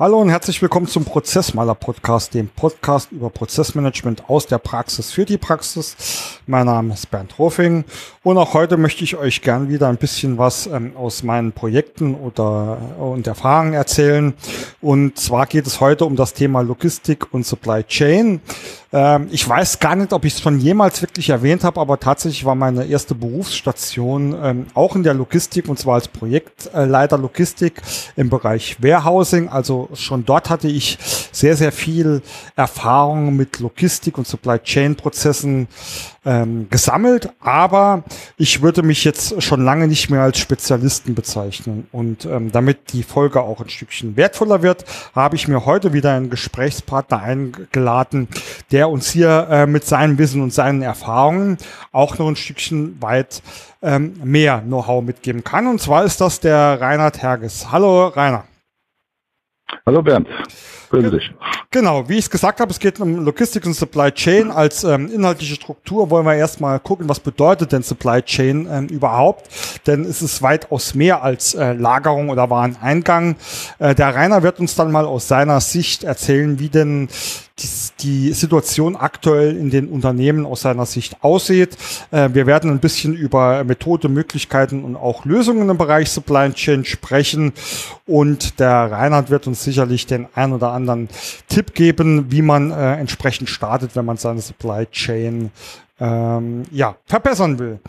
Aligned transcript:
Hallo 0.00 0.18
und 0.18 0.30
herzlich 0.30 0.62
willkommen 0.62 0.86
zum 0.86 1.04
Prozessmaler 1.04 1.74
Podcast, 1.74 2.32
dem 2.32 2.48
Podcast 2.48 3.12
über 3.12 3.28
Prozessmanagement 3.28 4.30
aus 4.30 4.46
der 4.46 4.56
Praxis 4.56 5.10
für 5.10 5.26
die 5.26 5.36
Praxis. 5.36 6.40
Mein 6.46 6.64
Name 6.64 6.94
ist 6.94 7.10
Bernd 7.10 7.36
Hofing 7.36 7.84
und 8.22 8.38
auch 8.38 8.54
heute 8.54 8.78
möchte 8.78 9.04
ich 9.04 9.16
euch 9.16 9.42
gern 9.42 9.68
wieder 9.68 9.88
ein 9.88 9.98
bisschen 9.98 10.38
was 10.38 10.66
ähm, 10.66 10.96
aus 10.96 11.22
meinen 11.22 11.52
Projekten 11.52 12.14
oder 12.14 12.78
und 12.98 13.26
Erfahrungen 13.26 13.74
erzählen. 13.74 14.32
Und 14.80 15.18
zwar 15.18 15.44
geht 15.44 15.66
es 15.66 15.80
heute 15.80 16.06
um 16.06 16.16
das 16.16 16.32
Thema 16.32 16.62
Logistik 16.62 17.34
und 17.34 17.44
Supply 17.44 17.84
Chain. 17.84 18.40
Ähm, 18.92 19.28
ich 19.30 19.48
weiß 19.48 19.78
gar 19.78 19.94
nicht, 19.94 20.12
ob 20.12 20.24
ich 20.24 20.34
es 20.34 20.40
schon 20.40 20.58
jemals 20.58 21.00
wirklich 21.00 21.30
erwähnt 21.30 21.62
habe, 21.62 21.80
aber 21.80 22.00
tatsächlich 22.00 22.44
war 22.44 22.56
meine 22.56 22.84
erste 22.86 23.14
Berufsstation 23.14 24.36
ähm, 24.42 24.66
auch 24.74 24.96
in 24.96 25.04
der 25.04 25.14
Logistik 25.14 25.68
und 25.68 25.78
zwar 25.78 25.94
als 25.94 26.08
Projektleiter 26.08 27.16
Logistik 27.16 27.82
im 28.16 28.30
Bereich 28.30 28.82
Warehousing. 28.82 29.48
Also 29.48 29.88
schon 29.94 30.24
dort 30.24 30.50
hatte 30.50 30.68
ich 30.68 30.98
sehr, 31.30 31.56
sehr 31.56 31.72
viel 31.72 32.22
Erfahrung 32.56 33.36
mit 33.36 33.60
Logistik 33.60 34.18
und 34.18 34.26
Supply 34.26 34.58
Chain 34.58 34.96
Prozessen 34.96 35.68
ähm, 36.24 36.68
gesammelt, 36.68 37.30
aber 37.40 38.04
ich 38.36 38.60
würde 38.62 38.82
mich 38.82 39.04
jetzt 39.04 39.42
schon 39.42 39.64
lange 39.64 39.88
nicht 39.88 40.10
mehr 40.10 40.22
als 40.22 40.38
Spezialisten 40.38 41.14
bezeichnen. 41.14 41.86
Und 41.92 42.26
ähm, 42.26 42.52
damit 42.52 42.92
die 42.92 43.02
Folge 43.02 43.40
auch 43.40 43.60
ein 43.60 43.68
Stückchen 43.68 44.16
wertvoller 44.16 44.62
wird, 44.62 44.84
habe 45.14 45.36
ich 45.36 45.48
mir 45.48 45.64
heute 45.64 45.92
wieder 45.92 46.12
einen 46.12 46.30
Gesprächspartner 46.30 47.22
eingeladen, 47.22 48.28
der 48.70 48.90
uns 48.90 49.10
hier 49.10 49.48
äh, 49.50 49.66
mit 49.66 49.84
seinem 49.84 50.18
Wissen 50.18 50.42
und 50.42 50.52
seinen 50.52 50.82
Erfahrungen 50.82 51.56
auch 51.92 52.18
noch 52.18 52.28
ein 52.28 52.36
Stückchen 52.36 53.00
weit 53.00 53.42
ähm, 53.82 54.14
mehr 54.22 54.60
Know-how 54.60 55.02
mitgeben 55.02 55.42
kann. 55.42 55.66
Und 55.66 55.80
zwar 55.80 56.04
ist 56.04 56.20
das 56.20 56.40
der 56.40 56.80
Reinhard 56.80 57.22
Herges. 57.22 57.72
Hallo 57.72 58.08
Rainer. 58.08 58.44
Hallo 59.86 60.02
Bernd. 60.02 60.28
Dich. 60.92 61.32
Genau, 61.70 62.08
wie 62.08 62.14
ich 62.14 62.24
es 62.24 62.30
gesagt 62.30 62.58
habe, 62.58 62.72
es 62.72 62.80
geht 62.80 62.98
um 62.98 63.24
Logistik 63.24 63.64
und 63.64 63.74
Supply 63.74 64.10
Chain. 64.10 64.50
Als 64.50 64.82
ähm, 64.82 65.08
inhaltliche 65.08 65.54
Struktur 65.54 66.10
wollen 66.10 66.26
wir 66.26 66.34
erstmal 66.34 66.80
gucken, 66.80 67.08
was 67.08 67.20
bedeutet 67.20 67.70
denn 67.70 67.84
Supply 67.84 68.22
Chain 68.22 68.68
ähm, 68.68 68.86
überhaupt? 68.88 69.48
Denn 69.86 70.04
es 70.04 70.20
ist 70.20 70.42
weitaus 70.42 70.96
mehr 70.96 71.22
als 71.22 71.54
äh, 71.54 71.74
Lagerung 71.74 72.28
oder 72.28 72.50
Wareneingang. 72.50 73.36
Äh, 73.78 73.94
der 73.94 74.12
Rainer 74.16 74.42
wird 74.42 74.58
uns 74.58 74.74
dann 74.74 74.90
mal 74.90 75.04
aus 75.04 75.28
seiner 75.28 75.60
Sicht 75.60 76.02
erzählen, 76.02 76.58
wie 76.58 76.70
denn 76.70 77.08
die, 77.62 77.68
die 78.00 78.32
Situation 78.32 78.96
aktuell 78.96 79.56
in 79.56 79.70
den 79.70 79.88
Unternehmen 79.88 80.46
aus 80.46 80.62
seiner 80.62 80.86
Sicht 80.86 81.22
aussieht. 81.22 81.76
Äh, 82.10 82.30
wir 82.32 82.46
werden 82.46 82.70
ein 82.70 82.80
bisschen 82.80 83.14
über 83.14 83.64
Methode, 83.64 84.08
Möglichkeiten 84.08 84.84
und 84.84 84.96
auch 84.96 85.24
Lösungen 85.24 85.68
im 85.68 85.78
Bereich 85.78 86.10
Supply 86.10 86.50
Chain 86.52 86.84
sprechen. 86.84 87.52
Und 88.06 88.58
der 88.60 88.90
Reinhard 88.90 89.30
wird 89.30 89.46
uns 89.46 89.62
sicherlich 89.62 90.06
den 90.06 90.26
ein 90.34 90.52
oder 90.52 90.72
anderen 90.72 91.08
Tipp 91.48 91.74
geben, 91.74 92.30
wie 92.30 92.42
man 92.42 92.70
äh, 92.70 92.96
entsprechend 92.96 93.48
startet, 93.48 93.94
wenn 93.94 94.04
man 94.04 94.16
seine 94.16 94.40
Supply 94.40 94.86
Chain 94.86 95.50
ähm, 96.00 96.64
ja, 96.70 96.96
verbessern 97.06 97.58
will. 97.58 97.80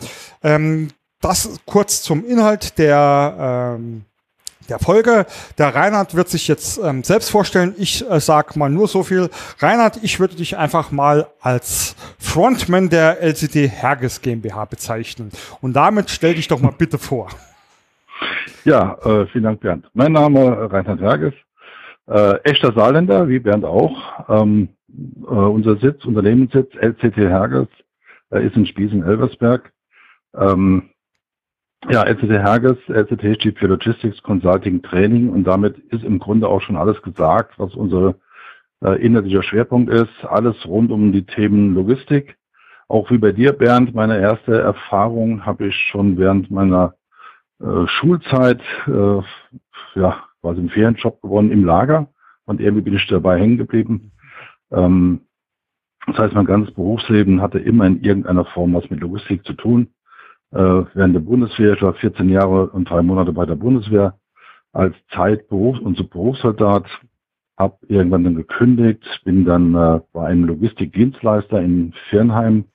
Ähm, 0.44 0.89
das 1.22 1.59
kurz 1.66 2.02
zum 2.02 2.25
Inhalt 2.25 2.77
der 2.77 3.77
ähm, 3.77 4.05
der 4.72 4.80
Folge. 4.80 5.25
Der 5.58 5.75
Reinhard 5.75 6.16
wird 6.16 6.30
sich 6.30 6.48
jetzt 6.48 6.80
ähm, 6.83 7.04
selbst 7.04 7.30
vorstellen. 7.30 7.76
Ich 7.77 8.09
äh, 8.09 8.20
sag 8.20 8.55
mal 8.55 8.70
nur 8.70 8.87
so 8.87 9.04
viel. 9.04 9.30
Reinhard, 9.59 9.99
ich 10.02 10.20
würde 10.20 10.36
dich 10.36 10.58
einfach 10.58 10.92
mal 10.92 11.27
als 11.42 11.95
Frontman 12.17 12.89
der 12.89 13.21
LCD 13.21 13.67
Herges 13.67 14.21
GmbH 14.21 14.65
bezeichnen. 14.65 15.32
Und 15.59 15.73
damit 15.73 16.09
stell 16.09 16.36
dich 16.36 16.48
doch 16.48 16.61
mal 16.61 16.73
bitte 16.76 16.98
vor. 16.98 17.27
Ja, 18.64 18.98
äh, 19.04 19.27
vielen 19.27 19.43
Dank, 19.43 19.59
Bernd. 19.59 19.89
Mein 19.93 20.14
Name 20.14 20.71
Reinhard 20.71 21.02
Herges. 21.02 21.33
Äh, 22.08 22.36
echter 22.43 22.71
Saarländer, 22.73 23.27
wie 23.27 23.39
Bernd 23.39 23.65
auch. 23.65 24.30
Ähm, 24.30 24.70
äh, 25.23 25.26
unser 25.26 25.77
Sitz, 25.77 26.05
Unternehmenssitz 26.05 26.73
LCT 26.76 27.17
Herges 27.17 27.67
äh, 28.32 28.45
ist 28.45 28.55
in 28.55 28.65
Spiesen-Elversberg. 28.65 29.71
Ähm, 30.33 30.90
ja, 31.89 32.03
LCT 32.03 32.30
Herges, 32.30 32.77
LCT 32.87 33.42
steht 33.42 33.58
für 33.58 33.67
Logistics 33.67 34.21
Consulting 34.21 34.81
Training 34.83 35.30
und 35.30 35.45
damit 35.45 35.77
ist 35.77 36.03
im 36.03 36.19
Grunde 36.19 36.47
auch 36.47 36.61
schon 36.61 36.75
alles 36.75 37.02
gesagt, 37.02 37.58
was 37.58 37.73
unser 37.75 38.15
äh, 38.83 39.02
inhaltlicher 39.03 39.42
Schwerpunkt 39.42 39.91
ist. 39.91 40.23
Alles 40.23 40.55
rund 40.67 40.91
um 40.91 41.11
die 41.11 41.25
Themen 41.25 41.73
Logistik. 41.73 42.37
Auch 42.87 43.09
wie 43.09 43.17
bei 43.17 43.31
dir, 43.31 43.53
Bernd, 43.53 43.95
meine 43.95 44.20
erste 44.20 44.59
Erfahrung 44.61 45.45
habe 45.45 45.67
ich 45.67 45.75
schon 45.75 46.17
während 46.17 46.52
meiner 46.52 46.93
äh, 47.59 47.87
Schulzeit, 47.87 48.61
äh, 48.87 49.21
ja, 49.95 50.23
quasi 50.41 50.59
im 50.59 50.70
Ferienjob 50.70 51.21
gewonnen 51.21 51.52
im 51.52 51.65
Lager 51.65 52.09
und 52.45 52.61
irgendwie 52.61 52.83
bin 52.83 52.95
ich 52.95 53.08
dabei 53.08 53.39
hängen 53.39 53.58
geblieben. 53.58 54.11
Ähm, 54.71 55.21
das 56.05 56.17
heißt, 56.17 56.33
mein 56.36 56.45
ganzes 56.45 56.73
Berufsleben 56.73 57.41
hatte 57.41 57.59
immer 57.59 57.86
in 57.86 58.03
irgendeiner 58.03 58.45
Form 58.45 58.73
was 58.73 58.89
mit 58.89 58.99
Logistik 58.99 59.45
zu 59.45 59.53
tun 59.53 59.87
während 60.52 61.16
der 61.16 61.22
Bundeswehr. 61.22 61.73
Ich 61.73 61.82
war 61.82 61.94
14 61.94 62.30
Jahre 62.30 62.70
und 62.72 62.89
drei 62.89 63.02
Monate 63.02 63.32
bei 63.32 63.45
der 63.45 63.56
Bundeswehr 63.56 64.20
als 64.73 64.95
Zeitberufs- 65.12 65.80
und 65.80 65.98
so 65.98 66.06
Berufssoldat. 66.06 66.86
Habe 67.58 67.78
irgendwann 67.88 68.23
dann 68.23 68.36
gekündigt, 68.36 69.06
bin 69.23 69.45
dann 69.45 69.76
äh, 69.76 70.02
bei 70.14 70.26
einem 70.28 70.45
Logistikdienstleister 70.45 71.62
in 71.62 71.94
Firnheim 72.10 72.66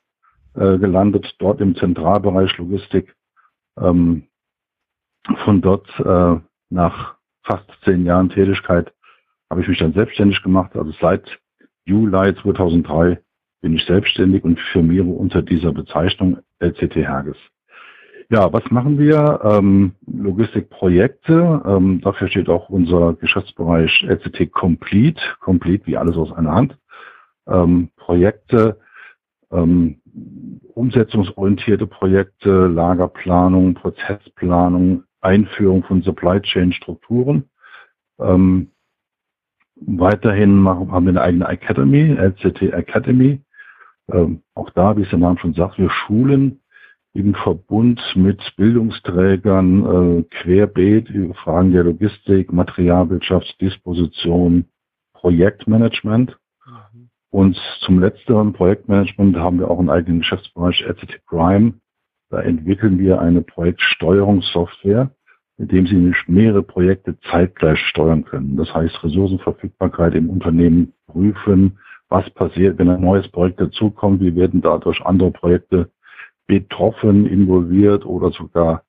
äh, 0.54 0.78
gelandet, 0.78 1.34
dort 1.38 1.60
im 1.60 1.74
Zentralbereich 1.74 2.56
Logistik. 2.58 3.14
Ähm, 3.78 4.28
von 5.44 5.60
dort 5.60 5.88
äh, 5.98 6.40
nach 6.70 7.16
fast 7.42 7.68
zehn 7.84 8.04
Jahren 8.04 8.28
Tätigkeit 8.28 8.92
habe 9.50 9.62
ich 9.62 9.68
mich 9.68 9.78
dann 9.78 9.92
selbstständig 9.92 10.42
gemacht. 10.42 10.76
Also 10.76 10.92
seit 11.00 11.38
Juli 11.84 12.34
2003 12.34 13.20
bin 13.62 13.74
ich 13.74 13.84
selbstständig 13.86 14.44
und 14.44 14.60
firmiere 14.72 15.06
unter 15.06 15.42
dieser 15.42 15.72
Bezeichnung 15.72 16.38
LCT 16.60 16.96
Herges. 16.96 17.36
Ja, 18.28 18.52
was 18.52 18.68
machen 18.72 18.98
wir? 18.98 19.40
Ähm, 19.44 19.92
Logistikprojekte. 20.06 21.62
Ähm, 21.64 22.00
dafür 22.00 22.28
steht 22.28 22.48
auch 22.48 22.68
unser 22.68 23.14
Geschäftsbereich 23.14 24.02
LCT 24.02 24.50
Complete. 24.52 25.22
Complete 25.40 25.86
wie 25.86 25.96
alles 25.96 26.16
aus 26.16 26.32
einer 26.32 26.52
Hand. 26.52 26.76
Ähm, 27.46 27.90
Projekte, 27.96 28.80
ähm, 29.52 30.00
umsetzungsorientierte 30.74 31.86
Projekte, 31.86 32.66
Lagerplanung, 32.66 33.74
Prozessplanung, 33.74 35.04
Einführung 35.20 35.84
von 35.84 36.02
Supply 36.02 36.40
Chain 36.40 36.72
Strukturen. 36.72 37.48
Ähm, 38.18 38.72
weiterhin 39.76 40.56
machen, 40.56 40.92
haben 40.92 41.04
wir 41.06 41.10
eine 41.10 41.22
eigene 41.22 41.48
Academy, 41.48 42.12
LCT 42.12 42.72
Academy. 42.72 43.42
Ähm, 44.12 44.42
auch 44.54 44.70
da, 44.70 44.96
wie 44.96 45.02
es 45.02 45.10
der 45.10 45.18
Name 45.20 45.38
schon 45.38 45.54
sagt, 45.54 45.78
wir 45.78 45.90
schulen 45.90 46.60
im 47.16 47.34
Verbund 47.34 48.00
mit 48.14 48.40
Bildungsträgern 48.56 50.20
äh, 50.20 50.22
querbeet 50.24 51.08
über 51.08 51.34
Fragen 51.34 51.72
der 51.72 51.84
Logistik, 51.84 52.52
Materialwirtschaft, 52.52 53.60
Disposition, 53.60 54.66
Projektmanagement. 55.14 56.36
Mhm. 56.66 57.08
Und 57.30 57.56
zum 57.80 58.00
letzteren 58.00 58.52
Projektmanagement 58.52 59.36
haben 59.36 59.58
wir 59.58 59.70
auch 59.70 59.78
einen 59.78 59.90
eigenen 59.90 60.20
Geschäftsbereich 60.20 60.84
RCT 60.86 61.24
Prime. 61.26 61.74
Da 62.30 62.40
entwickeln 62.40 62.98
wir 62.98 63.20
eine 63.20 63.42
Projektsteuerungssoftware, 63.42 65.10
mit 65.56 65.72
dem 65.72 65.86
Sie 65.86 65.94
nämlich 65.94 66.28
mehrere 66.28 66.62
Projekte 66.62 67.18
zeitgleich 67.30 67.78
steuern 67.78 68.24
können. 68.24 68.56
Das 68.56 68.72
heißt 68.74 69.02
Ressourcenverfügbarkeit 69.02 70.14
im 70.14 70.28
Unternehmen 70.28 70.92
prüfen, 71.06 71.78
was 72.08 72.28
passiert, 72.30 72.78
wenn 72.78 72.90
ein 72.90 73.00
neues 73.00 73.28
Projekt 73.28 73.60
dazukommt, 73.60 74.20
wie 74.20 74.34
werden 74.36 74.60
dadurch 74.60 75.00
andere 75.04 75.30
Projekte 75.30 75.90
betroffen, 76.46 77.26
involviert 77.26 78.04
oder 78.04 78.30
sogar 78.30 78.82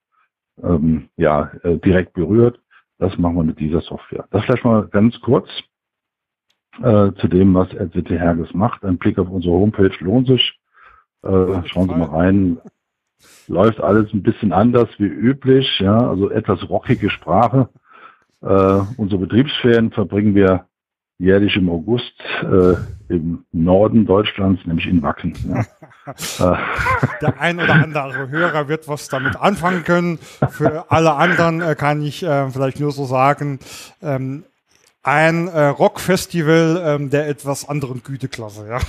ähm, 0.62 1.10
ja, 1.18 1.52
äh, 1.64 1.78
direkt 1.78 2.14
berührt. 2.14 2.60
Das 3.00 3.18
machen 3.18 3.36
wir 3.36 3.44
mit 3.44 3.60
dieser 3.60 3.82
Software. 3.82 4.28
Das 4.32 4.44
vielleicht 4.44 4.66
mal 4.66 4.88
ganz 4.88 5.20
kurz 5.22 5.48
äh, 6.82 7.12
zu 7.14 7.28
dem, 7.28 7.54
was 7.54 7.74
RCT 7.74 8.10
Herges 8.10 8.54
macht. 8.54 8.84
Ein 8.84 8.98
Blick 8.98 9.20
auf 9.20 9.30
unsere 9.30 9.54
Homepage 9.54 9.94
lohnt 10.00 10.28
sich. 10.28 10.60
Äh, 11.24 11.64
schauen 11.66 11.90
Sie 11.90 11.96
mal 11.96 12.10
rein. 12.10 12.60
Läuft 13.48 13.82
alles 13.82 14.14
ein 14.14 14.24
bisschen 14.24 14.52
anders 14.54 14.90
wie 14.98 15.06
üblich, 15.06 15.80
ja, 15.80 15.98
also 15.98 16.30
etwas 16.30 16.70
rockige 16.70 17.10
Sprache. 17.10 17.70
Äh, 18.42 18.82
unsere 18.98 19.22
Betriebsferien 19.22 19.92
verbringen 19.92 20.36
wir 20.36 20.68
jährlich 21.18 21.56
im 21.56 21.70
August 21.70 22.14
äh, 22.44 22.76
im 23.10 23.46
Norden 23.52 24.06
Deutschlands, 24.06 24.66
nämlich 24.66 24.88
in 24.88 25.02
Wacken. 25.02 25.34
Ja. 25.48 25.66
Der 27.22 27.40
ein 27.40 27.60
oder 27.60 27.74
andere 27.74 28.30
Hörer 28.30 28.68
wird 28.68 28.88
was 28.88 29.08
damit 29.10 29.36
anfangen 29.36 29.84
können. 29.84 30.18
Für 30.50 30.92
alle 30.92 31.14
anderen 31.14 31.62
äh, 31.62 31.76
kann 31.76 32.02
ich 32.02 32.24
äh, 32.24 32.50
vielleicht 32.50 32.80
nur 32.80 32.92
so 32.92 33.06
sagen, 33.06 33.60
ähm, 34.02 34.44
ein 35.04 35.48
äh, 35.48 35.68
Rockfestival 35.68 36.82
ähm, 36.86 37.10
der 37.10 37.30
etwas 37.30 37.68
anderen 37.68 38.04
Güteklasse, 38.04 38.68
ja. 38.68 38.80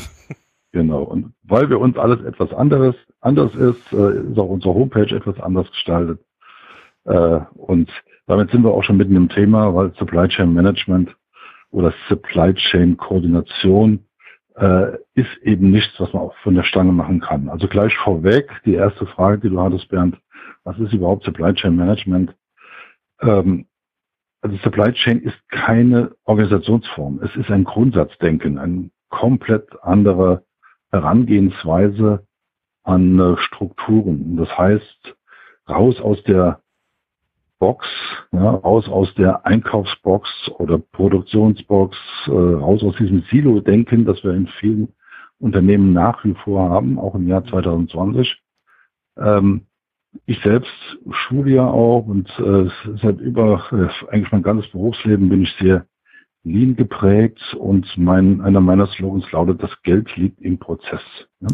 Genau, 0.72 1.02
und 1.02 1.32
weil 1.44 1.70
wir 1.70 1.80
uns 1.80 1.96
alles 1.96 2.22
etwas 2.24 2.52
anderes, 2.52 2.94
anders 3.20 3.54
ist, 3.54 3.92
äh, 3.92 4.30
ist 4.30 4.38
auch 4.38 4.48
unsere 4.48 4.74
Homepage 4.74 5.14
etwas 5.14 5.40
anders 5.40 5.68
gestaltet. 5.70 6.20
Äh, 7.04 7.40
und 7.54 7.90
damit 8.26 8.50
sind 8.50 8.64
wir 8.64 8.72
auch 8.72 8.84
schon 8.84 8.98
mitten 8.98 9.16
im 9.16 9.28
Thema, 9.28 9.74
weil 9.74 9.94
Supply 9.94 10.28
Chain 10.28 10.52
Management 10.52 11.16
oder 11.70 11.92
Supply 12.08 12.52
Chain 12.54 12.96
Koordination 12.96 14.04
äh, 14.58 14.98
ist 15.14 15.36
eben 15.42 15.70
nichts, 15.70 15.98
was 15.98 16.12
man 16.12 16.22
auch 16.22 16.36
von 16.38 16.54
der 16.54 16.64
Stange 16.64 16.92
machen 16.92 17.20
kann. 17.20 17.48
Also 17.48 17.68
gleich 17.68 17.96
vorweg 17.98 18.50
die 18.64 18.74
erste 18.74 19.06
Frage, 19.06 19.40
die 19.40 19.50
du 19.50 19.60
hattest, 19.60 19.88
Bernd, 19.88 20.18
was 20.64 20.78
ist 20.78 20.92
überhaupt 20.92 21.24
Supply 21.24 21.54
Chain 21.54 21.76
Management? 21.76 22.34
Ähm, 23.20 23.66
also 24.40 24.56
Supply 24.58 24.92
Chain 24.92 25.20
ist 25.20 25.36
keine 25.50 26.12
Organisationsform. 26.24 27.20
Es 27.22 27.34
ist 27.36 27.50
ein 27.50 27.64
Grundsatzdenken, 27.64 28.58
eine 28.58 28.90
komplett 29.10 29.68
andere 29.82 30.44
Herangehensweise 30.90 32.26
an 32.84 33.18
äh, 33.18 33.36
Strukturen. 33.38 34.36
Das 34.36 34.56
heißt, 34.56 35.16
raus 35.68 36.00
aus 36.00 36.22
der 36.24 36.62
Box, 37.58 37.86
ja, 38.32 38.50
raus 38.50 38.88
aus 38.88 39.12
der 39.14 39.44
Einkaufsbox 39.46 40.28
oder 40.58 40.78
Produktionsbox, 40.78 41.96
äh, 42.26 42.30
raus 42.30 42.82
aus 42.82 42.96
diesem 42.96 43.22
Silo-Denken, 43.30 44.04
das 44.04 44.22
wir 44.22 44.32
in 44.32 44.46
vielen 44.60 44.88
Unternehmen 45.38 45.92
nach 45.92 46.24
wie 46.24 46.34
vor 46.34 46.70
haben, 46.70 46.98
auch 46.98 47.14
im 47.14 47.26
Jahr 47.28 47.44
2020. 47.44 48.40
Ähm, 49.18 49.66
ich 50.26 50.40
selbst 50.42 50.72
schule 51.10 51.52
ja 51.52 51.66
auch 51.66 52.06
und 52.06 52.28
äh, 52.38 52.68
seit 53.02 53.20
über 53.20 53.64
äh, 53.72 54.12
eigentlich 54.12 54.32
mein 54.32 54.42
ganzes 54.42 54.70
Berufsleben 54.70 55.28
bin 55.28 55.42
ich 55.42 55.54
sehr 55.58 55.86
lean 56.44 56.76
geprägt 56.76 57.54
und 57.58 57.86
mein, 57.96 58.40
einer 58.40 58.60
meiner 58.60 58.86
Slogans 58.86 59.30
lautet, 59.32 59.62
das 59.62 59.82
Geld 59.82 60.16
liegt 60.16 60.40
im 60.40 60.58
Prozess. 60.58 61.02
Ja? 61.40 61.48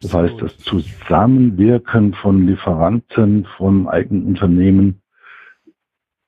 Das 0.00 0.14
heißt, 0.14 0.40
das 0.40 0.56
Zusammenwirken 0.58 2.14
von 2.14 2.46
Lieferanten, 2.46 3.46
von 3.58 3.88
eigenen 3.88 4.24
Unternehmen 4.24 5.02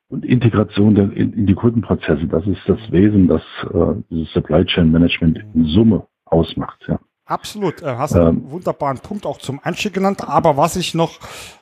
und 0.08 0.24
Integration 0.24 0.94
der, 0.94 1.12
in, 1.12 1.32
in, 1.32 1.46
die 1.46 1.54
Kundenprozesse, 1.54 2.26
das 2.26 2.46
ist 2.46 2.60
das 2.66 2.78
Wesen, 2.90 3.28
das 3.28 3.42
äh, 3.72 4.02
dieses 4.10 4.32
Supply 4.32 4.64
Chain 4.64 4.90
Management 4.90 5.38
in 5.54 5.64
Summe 5.64 6.06
ausmacht. 6.24 6.82
Ja. 6.88 6.98
Absolut, 7.28 7.82
äh, 7.82 7.94
hast 7.98 8.14
ähm, 8.14 8.22
einen 8.22 8.50
wunderbaren 8.50 9.00
Punkt 9.00 9.26
auch 9.26 9.36
zum 9.36 9.60
Einstieg 9.62 9.92
genannt. 9.92 10.26
Aber 10.26 10.56
was 10.56 10.76
ich 10.76 10.94
noch 10.94 11.18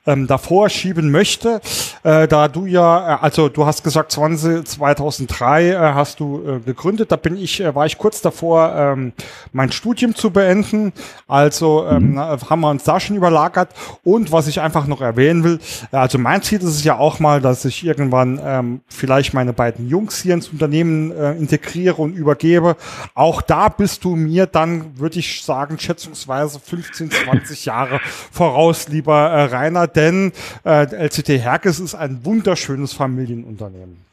ähm, 0.06 0.28
davor 0.28 0.68
schieben 0.68 1.10
möchte, 1.10 1.60
äh, 2.04 2.28
da 2.28 2.46
du 2.46 2.66
ja, 2.66 3.16
äh, 3.16 3.18
also 3.20 3.48
du 3.48 3.66
hast 3.66 3.82
gesagt 3.82 4.12
20, 4.12 4.64
2003 4.64 5.70
äh, 5.70 5.76
hast 5.76 6.20
du 6.20 6.40
äh, 6.46 6.60
gegründet, 6.60 7.10
da 7.10 7.16
bin 7.16 7.36
ich, 7.36 7.64
war 7.74 7.84
ich 7.84 7.98
kurz 7.98 8.22
davor, 8.22 8.72
ähm, 8.76 9.12
mein 9.52 9.72
Studium 9.72 10.14
zu 10.14 10.30
beenden. 10.30 10.92
Also 11.26 11.84
ähm, 11.88 12.12
mhm. 12.12 12.20
haben 12.20 12.60
wir 12.60 12.70
uns 12.70 12.84
da 12.84 13.00
schon 13.00 13.16
überlagert. 13.16 13.70
Und 14.04 14.30
was 14.30 14.46
ich 14.46 14.60
einfach 14.60 14.86
noch 14.86 15.00
erwähnen 15.00 15.42
will, 15.42 15.58
also 15.90 16.16
mein 16.16 16.42
Ziel 16.42 16.58
ist 16.58 16.66
es 16.66 16.84
ja 16.84 16.96
auch 16.96 17.18
mal, 17.18 17.40
dass 17.40 17.64
ich 17.64 17.84
irgendwann 17.84 18.40
ähm, 18.40 18.80
vielleicht 18.86 19.34
meine 19.34 19.52
beiden 19.52 19.88
Jungs 19.88 20.22
hier 20.22 20.34
ins 20.34 20.48
Unternehmen 20.48 21.10
integriere 21.10 22.00
und 22.00 22.14
übergebe. 22.14 22.76
Auch 23.14 23.42
da 23.42 23.68
bist 23.68 24.04
du 24.04 24.14
mir 24.14 24.46
dann, 24.46 24.96
würde 24.98 25.18
ich 25.18 25.42
sagen, 25.42 25.55
sagen, 25.56 25.78
schätzungsweise 25.78 26.60
15, 26.60 27.10
20 27.10 27.64
Jahre 27.64 27.98
voraus, 28.02 28.88
lieber 28.88 29.16
äh, 29.16 29.44
Rainer, 29.44 29.86
denn 29.86 30.32
äh, 30.66 30.84
LCT 30.84 31.28
Herkes 31.28 31.80
ist 31.80 31.94
ein 31.94 32.26
wunderschönes 32.26 32.92
Familienunternehmen. 32.92 34.04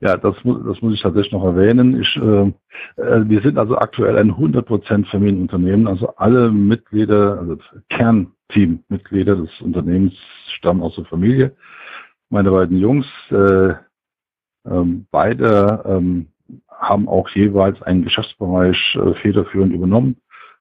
Ja, 0.00 0.16
das, 0.16 0.36
muss, 0.44 0.64
das 0.64 0.80
muss 0.80 0.94
ich 0.94 1.02
tatsächlich 1.02 1.32
noch 1.32 1.44
erwähnen. 1.44 2.00
Ich, 2.00 2.16
äh, 2.16 3.02
äh 3.02 3.28
wir 3.28 3.42
sind 3.42 3.58
also 3.58 3.76
aktuell 3.76 4.16
ein 4.16 4.32
100% 4.32 5.10
Familienunternehmen. 5.10 5.86
Also 5.88 6.14
alle 6.16 6.50
Mitglieder, 6.50 7.38
also 7.38 7.58
Kernteammitglieder 7.90 9.36
des 9.36 9.50
Unternehmens 9.60 10.14
stammen 10.56 10.82
aus 10.82 10.94
der 10.94 11.04
Familie. 11.04 11.54
Meine 12.30 12.50
beiden 12.50 12.78
Jungs, 12.78 13.06
äh, 13.30 13.74
ähm, 14.64 15.06
beide 15.10 15.82
ähm, 15.84 16.28
haben 16.70 17.08
auch 17.08 17.28
jeweils 17.30 17.82
einen 17.82 18.04
Geschäftsbereich 18.04 18.78
äh, 18.94 19.14
federführend 19.14 19.74
übernommen. 19.74 20.16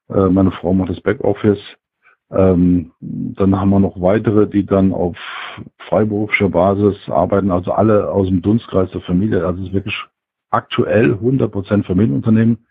Äh, 0.10 0.30
meine 0.30 0.52
Frau 0.52 0.74
macht 0.74 0.90
das 0.90 1.02
Backoffice. 1.02 1.62
Ähm, 2.30 2.92
dann 3.00 3.60
haben 3.60 3.70
wir 3.70 3.80
noch 3.80 4.02
weitere, 4.02 4.48
die 4.48 4.66
dann 4.66 4.94
auf 4.94 5.16
freiberuflicher 5.88 6.50
Basis 6.50 6.98
arbeiten, 7.10 7.52
also 7.52 7.72
alle 7.72 8.12
aus 8.12 8.28
dem 8.28 8.42
Dunstkreis 8.42 8.92
der 8.92 9.02
Familie. 9.02 9.46
Also 9.46 9.62
es 9.62 9.70
ist 9.70 9.74
wirklich 9.74 9.96
aktuell 10.50 11.14
100% 11.14 11.86
Familienunternehmen. 11.86 12.68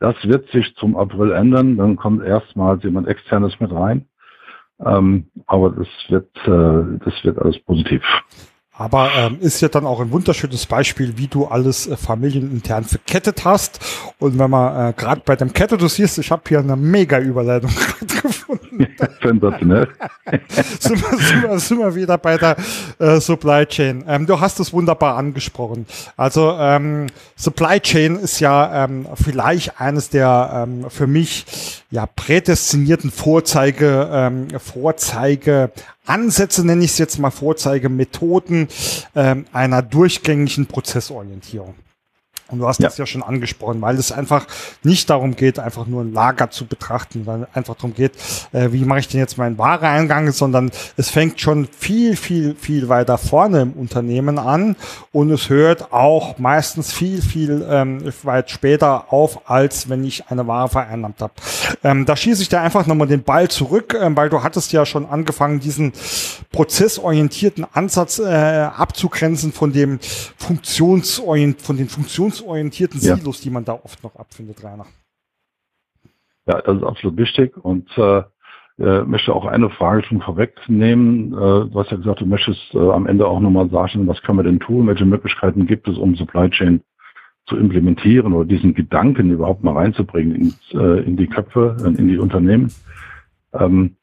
Das 0.00 0.16
wird 0.24 0.48
sich 0.50 0.74
zum 0.76 0.96
April 0.96 1.32
ändern. 1.32 1.76
Dann 1.76 1.96
kommt 1.96 2.24
erstmals 2.24 2.82
jemand 2.82 3.08
externes 3.08 3.58
mit 3.60 3.72
rein. 3.72 4.08
Ähm, 4.84 5.30
aber 5.46 5.70
das 5.70 5.88
wird, 6.08 6.30
äh, 6.46 6.98
das 7.04 7.24
wird 7.24 7.38
alles 7.38 7.58
positiv. 7.60 8.02
Aber 8.76 9.12
ähm, 9.14 9.38
ist 9.40 9.60
ja 9.60 9.68
dann 9.68 9.86
auch 9.86 10.00
ein 10.00 10.10
wunderschönes 10.10 10.66
Beispiel, 10.66 11.16
wie 11.16 11.28
du 11.28 11.46
alles 11.46 11.86
äh, 11.86 11.96
familienintern 11.96 12.84
verkettet 12.84 13.44
hast. 13.44 13.78
Und 14.18 14.36
wenn 14.36 14.50
man 14.50 14.90
äh, 14.90 14.92
gerade 14.94 15.22
bei 15.24 15.36
dem 15.36 15.52
Kette, 15.52 15.78
du 15.78 15.86
siehst, 15.86 16.18
ich 16.18 16.32
habe 16.32 16.42
hier 16.48 16.58
eine 16.58 16.74
mega 16.74 17.20
Überleitung 17.20 17.70
gefunden. 18.00 18.33
Sensationell. 19.22 19.88
sind, 20.80 21.02
wir, 21.02 21.18
sind, 21.18 21.42
wir, 21.42 21.58
sind 21.58 21.78
wir 21.78 21.94
wieder 21.94 22.18
bei 22.18 22.36
der 22.36 22.56
äh, 22.98 23.20
Supply 23.20 23.66
Chain. 23.66 24.04
Ähm, 24.06 24.26
du 24.26 24.40
hast 24.40 24.60
es 24.60 24.72
wunderbar 24.72 25.16
angesprochen. 25.16 25.86
Also 26.16 26.56
ähm, 26.58 27.06
Supply 27.36 27.80
Chain 27.80 28.16
ist 28.16 28.40
ja 28.40 28.84
ähm, 28.84 29.06
vielleicht 29.14 29.80
eines 29.80 30.10
der 30.10 30.66
ähm, 30.66 30.90
für 30.90 31.06
mich 31.06 31.82
ja 31.90 32.06
prädestinierten 32.06 33.10
Vorzeige, 33.10 34.08
ähm, 34.12 34.48
Vorzeige 34.58 35.70
Ansätze, 36.06 36.66
nenne 36.66 36.84
ich 36.84 36.92
es 36.92 36.98
jetzt 36.98 37.18
mal 37.18 37.30
Vorzeigemethoden 37.30 38.68
ähm, 39.14 39.46
einer 39.52 39.82
durchgängigen 39.82 40.66
Prozessorientierung. 40.66 41.74
Und 42.54 42.60
du 42.60 42.68
hast 42.68 42.78
ja. 42.78 42.88
das 42.88 42.98
ja 42.98 43.04
schon 43.04 43.24
angesprochen, 43.24 43.82
weil 43.82 43.96
es 43.96 44.12
einfach 44.12 44.46
nicht 44.84 45.10
darum 45.10 45.34
geht, 45.34 45.58
einfach 45.58 45.86
nur 45.86 46.02
ein 46.02 46.12
Lager 46.12 46.50
zu 46.50 46.66
betrachten, 46.66 47.26
weil 47.26 47.48
einfach 47.52 47.74
darum 47.74 47.94
geht, 47.94 48.12
äh, 48.52 48.70
wie 48.70 48.84
mache 48.84 49.00
ich 49.00 49.08
denn 49.08 49.18
jetzt 49.18 49.36
meinen 49.38 49.58
Wareeingang, 49.58 50.30
sondern 50.30 50.70
es 50.96 51.10
fängt 51.10 51.40
schon 51.40 51.66
viel, 51.66 52.14
viel, 52.16 52.54
viel 52.54 52.88
weiter 52.88 53.18
vorne 53.18 53.62
im 53.62 53.72
Unternehmen 53.72 54.38
an 54.38 54.76
und 55.10 55.32
es 55.32 55.48
hört 55.48 55.92
auch 55.92 56.38
meistens 56.38 56.92
viel, 56.92 57.22
viel 57.22 57.66
ähm, 57.68 58.12
weit 58.22 58.50
später 58.50 59.12
auf, 59.12 59.50
als 59.50 59.88
wenn 59.88 60.04
ich 60.04 60.28
eine 60.28 60.46
Ware 60.46 60.68
vereinnahmt 60.68 61.20
habe. 61.20 61.32
Ähm, 61.82 62.06
da 62.06 62.14
schieße 62.14 62.40
ich 62.42 62.48
da 62.48 62.62
einfach 62.62 62.86
nochmal 62.86 63.08
den 63.08 63.24
Ball 63.24 63.48
zurück, 63.48 63.98
ähm, 64.00 64.16
weil 64.16 64.30
du 64.30 64.44
hattest 64.44 64.72
ja 64.72 64.86
schon 64.86 65.06
angefangen, 65.06 65.58
diesen 65.58 65.92
prozessorientierten 66.52 67.66
Ansatz 67.72 68.20
äh, 68.20 68.24
abzugrenzen 68.24 69.52
von 69.52 69.72
dem 69.72 69.98
funktionsorient, 70.36 71.60
von 71.60 71.76
den 71.76 71.88
Funktions 71.88 72.43
lösungsorientierten 72.44 73.00
Silos, 73.00 73.38
ja. 73.38 73.44
die 73.44 73.50
man 73.50 73.64
da 73.64 73.72
oft 73.72 74.02
noch 74.02 74.16
abfindet, 74.16 74.62
Rainer. 74.62 74.86
Ja, 76.46 76.60
das 76.60 76.76
ist 76.76 76.84
absolut 76.84 77.16
wichtig 77.16 77.56
und 77.56 77.88
äh, 77.96 78.22
äh, 78.78 79.02
möchte 79.04 79.32
auch 79.32 79.46
eine 79.46 79.70
Frage 79.70 80.04
schon 80.04 80.20
vorwegnehmen. 80.20 81.32
Äh, 81.32 81.70
du 81.70 81.72
hast 81.74 81.90
ja 81.90 81.96
gesagt, 81.96 82.20
du 82.20 82.26
möchtest 82.26 82.74
äh, 82.74 82.78
am 82.78 83.06
Ende 83.06 83.26
auch 83.26 83.40
nochmal 83.40 83.70
sagen, 83.70 84.06
was 84.06 84.20
können 84.22 84.38
wir 84.38 84.44
denn 84.44 84.60
tun, 84.60 84.86
welche 84.86 85.06
Möglichkeiten 85.06 85.66
gibt 85.66 85.88
es, 85.88 85.96
um 85.96 86.16
Supply 86.16 86.50
Chain 86.50 86.82
zu 87.46 87.56
implementieren 87.56 88.32
oder 88.32 88.46
diesen 88.46 88.74
Gedanken 88.74 89.30
überhaupt 89.30 89.62
mal 89.62 89.74
reinzubringen 89.74 90.34
ins, 90.34 90.58
äh, 90.72 91.04
in 91.04 91.16
die 91.16 91.26
Köpfe, 91.26 91.76
in 91.84 92.08
die 92.08 92.18
Unternehmen. 92.18 92.72
Ähm, 93.52 93.96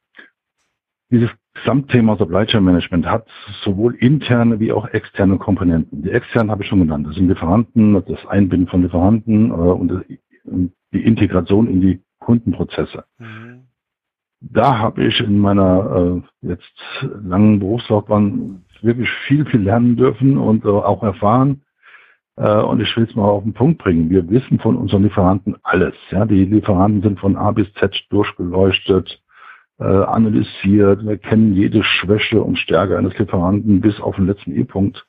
dieses 1.11 1.29
Gesamtthema 1.53 2.15
Supply 2.17 2.45
Chain 2.45 2.63
Management 2.63 3.05
hat 3.05 3.27
sowohl 3.63 3.95
interne 3.95 4.59
wie 4.59 4.71
auch 4.71 4.87
externe 4.87 5.37
Komponenten. 5.37 6.03
Die 6.03 6.11
externen 6.11 6.49
habe 6.49 6.63
ich 6.63 6.69
schon 6.69 6.79
genannt. 6.79 7.07
Das 7.07 7.15
sind 7.15 7.27
Lieferanten, 7.27 7.93
das 7.93 8.25
Einbinden 8.27 8.67
von 8.67 8.83
Lieferanten 8.83 9.49
äh, 9.49 9.53
und 9.53 10.05
die 10.93 11.03
Integration 11.03 11.67
in 11.67 11.81
die 11.81 12.01
Kundenprozesse. 12.19 13.03
Mhm. 13.19 13.63
Da 14.41 14.79
habe 14.79 15.03
ich 15.03 15.19
in 15.19 15.39
meiner 15.39 16.23
äh, 16.43 16.47
jetzt 16.47 17.05
langen 17.23 17.59
Berufslaufbahn 17.59 18.63
wirklich 18.81 19.09
viel, 19.27 19.45
viel 19.45 19.61
lernen 19.61 19.97
dürfen 19.97 20.37
und 20.37 20.65
äh, 20.65 20.69
auch 20.69 21.03
erfahren. 21.03 21.61
Äh, 22.37 22.61
und 22.61 22.81
ich 22.81 22.95
will 22.97 23.03
es 23.03 23.15
mal 23.15 23.25
auf 23.25 23.43
den 23.43 23.53
Punkt 23.53 23.83
bringen. 23.83 24.09
Wir 24.09 24.27
wissen 24.29 24.59
von 24.59 24.77
unseren 24.77 25.03
Lieferanten 25.03 25.57
alles. 25.63 25.93
Ja, 26.09 26.25
die 26.25 26.45
Lieferanten 26.45 27.03
sind 27.03 27.19
von 27.19 27.35
A 27.35 27.51
bis 27.51 27.71
Z 27.73 27.93
durchgeleuchtet 28.09 29.21
äh, 29.81 29.83
analysiert. 29.83 31.03
Wir 31.03 31.17
kennen 31.17 31.55
jede 31.55 31.83
Schwäche 31.83 32.41
und 32.41 32.57
Stärke 32.57 32.97
eines 32.97 33.17
Lieferanten 33.17 33.81
bis 33.81 33.99
auf 33.99 34.15
den 34.15 34.27
letzten 34.27 34.55
E-Punkt. 34.55 35.07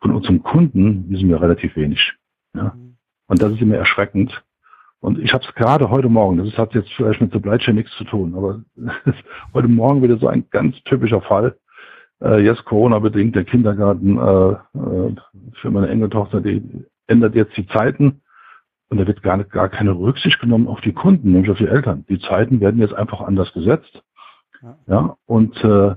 Von 0.00 0.12
unserem 0.12 0.42
Kunden 0.44 1.10
wissen 1.10 1.28
wir 1.28 1.42
relativ 1.42 1.74
wenig. 1.74 2.14
Ja? 2.54 2.74
Mhm. 2.76 2.96
Und 3.26 3.42
das 3.42 3.52
ist 3.52 3.60
immer 3.60 3.76
erschreckend. 3.76 4.44
Und 5.00 5.18
ich 5.18 5.32
habe 5.32 5.44
es 5.44 5.54
gerade 5.54 5.90
heute 5.90 6.08
Morgen, 6.08 6.38
das 6.38 6.56
hat 6.56 6.74
jetzt 6.74 6.92
vielleicht 6.92 7.20
mit 7.20 7.32
Supply 7.32 7.58
Chain 7.58 7.76
nichts 7.76 7.96
zu 7.96 8.04
tun, 8.04 8.34
aber 8.36 8.62
heute 9.54 9.68
Morgen 9.68 10.02
wieder 10.02 10.16
so 10.18 10.28
ein 10.28 10.44
ganz 10.50 10.80
typischer 10.84 11.20
Fall. 11.20 11.56
Äh, 12.22 12.44
jetzt 12.44 12.64
Corona-bedingt, 12.64 13.34
der 13.34 13.44
Kindergarten 13.44 14.16
äh, 14.16 14.50
äh, 14.52 15.14
für 15.60 15.70
meine 15.70 15.88
Enkeltochter, 15.88 16.40
die 16.40 16.62
ändert 17.06 17.34
jetzt 17.34 17.56
die 17.56 17.66
Zeiten. 17.66 18.22
Und 18.90 18.98
da 18.98 19.06
wird 19.06 19.22
gar, 19.22 19.42
gar 19.44 19.68
keine 19.68 19.92
Rücksicht 19.92 20.40
genommen 20.40 20.68
auf 20.68 20.80
die 20.80 20.92
Kunden, 20.92 21.32
nämlich 21.32 21.50
auf 21.50 21.58
die 21.58 21.66
Eltern. 21.66 22.04
Die 22.08 22.18
Zeiten 22.20 22.60
werden 22.60 22.80
jetzt 22.80 22.94
einfach 22.94 23.20
anders 23.20 23.52
gesetzt. 23.52 24.02
Ja, 24.62 24.78
ja 24.86 25.16
und 25.26 25.56
äh, 25.62 25.94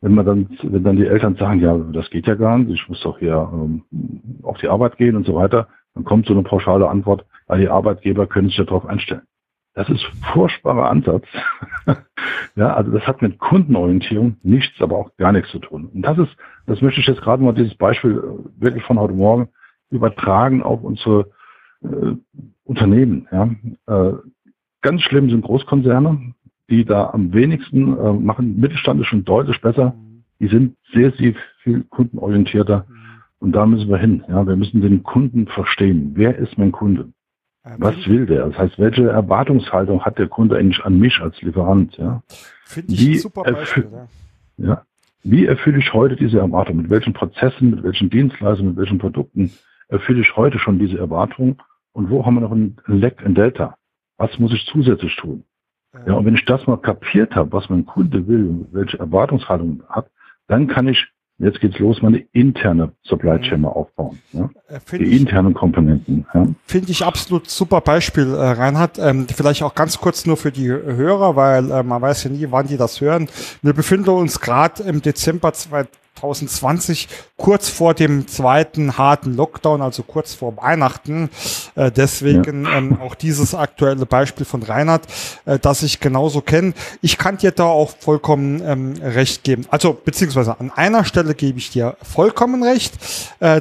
wenn 0.00 0.14
man 0.14 0.26
dann, 0.26 0.58
wenn 0.62 0.82
dann 0.82 0.96
die 0.96 1.06
Eltern 1.06 1.36
sagen, 1.36 1.60
ja, 1.60 1.78
das 1.78 2.10
geht 2.10 2.26
ja 2.26 2.34
gar 2.34 2.58
nicht, 2.58 2.70
ich 2.70 2.88
muss 2.88 3.00
doch 3.02 3.18
hier 3.18 3.48
ähm, 3.52 3.84
auf 4.42 4.58
die 4.58 4.68
Arbeit 4.68 4.96
gehen 4.96 5.16
und 5.16 5.24
so 5.24 5.34
weiter, 5.34 5.68
Dann 5.94 6.04
kommt 6.04 6.26
so 6.26 6.32
eine 6.32 6.42
pauschale 6.42 6.88
Antwort, 6.88 7.24
weil 7.46 7.60
die 7.60 7.68
Arbeitgeber 7.68 8.26
können 8.26 8.48
sich 8.48 8.56
darauf 8.56 8.86
einstellen. 8.86 9.22
Das 9.74 9.88
ist 9.88 10.04
furchtbarer 10.32 10.90
Ansatz. 10.90 11.24
ja, 12.56 12.74
also 12.74 12.90
das 12.90 13.06
hat 13.06 13.22
mit 13.22 13.38
Kundenorientierung 13.38 14.36
nichts, 14.42 14.80
aber 14.82 14.98
auch 14.98 15.16
gar 15.16 15.32
nichts 15.32 15.50
zu 15.50 15.60
tun. 15.60 15.90
Und 15.94 16.02
das 16.02 16.18
ist, 16.18 16.36
das 16.66 16.82
möchte 16.82 17.00
ich 17.00 17.06
jetzt 17.06 17.22
gerade 17.22 17.42
mal 17.42 17.54
dieses 17.54 17.74
Beispiel 17.76 18.18
äh, 18.18 18.62
wirklich 18.62 18.84
von 18.84 18.98
heute 18.98 19.14
Morgen 19.14 19.48
übertragen 19.90 20.62
auf 20.62 20.82
unsere 20.82 21.30
äh, 21.84 22.16
Unternehmen. 22.64 23.28
Ja. 23.30 23.50
Äh, 23.86 24.14
ganz 24.80 25.02
schlimm 25.02 25.30
sind 25.30 25.42
Großkonzerne, 25.42 26.34
die 26.70 26.84
da 26.84 27.10
am 27.10 27.32
wenigsten 27.32 27.96
äh, 27.98 28.12
machen. 28.12 28.60
Mittelstand 28.60 29.00
ist 29.00 29.08
schon 29.08 29.24
deutlich 29.24 29.60
besser. 29.60 29.94
Die 30.40 30.48
sind 30.48 30.76
sehr, 30.92 31.12
sehr 31.12 31.34
viel 31.62 31.84
kundenorientierter. 31.84 32.86
Und 33.38 33.52
da 33.52 33.66
müssen 33.66 33.88
wir 33.88 33.98
hin. 33.98 34.24
Ja, 34.28 34.46
wir 34.46 34.56
müssen 34.56 34.80
den 34.80 35.02
Kunden 35.02 35.46
verstehen. 35.46 36.12
Wer 36.14 36.36
ist 36.38 36.58
mein 36.58 36.72
Kunde? 36.72 37.12
Was 37.78 38.08
will 38.08 38.26
der? 38.26 38.46
Das 38.48 38.58
heißt, 38.58 38.78
welche 38.78 39.08
Erwartungshaltung 39.08 40.04
hat 40.04 40.18
der 40.18 40.26
Kunde 40.26 40.56
eigentlich 40.56 40.84
an 40.84 40.98
mich 40.98 41.20
als 41.20 41.40
Lieferant? 41.42 41.96
Ja? 41.96 42.22
Finde 42.64 42.92
ich 42.92 43.00
wie 43.00 43.12
ein 43.12 43.18
super 43.18 43.42
Beispiel. 43.42 43.88
Ja. 44.58 44.66
ja. 44.66 44.82
Wie 45.22 45.46
erfülle 45.46 45.78
ich 45.78 45.92
heute 45.92 46.16
diese 46.16 46.40
Erwartung? 46.40 46.78
Mit 46.78 46.90
welchen 46.90 47.12
Prozessen, 47.12 47.70
mit 47.70 47.84
welchen 47.84 48.10
Dienstleistungen, 48.10 48.70
mit 48.70 48.78
welchen 48.78 48.98
Produkten 48.98 49.52
erfülle 49.88 50.22
ich 50.22 50.36
heute 50.36 50.58
schon 50.58 50.80
diese 50.80 50.98
Erwartung? 50.98 51.62
Und 51.92 52.10
wo 52.10 52.24
haben 52.24 52.34
wir 52.34 52.40
noch 52.40 52.52
ein 52.52 52.76
Leck, 52.86 53.24
ein 53.24 53.34
Delta? 53.34 53.76
Was 54.16 54.38
muss 54.38 54.52
ich 54.52 54.66
zusätzlich 54.66 55.16
tun? 55.16 55.44
Ja, 56.06 56.14
und 56.14 56.24
wenn 56.24 56.34
ich 56.34 56.44
das 56.46 56.66
mal 56.66 56.78
kapiert 56.78 57.34
habe, 57.34 57.52
was 57.52 57.68
mein 57.68 57.84
Kunde 57.84 58.26
will, 58.26 58.66
welche 58.72 58.98
Erwartungshaltung 58.98 59.82
hat, 59.88 60.10
dann 60.48 60.66
kann 60.66 60.88
ich 60.88 61.12
Jetzt 61.42 61.60
geht's 61.60 61.78
los, 61.80 62.00
meine 62.02 62.18
interne 62.32 62.92
Supply 63.02 63.40
Chain 63.40 63.62
mal 63.62 63.70
aufbauen. 63.70 64.20
Ja? 64.32 64.48
Äh, 64.68 64.78
Die 64.92 65.02
ich, 65.02 65.20
internen 65.20 65.54
Komponenten. 65.54 66.24
Ja? 66.32 66.46
Finde 66.66 66.92
ich 66.92 67.04
absolut 67.04 67.50
super 67.50 67.80
Beispiel, 67.80 68.32
äh, 68.32 68.50
Reinhard. 68.50 69.00
Ähm, 69.00 69.26
vielleicht 69.26 69.64
auch 69.64 69.74
ganz 69.74 69.98
kurz 69.98 70.24
nur 70.24 70.36
für 70.36 70.52
die 70.52 70.68
Hörer, 70.68 71.34
weil 71.34 71.68
äh, 71.70 71.82
man 71.82 72.00
weiß 72.00 72.24
ja 72.24 72.30
nie, 72.30 72.46
wann 72.50 72.68
die 72.68 72.76
das 72.76 73.00
hören. 73.00 73.28
Wir 73.60 73.72
befinden 73.72 74.10
uns 74.10 74.40
gerade 74.40 74.84
im 74.84 75.02
Dezember 75.02 75.52
2020 75.52 76.01
kurz 77.36 77.68
vor 77.68 77.94
dem 77.94 78.28
zweiten 78.28 78.96
harten 78.98 79.34
Lockdown, 79.36 79.82
also 79.82 80.02
kurz 80.02 80.34
vor 80.34 80.56
Weihnachten. 80.56 81.30
Äh, 81.74 81.90
deswegen 81.90 82.64
ja. 82.64 82.78
ähm, 82.78 82.98
auch 83.00 83.14
dieses 83.14 83.54
aktuelle 83.54 84.06
Beispiel 84.06 84.46
von 84.46 84.62
Reinhard, 84.62 85.06
äh, 85.44 85.58
das 85.58 85.82
ich 85.82 86.00
genauso 86.00 86.40
kenne. 86.40 86.74
Ich 87.00 87.18
kann 87.18 87.36
dir 87.36 87.50
da 87.50 87.64
auch 87.64 87.92
vollkommen 87.98 88.62
ähm, 88.64 88.94
recht 89.02 89.44
geben. 89.44 89.66
Also 89.70 89.92
beziehungsweise 89.92 90.58
an 90.58 90.70
einer 90.70 91.04
Stelle 91.04 91.34
gebe 91.34 91.58
ich 91.58 91.70
dir 91.70 91.96
vollkommen 92.02 92.62
recht. 92.62 92.94
Äh, 93.40 93.60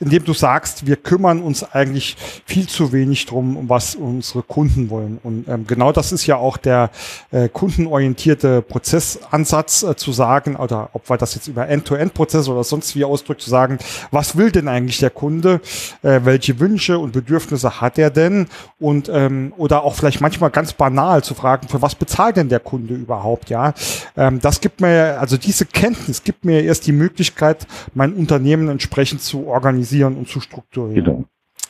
indem 0.00 0.24
du 0.24 0.32
sagst, 0.32 0.86
wir 0.86 0.96
kümmern 0.96 1.42
uns 1.42 1.64
eigentlich 1.64 2.16
viel 2.46 2.68
zu 2.68 2.92
wenig 2.92 3.26
drum, 3.26 3.68
was 3.68 3.96
unsere 3.96 4.42
Kunden 4.42 4.90
wollen. 4.90 5.18
Und 5.24 5.48
ähm, 5.48 5.66
genau 5.66 5.90
das 5.90 6.12
ist 6.12 6.24
ja 6.26 6.36
auch 6.36 6.56
der 6.56 6.90
äh, 7.32 7.48
kundenorientierte 7.48 8.62
Prozessansatz 8.62 9.82
äh, 9.82 9.96
zu 9.96 10.12
sagen, 10.12 10.54
oder 10.54 10.90
ob 10.92 11.10
wir 11.10 11.16
das 11.16 11.34
jetzt 11.34 11.48
über 11.48 11.68
End-to-End-Prozesse 11.68 12.50
oder 12.50 12.62
sonst 12.62 12.94
wie 12.94 13.04
ausdrückt, 13.04 13.42
zu 13.42 13.50
sagen, 13.50 13.78
was 14.12 14.36
will 14.36 14.52
denn 14.52 14.68
eigentlich 14.68 14.98
der 14.98 15.10
Kunde, 15.10 15.60
äh, 16.02 16.20
welche 16.22 16.60
Wünsche 16.60 16.98
und 16.98 17.12
Bedürfnisse 17.12 17.80
hat 17.80 17.98
er 17.98 18.10
denn? 18.10 18.46
Und 18.78 19.10
ähm, 19.12 19.52
oder 19.56 19.82
auch 19.82 19.96
vielleicht 19.96 20.20
manchmal 20.20 20.50
ganz 20.50 20.74
banal 20.74 21.24
zu 21.24 21.34
fragen, 21.34 21.66
für 21.66 21.82
was 21.82 21.96
bezahlt 21.96 22.36
denn 22.36 22.48
der 22.48 22.60
Kunde 22.60 22.94
überhaupt? 22.94 23.50
Ja, 23.50 23.74
ähm, 24.16 24.38
das 24.40 24.60
gibt 24.60 24.80
mir, 24.80 25.18
also 25.20 25.36
diese 25.36 25.66
Kenntnis 25.66 26.22
gibt 26.22 26.44
mir 26.44 26.62
erst 26.62 26.86
die 26.86 26.92
Möglichkeit, 26.92 27.66
mein 27.94 28.12
Unternehmen 28.12 28.68
entsprechend 28.68 29.22
zu 29.22 29.48
organisieren 29.48 29.87
organisieren 29.88 30.16
und 30.16 30.28
zu 30.28 30.40
strukturieren. 30.40 31.04
Genau. 31.04 31.24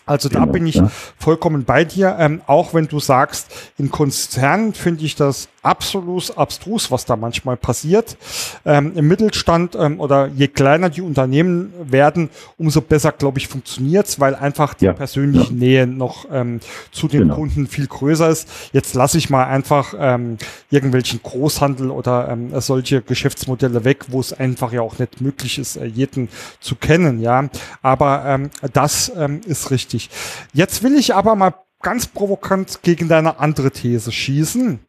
Also 0.07 0.31
da 0.31 0.41
genau, 0.41 0.53
bin 0.53 0.67
ich 0.67 0.77
ja. 0.77 0.91
vollkommen 1.19 1.65
bei 1.65 1.85
dir. 1.85 2.17
Ähm, 2.19 2.41
auch 2.47 2.73
wenn 2.73 2.89
du 2.89 2.99
sagst, 2.99 3.73
in 3.77 3.91
Konzernen 3.91 4.73
finde 4.73 5.05
ich 5.05 5.17
das 5.17 5.49
absolut 5.63 6.37
abstrus, 6.37 6.91
was 6.91 7.05
da 7.05 7.17
manchmal 7.17 7.57
passiert. 7.57 8.17
Ähm, 8.65 8.93
Im 8.95 9.09
Mittelstand 9.09 9.77
ähm, 9.79 10.01
oder 10.01 10.29
je 10.29 10.49
kleiner 10.49 10.91
die 10.91 11.03
Unternehmen 11.03 11.73
werden, 11.81 12.31
umso 12.57 12.81
besser, 12.81 13.13
glaube 13.13 13.39
ich, 13.39 13.49
funktioniert's, 13.49 14.21
weil 14.21 14.35
einfach 14.35 14.75
die 14.75 14.87
ja, 14.87 14.93
persönliche 14.93 15.53
ja. 15.53 15.59
Nähe 15.59 15.87
noch 15.87 16.27
ähm, 16.31 16.61
zu 16.93 17.09
den 17.09 17.23
genau. 17.23 17.37
Kunden 17.37 17.67
viel 17.67 17.87
größer 17.87 18.29
ist. 18.29 18.49
Jetzt 18.73 18.95
lasse 18.95 19.19
ich 19.19 19.31
mal 19.31 19.45
einfach 19.45 19.95
ähm, 19.99 20.39
irgendwelchen 20.71 21.21
Großhandel 21.23 21.91
oder 21.91 22.29
ähm, 22.29 22.53
solche 22.61 23.03
Geschäftsmodelle 23.03 23.85
weg, 23.85 24.07
wo 24.09 24.21
es 24.21 24.33
einfach 24.33 24.73
ja 24.73 24.83
auch 24.83 24.99
nicht 24.99 25.21
möglich 25.21 25.59
ist, 25.59 25.77
äh, 25.77 25.87
jeden 25.87 26.29
zu 26.61 26.77
kennen, 26.77 27.21
ja. 27.21 27.49
Aber 27.83 28.25
ähm, 28.27 28.51
das 28.73 29.13
ist 29.47 29.71
richtig. 29.71 30.11
Jetzt 30.53 30.83
will 30.83 30.97
ich 30.97 31.15
aber 31.15 31.35
mal 31.35 31.55
ganz 31.83 32.07
provokant 32.07 32.83
gegen 32.83 33.09
deine 33.09 33.39
andere 33.39 33.71
These 33.71 34.13
schießen 34.13 34.81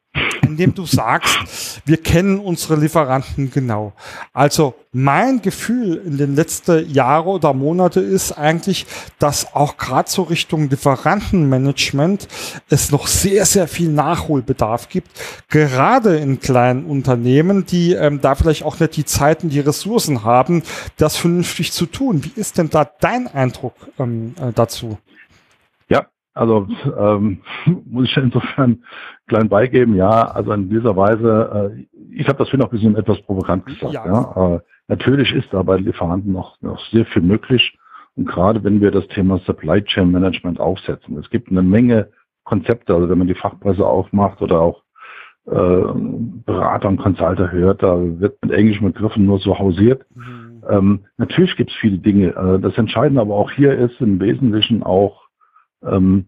indem 0.41 0.73
du 0.73 0.85
sagst, 0.85 1.81
wir 1.85 1.97
kennen 1.97 2.39
unsere 2.39 2.75
Lieferanten 2.75 3.51
genau. 3.51 3.93
Also 4.33 4.73
mein 4.91 5.41
Gefühl 5.41 6.01
in 6.05 6.17
den 6.17 6.35
letzten 6.35 6.91
Jahren 6.91 7.27
oder 7.27 7.53
Monate 7.53 7.99
ist 7.99 8.31
eigentlich, 8.31 8.87
dass 9.19 9.53
auch 9.53 9.77
gerade 9.77 10.09
so 10.09 10.23
Richtung 10.23 10.69
Lieferantenmanagement 10.69 12.27
es 12.69 12.91
noch 12.91 13.07
sehr, 13.07 13.45
sehr 13.45 13.67
viel 13.67 13.89
Nachholbedarf 13.89 14.89
gibt. 14.89 15.09
Gerade 15.49 16.17
in 16.17 16.39
kleinen 16.39 16.85
Unternehmen, 16.85 17.65
die 17.65 17.93
ähm, 17.93 18.19
da 18.19 18.35
vielleicht 18.35 18.63
auch 18.63 18.79
nicht 18.79 18.97
die 18.97 19.05
Zeit 19.05 19.43
und 19.43 19.49
die 19.51 19.59
Ressourcen 19.59 20.23
haben, 20.23 20.63
das 20.97 21.17
vernünftig 21.17 21.71
zu 21.71 21.85
tun. 21.85 22.23
Wie 22.23 22.39
ist 22.39 22.57
denn 22.57 22.69
da 22.69 22.89
dein 22.99 23.27
Eindruck 23.27 23.75
ähm, 23.99 24.33
äh, 24.41 24.51
dazu? 24.53 24.97
Also 26.39 26.67
ähm, 26.97 27.39
muss 27.85 28.07
ich 28.07 28.15
insofern 28.15 28.83
klein 29.27 29.49
beigeben, 29.49 29.95
ja, 29.95 30.23
also 30.31 30.53
in 30.53 30.69
dieser 30.69 30.95
Weise, 30.95 31.73
äh, 31.75 31.85
ich 32.11 32.29
habe 32.29 32.37
das 32.37 32.49
finde 32.49 32.65
auch 32.65 32.71
ein 32.71 32.77
bisschen 32.77 32.95
etwas 32.95 33.21
provokant 33.23 33.65
gesagt. 33.65 33.93
Ja. 33.93 34.05
ja. 34.05 34.55
Äh, 34.55 34.59
natürlich 34.87 35.33
ist 35.33 35.49
da 35.51 35.63
bei 35.63 35.75
Lieferanten 35.75 36.31
noch, 36.31 36.59
noch 36.61 36.79
sehr 36.91 37.05
viel 37.07 37.23
möglich. 37.23 37.77
Und 38.15 38.25
gerade 38.25 38.63
wenn 38.63 38.79
wir 38.79 38.91
das 38.91 39.07
Thema 39.09 39.39
Supply 39.39 39.83
Chain 39.83 40.11
Management 40.11 40.61
aufsetzen, 40.61 41.17
es 41.17 41.29
gibt 41.29 41.49
eine 41.49 41.61
Menge 41.61 42.09
Konzepte, 42.45 42.95
also 42.95 43.09
wenn 43.09 43.17
man 43.17 43.27
die 43.27 43.35
Fachpresse 43.35 43.85
aufmacht 43.85 44.41
oder 44.41 44.61
auch 44.61 44.81
äh, 45.45 45.83
Berater 46.45 46.87
und 46.87 46.97
Consulter 46.97 47.51
hört, 47.51 47.83
da 47.83 47.97
wird 47.99 48.37
mit 48.43 48.53
englischen 48.53 48.85
Begriffen 48.85 49.25
nur 49.25 49.39
so 49.39 49.59
hausiert. 49.59 50.05
Mhm. 50.15 50.63
Ähm, 50.69 50.99
natürlich 51.17 51.57
gibt 51.57 51.71
es 51.71 51.77
viele 51.77 51.97
Dinge. 51.97 52.29
Äh, 52.29 52.59
das 52.59 52.77
Entscheidende 52.77 53.19
aber 53.19 53.35
auch 53.35 53.51
hier 53.51 53.77
ist 53.77 53.99
im 53.99 54.21
Wesentlichen 54.21 54.83
auch 54.83 55.28
ähm, 55.83 56.25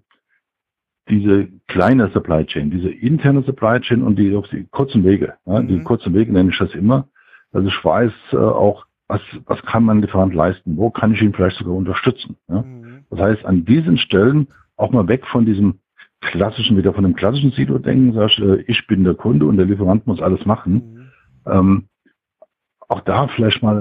diese 1.09 1.49
kleine 1.67 2.09
Supply 2.11 2.45
Chain, 2.45 2.71
diese 2.71 2.89
interne 2.89 3.43
Supply 3.43 3.79
Chain 3.81 4.03
und 4.03 4.17
die, 4.17 4.29
die 4.51 4.67
kurzen 4.71 5.03
Wege. 5.03 5.33
Ja, 5.45 5.61
mhm. 5.61 5.67
Die 5.67 5.79
kurzen 5.81 6.13
Wege 6.13 6.31
nenne 6.31 6.51
ich 6.51 6.57
das 6.57 6.73
immer. 6.73 7.07
Also 7.51 7.67
ich 7.67 7.85
weiß 7.85 8.11
äh, 8.33 8.37
auch, 8.37 8.85
was, 9.07 9.21
was 9.45 9.61
kann 9.63 9.83
mein 9.83 10.01
Lieferant 10.01 10.33
leisten, 10.33 10.77
wo 10.77 10.89
kann 10.89 11.13
ich 11.13 11.21
ihn 11.21 11.33
vielleicht 11.33 11.57
sogar 11.57 11.75
unterstützen. 11.75 12.37
Ja? 12.47 12.61
Mhm. 12.61 13.05
Das 13.09 13.19
heißt, 13.19 13.45
an 13.45 13.65
diesen 13.65 13.97
Stellen 13.97 14.47
auch 14.77 14.91
mal 14.91 15.07
weg 15.07 15.25
von 15.27 15.45
diesem 15.45 15.79
klassischen, 16.21 16.77
wieder 16.77 16.93
von 16.93 17.03
dem 17.03 17.15
klassischen 17.15 17.51
Silo-Denken, 17.51 18.13
sagst 18.13 18.39
äh, 18.39 18.63
ich 18.67 18.87
bin 18.87 19.03
der 19.03 19.15
Kunde 19.15 19.45
und 19.47 19.57
der 19.57 19.65
Lieferant 19.65 20.07
muss 20.07 20.21
alles 20.21 20.45
machen. 20.45 20.73
Mhm. 20.73 21.51
Ähm, 21.51 21.87
auch 22.87 23.01
da 23.01 23.27
vielleicht 23.27 23.63
mal 23.63 23.77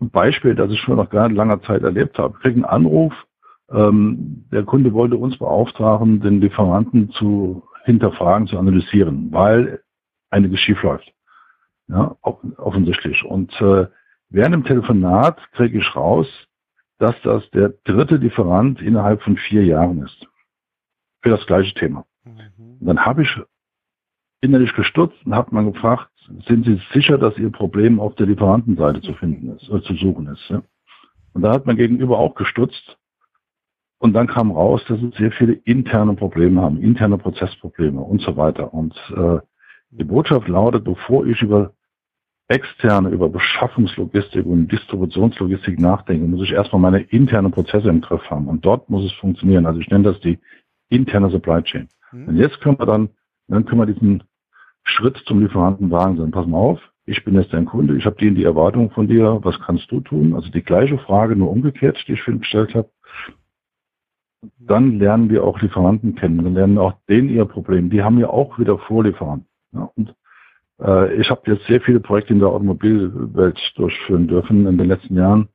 ein 0.00 0.10
Beispiel, 0.10 0.54
das 0.54 0.70
ich 0.70 0.80
schon 0.80 0.96
nach 0.96 1.10
gar 1.10 1.30
langer 1.30 1.62
Zeit 1.62 1.82
erlebt 1.82 2.18
habe. 2.18 2.34
Ich 2.36 2.42
kriege 2.42 2.56
einen 2.56 2.64
Anruf, 2.64 3.12
ähm, 3.70 4.46
der 4.50 4.64
Kunde 4.64 4.92
wollte 4.92 5.16
uns 5.16 5.38
beauftragen, 5.38 6.20
den 6.20 6.40
Lieferanten 6.40 7.10
zu 7.10 7.62
hinterfragen, 7.84 8.46
zu 8.46 8.58
analysieren, 8.58 9.32
weil 9.32 9.82
einiges 10.30 10.60
schief 10.60 10.82
läuft. 10.82 11.12
Ja, 11.88 12.16
offensichtlich. 12.22 13.24
Und 13.24 13.52
äh, 13.60 13.86
während 14.28 14.54
dem 14.54 14.64
Telefonat 14.64 15.38
kriege 15.52 15.78
ich 15.78 15.96
raus, 15.96 16.26
dass 16.98 17.14
das 17.22 17.48
der 17.50 17.70
dritte 17.84 18.16
Lieferant 18.16 18.82
innerhalb 18.82 19.22
von 19.22 19.36
vier 19.36 19.64
Jahren 19.64 20.02
ist. 20.02 20.26
Für 21.22 21.30
das 21.30 21.46
gleiche 21.46 21.74
Thema. 21.74 22.04
Mhm. 22.24 22.78
dann 22.80 23.04
habe 23.04 23.22
ich 23.22 23.40
innerlich 24.40 24.74
gestutzt 24.74 25.16
und 25.24 25.34
habe 25.34 25.54
mal 25.54 25.64
gefragt, 25.64 26.10
sind 26.46 26.66
Sie 26.66 26.80
sicher, 26.92 27.16
dass 27.16 27.38
Ihr 27.38 27.50
Problem 27.50 28.00
auf 28.00 28.14
der 28.16 28.26
Lieferantenseite 28.26 29.00
zu 29.00 29.14
finden 29.14 29.56
ist, 29.56 29.68
oder 29.70 29.82
zu 29.82 29.94
suchen 29.94 30.26
ist? 30.26 30.46
Ja? 30.48 30.62
Und 31.32 31.42
da 31.42 31.52
hat 31.52 31.66
mein 31.66 31.76
Gegenüber 31.76 32.18
auch 32.18 32.34
gestutzt 32.34 32.98
und 33.98 34.12
dann 34.12 34.28
kam 34.28 34.52
raus, 34.52 34.82
dass 34.88 35.00
es 35.02 35.14
sehr 35.16 35.32
viele 35.32 35.52
interne 35.52 36.14
Probleme 36.14 36.62
haben, 36.62 36.80
interne 36.80 37.18
Prozessprobleme 37.18 38.00
und 38.00 38.20
so 38.22 38.36
weiter. 38.36 38.72
Und 38.72 38.94
äh, 39.16 39.38
die 39.90 40.04
Botschaft 40.04 40.46
lautet, 40.48 40.84
bevor 40.84 41.26
ich 41.26 41.42
über 41.42 41.72
externe, 42.46 43.10
über 43.10 43.28
Beschaffungslogistik 43.28 44.46
und 44.46 44.68
Distributionslogistik 44.68 45.78
nachdenke, 45.80 46.26
muss 46.26 46.44
ich 46.44 46.52
erstmal 46.52 46.80
meine 46.80 47.00
internen 47.00 47.50
Prozesse 47.50 47.88
im 47.88 48.00
Griff 48.00 48.22
haben. 48.30 48.46
Und 48.46 48.64
dort 48.64 48.88
muss 48.88 49.04
es 49.04 49.12
funktionieren. 49.12 49.66
Also 49.66 49.80
ich 49.80 49.88
nenne 49.88 50.04
das 50.04 50.20
die 50.20 50.38
interne 50.88 51.30
Supply 51.30 51.62
Chain. 51.62 51.88
Mhm. 52.12 52.28
Und 52.28 52.36
jetzt 52.36 52.60
können 52.60 52.78
wir 52.78 52.86
dann, 52.86 53.10
dann 53.48 53.66
können 53.66 53.80
wir 53.80 53.86
diesen 53.92 54.22
Schritt 54.84 55.16
zum 55.26 55.40
Lieferanten 55.40 55.90
wagen. 55.90 56.16
Sagen, 56.16 56.30
pass 56.30 56.46
mal 56.46 56.58
auf, 56.58 56.80
ich 57.04 57.24
bin 57.24 57.34
jetzt 57.34 57.52
dein 57.52 57.64
Kunde, 57.64 57.96
ich 57.96 58.06
habe 58.06 58.16
die 58.16 58.28
in 58.28 58.34
die 58.34 58.44
Erwartung 58.44 58.90
von 58.90 59.08
dir, 59.08 59.40
was 59.42 59.58
kannst 59.60 59.90
du 59.90 60.00
tun? 60.00 60.34
Also 60.34 60.50
die 60.50 60.62
gleiche 60.62 60.98
Frage, 60.98 61.36
nur 61.36 61.50
umgekehrt, 61.50 62.02
die 62.06 62.12
ich 62.12 62.24
gestellt 62.24 62.74
habe. 62.74 62.88
Dann 64.58 64.98
lernen 64.98 65.30
wir 65.30 65.44
auch 65.44 65.60
Lieferanten 65.60 66.14
kennen. 66.14 66.44
Dann 66.44 66.54
lernen 66.54 66.74
wir 66.74 66.82
auch 66.82 66.94
denen 67.08 67.28
ihr 67.28 67.44
Problem. 67.44 67.90
Die 67.90 68.02
haben 68.02 68.18
ja 68.18 68.28
auch 68.28 68.58
wieder 68.58 68.78
Vorlieferanten. 68.78 69.48
Ja, 69.72 69.90
und 69.96 70.14
äh, 70.80 71.14
ich 71.20 71.30
habe 71.30 71.50
jetzt 71.50 71.66
sehr 71.66 71.80
viele 71.80 72.00
Projekte 72.00 72.32
in 72.32 72.40
der 72.40 72.48
Automobilwelt 72.48 73.58
durchführen 73.76 74.28
dürfen 74.28 74.66
in 74.66 74.78
den 74.78 74.88
letzten 74.88 75.16
Jahren. 75.16 75.48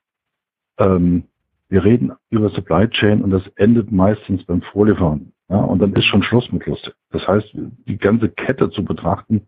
Ähm, 0.78 1.24
wir 1.70 1.84
reden 1.84 2.14
über 2.30 2.50
Supply 2.50 2.88
Chain 2.90 3.22
und 3.22 3.32
das 3.32 3.48
endet 3.56 3.92
meistens 3.92 4.44
beim 4.46 4.62
Vorlieferanten. 4.62 5.34
Ja, 5.50 5.58
und 5.58 5.80
dann 5.80 5.94
ist 5.94 6.06
schon 6.06 6.24
Schluss 6.24 6.52
mit 6.52 6.66
lustig. 6.66 6.94
Das 7.12 7.28
heißt, 7.28 7.52
die 7.54 7.98
ganze 7.98 8.30
Kette 8.30 8.70
zu 8.70 8.84
betrachten, 8.84 9.48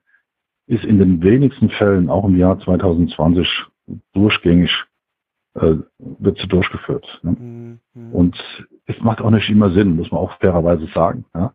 ist 0.67 0.83
in 0.83 0.99
den 0.99 1.21
wenigsten 1.21 1.69
Fällen 1.69 2.09
auch 2.09 2.25
im 2.25 2.37
Jahr 2.37 2.59
2020 2.59 3.47
durchgängig 4.13 4.71
äh, 5.55 5.75
wird 5.99 6.37
sie 6.37 6.47
durchgeführt. 6.47 7.05
Ne? 7.23 7.31
Mhm. 7.31 8.11
Und 8.13 8.37
es 8.85 8.99
macht 9.01 9.21
auch 9.21 9.31
nicht 9.31 9.49
immer 9.49 9.71
Sinn, 9.71 9.95
muss 9.95 10.11
man 10.11 10.21
auch 10.21 10.37
fairerweise 10.39 10.87
sagen. 10.93 11.25
Ja? 11.33 11.53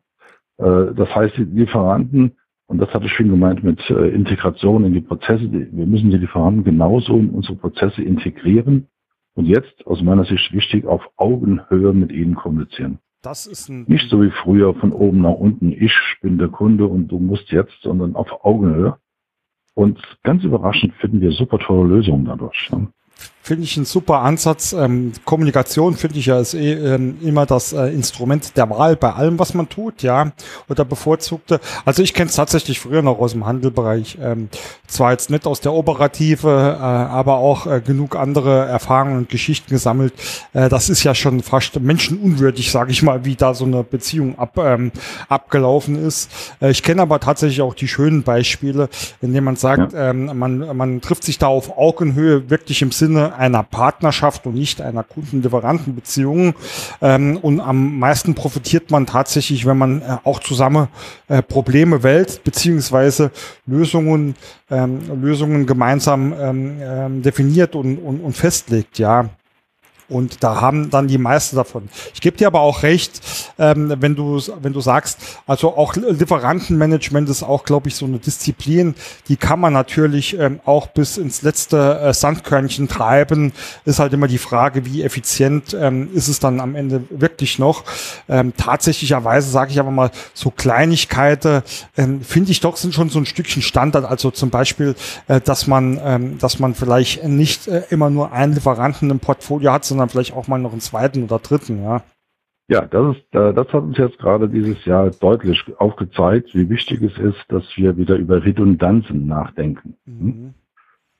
Äh, 0.58 0.94
das 0.94 1.14
heißt, 1.14 1.36
die 1.36 1.44
Lieferanten, 1.44 2.36
und 2.66 2.78
das 2.78 2.92
hatte 2.94 3.06
ich 3.06 3.12
schon 3.12 3.28
gemeint 3.28 3.62
mit 3.62 3.80
äh, 3.90 4.08
Integration 4.08 4.84
in 4.84 4.94
die 4.94 5.00
Prozesse, 5.00 5.48
die, 5.48 5.68
wir 5.72 5.86
müssen 5.86 6.10
die 6.10 6.18
Lieferanten 6.18 6.64
genauso 6.64 7.16
in 7.16 7.30
unsere 7.30 7.56
Prozesse 7.56 8.02
integrieren 8.02 8.86
und 9.34 9.46
jetzt 9.46 9.86
aus 9.86 10.02
meiner 10.02 10.24
Sicht 10.24 10.52
wichtig 10.52 10.86
auf 10.86 11.02
Augenhöhe 11.16 11.92
mit 11.92 12.12
ihnen 12.12 12.34
kommunizieren. 12.34 12.98
Das 13.22 13.46
ist 13.46 13.68
ein 13.68 13.84
Nicht 13.86 14.08
so 14.08 14.22
wie 14.22 14.30
früher 14.30 14.74
von 14.74 14.92
oben 14.92 15.20
nach 15.20 15.34
unten, 15.34 15.72
ich 15.72 15.94
bin 16.22 16.38
der 16.38 16.48
Kunde 16.48 16.86
und 16.86 17.08
du 17.08 17.18
musst 17.18 17.50
jetzt, 17.50 17.82
sondern 17.82 18.16
auf 18.16 18.44
Augenhöhe. 18.44 18.96
Und 19.74 20.00
ganz 20.22 20.42
überraschend 20.42 20.94
finden 20.94 21.20
wir 21.20 21.32
super 21.32 21.58
tolle 21.58 21.88
Lösungen 21.88 22.24
dadurch. 22.24 22.70
Ne? 22.72 22.88
Finde 23.42 23.64
ich 23.64 23.76
ein 23.76 23.84
super 23.84 24.20
Ansatz. 24.20 24.72
Ähm, 24.72 25.12
Kommunikation 25.24 25.96
finde 25.96 26.18
ich 26.18 26.26
ja 26.26 26.38
ist 26.38 26.54
eh, 26.54 26.72
ähm, 26.72 27.18
immer 27.22 27.46
das 27.46 27.72
äh, 27.72 27.86
Instrument 27.86 28.56
der 28.56 28.68
Wahl 28.70 28.96
bei 28.96 29.12
allem, 29.12 29.38
was 29.38 29.54
man 29.54 29.68
tut, 29.68 30.02
ja, 30.02 30.32
oder 30.68 30.84
bevorzugte. 30.84 31.58
Also 31.84 32.02
ich 32.02 32.14
kenne 32.14 32.28
es 32.28 32.36
tatsächlich 32.36 32.78
früher 32.78 33.02
noch 33.02 33.18
aus 33.18 33.32
dem 33.32 33.46
Handelbereich. 33.46 34.18
Ähm, 34.20 34.50
zwar 34.86 35.12
jetzt 35.12 35.30
nicht 35.30 35.46
aus 35.46 35.60
der 35.60 35.72
Operative, 35.72 36.48
äh, 36.78 36.82
aber 36.82 37.38
auch 37.38 37.66
äh, 37.66 37.80
genug 37.80 38.14
andere 38.14 38.66
Erfahrungen 38.66 39.16
und 39.16 39.28
Geschichten 39.28 39.70
gesammelt. 39.70 40.12
Äh, 40.52 40.68
das 40.68 40.88
ist 40.88 41.02
ja 41.02 41.14
schon 41.14 41.42
fast 41.42 41.80
menschenunwürdig, 41.80 42.70
sage 42.70 42.92
ich 42.92 43.02
mal, 43.02 43.24
wie 43.24 43.36
da 43.36 43.54
so 43.54 43.64
eine 43.64 43.82
Beziehung 43.82 44.38
ab, 44.38 44.58
ähm, 44.58 44.92
abgelaufen 45.28 45.96
ist. 45.96 46.30
Äh, 46.60 46.70
ich 46.70 46.82
kenne 46.82 47.02
aber 47.02 47.18
tatsächlich 47.20 47.62
auch 47.62 47.74
die 47.74 47.88
schönen 47.88 48.22
Beispiele, 48.22 48.88
in 49.22 49.32
denen 49.32 49.44
man 49.44 49.56
sagt, 49.56 49.92
ja. 49.92 50.10
ähm, 50.10 50.38
man, 50.38 50.76
man 50.76 51.00
trifft 51.00 51.24
sich 51.24 51.38
da 51.38 51.46
auf 51.46 51.76
Augenhöhe 51.78 52.50
wirklich 52.50 52.82
im 52.82 52.92
Sinne 52.92 53.09
einer 53.16 53.62
Partnerschaft 53.62 54.46
und 54.46 54.54
nicht 54.54 54.80
einer 54.80 55.02
Kunden-Lieferanten-Beziehung. 55.02 56.54
Ähm, 57.00 57.36
und 57.36 57.60
am 57.60 57.98
meisten 57.98 58.34
profitiert 58.34 58.90
man 58.90 59.06
tatsächlich, 59.06 59.66
wenn 59.66 59.78
man 59.78 60.02
äh, 60.02 60.16
auch 60.24 60.40
zusammen 60.40 60.88
äh, 61.28 61.42
Probleme 61.42 62.02
wälzt, 62.02 62.44
beziehungsweise 62.44 63.30
Lösungen, 63.66 64.34
ähm, 64.70 65.00
Lösungen 65.20 65.66
gemeinsam 65.66 66.32
ähm, 66.38 66.76
ähm 66.80 67.22
definiert 67.22 67.74
und, 67.74 67.98
und, 67.98 68.20
und 68.20 68.36
festlegt, 68.36 68.98
ja. 68.98 69.28
Und 70.10 70.42
da 70.42 70.60
haben 70.60 70.90
dann 70.90 71.08
die 71.08 71.18
meisten 71.18 71.56
davon. 71.56 71.88
Ich 72.12 72.20
gebe 72.20 72.36
dir 72.36 72.48
aber 72.48 72.60
auch 72.60 72.82
recht, 72.82 73.20
ähm, 73.58 73.94
wenn 74.00 74.16
du 74.16 74.40
wenn 74.60 74.72
du 74.72 74.80
sagst, 74.80 75.18
also 75.46 75.76
auch 75.76 75.94
Lieferantenmanagement 75.94 77.28
ist 77.28 77.42
auch, 77.42 77.64
glaube 77.64 77.88
ich, 77.88 77.94
so 77.94 78.06
eine 78.06 78.18
Disziplin, 78.18 78.94
die 79.28 79.36
kann 79.36 79.60
man 79.60 79.72
natürlich 79.72 80.38
ähm, 80.38 80.60
auch 80.64 80.88
bis 80.88 81.16
ins 81.16 81.42
letzte 81.42 82.00
äh, 82.00 82.12
Sandkörnchen 82.12 82.88
treiben. 82.88 83.52
Ist 83.84 83.98
halt 83.98 84.12
immer 84.12 84.26
die 84.26 84.38
Frage, 84.38 84.84
wie 84.84 85.02
effizient 85.02 85.76
ähm, 85.78 86.10
ist 86.12 86.28
es 86.28 86.40
dann 86.40 86.60
am 86.60 86.74
Ende 86.74 87.04
wirklich 87.10 87.58
noch. 87.58 87.84
Ähm, 88.28 88.52
tatsächlicherweise 88.56 89.50
sage 89.50 89.70
ich 89.70 89.80
aber 89.80 89.90
mal, 89.90 90.10
so 90.34 90.50
Kleinigkeiten 90.50 91.62
ähm, 91.96 92.22
finde 92.22 92.50
ich 92.50 92.60
doch 92.60 92.76
sind 92.76 92.94
schon 92.94 93.10
so 93.10 93.18
ein 93.18 93.26
Stückchen 93.26 93.62
Standard. 93.62 94.04
Also 94.04 94.30
zum 94.30 94.50
Beispiel, 94.50 94.94
äh, 95.28 95.40
dass 95.40 95.66
man 95.66 96.00
ähm, 96.04 96.38
dass 96.38 96.58
man 96.58 96.74
vielleicht 96.74 97.24
nicht 97.24 97.68
äh, 97.68 97.82
immer 97.90 98.10
nur 98.10 98.32
einen 98.32 98.54
Lieferanten 98.54 99.10
im 99.10 99.20
Portfolio 99.20 99.72
hat, 99.72 99.84
sondern 99.84 99.99
sondern 100.00 100.08
vielleicht 100.08 100.32
auch 100.34 100.48
mal 100.48 100.58
noch 100.58 100.72
einen 100.72 100.80
zweiten 100.80 101.24
oder 101.24 101.38
dritten, 101.38 101.82
ja. 101.82 102.02
Ja, 102.68 102.86
das 102.86 103.16
ist, 103.16 103.34
äh, 103.34 103.52
das 103.52 103.66
hat 103.68 103.82
uns 103.82 103.98
jetzt 103.98 104.18
gerade 104.18 104.48
dieses 104.48 104.84
Jahr 104.86 105.10
deutlich 105.10 105.62
aufgezeigt, 105.78 106.54
wie 106.54 106.70
wichtig 106.70 107.02
es 107.02 107.18
ist, 107.18 107.44
dass 107.48 107.64
wir 107.76 107.96
wieder 107.96 108.16
über 108.16 108.42
Redundanzen 108.44 109.26
nachdenken. 109.26 109.96
Mhm. 110.06 110.54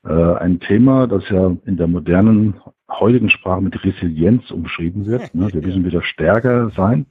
Äh, 0.03 0.13
ein 0.13 0.59
Thema, 0.61 1.07
das 1.07 1.29
ja 1.29 1.55
in 1.65 1.77
der 1.77 1.87
modernen 1.87 2.55
heutigen 2.89 3.29
Sprache 3.29 3.61
mit 3.61 3.83
Resilienz 3.83 4.49
umschrieben 4.49 5.05
wird. 5.05 5.35
Ne? 5.35 5.49
Wir 5.53 5.61
müssen 5.65 5.85
wieder 5.85 6.01
stärker 6.01 6.71
sein. 6.71 7.05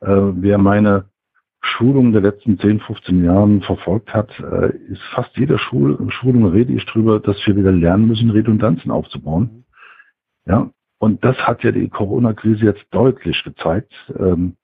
Äh, 0.00 0.08
wer 0.08 0.56
meine 0.56 1.06
Schulung 1.60 2.12
der 2.12 2.22
letzten 2.22 2.58
10, 2.58 2.80
15 2.80 3.24
Jahren 3.24 3.62
verfolgt 3.62 4.12
hat, 4.12 4.28
ist 4.90 5.00
fast 5.14 5.34
jede 5.36 5.58
Schul 5.58 5.96
Schulung 6.10 6.44
rede 6.44 6.74
ich 6.74 6.84
drüber, 6.84 7.20
dass 7.20 7.38
wir 7.46 7.56
wieder 7.56 7.72
lernen 7.72 8.06
müssen, 8.06 8.28
Redundanzen 8.28 8.90
aufzubauen. 8.90 9.50
Mhm. 9.50 9.64
Ja, 10.46 10.70
und 11.04 11.22
das 11.22 11.36
hat 11.36 11.62
ja 11.62 11.70
die 11.70 11.90
Corona-Krise 11.90 12.64
jetzt 12.64 12.86
deutlich 12.90 13.44
gezeigt, 13.44 13.92
ähm, 14.18 14.56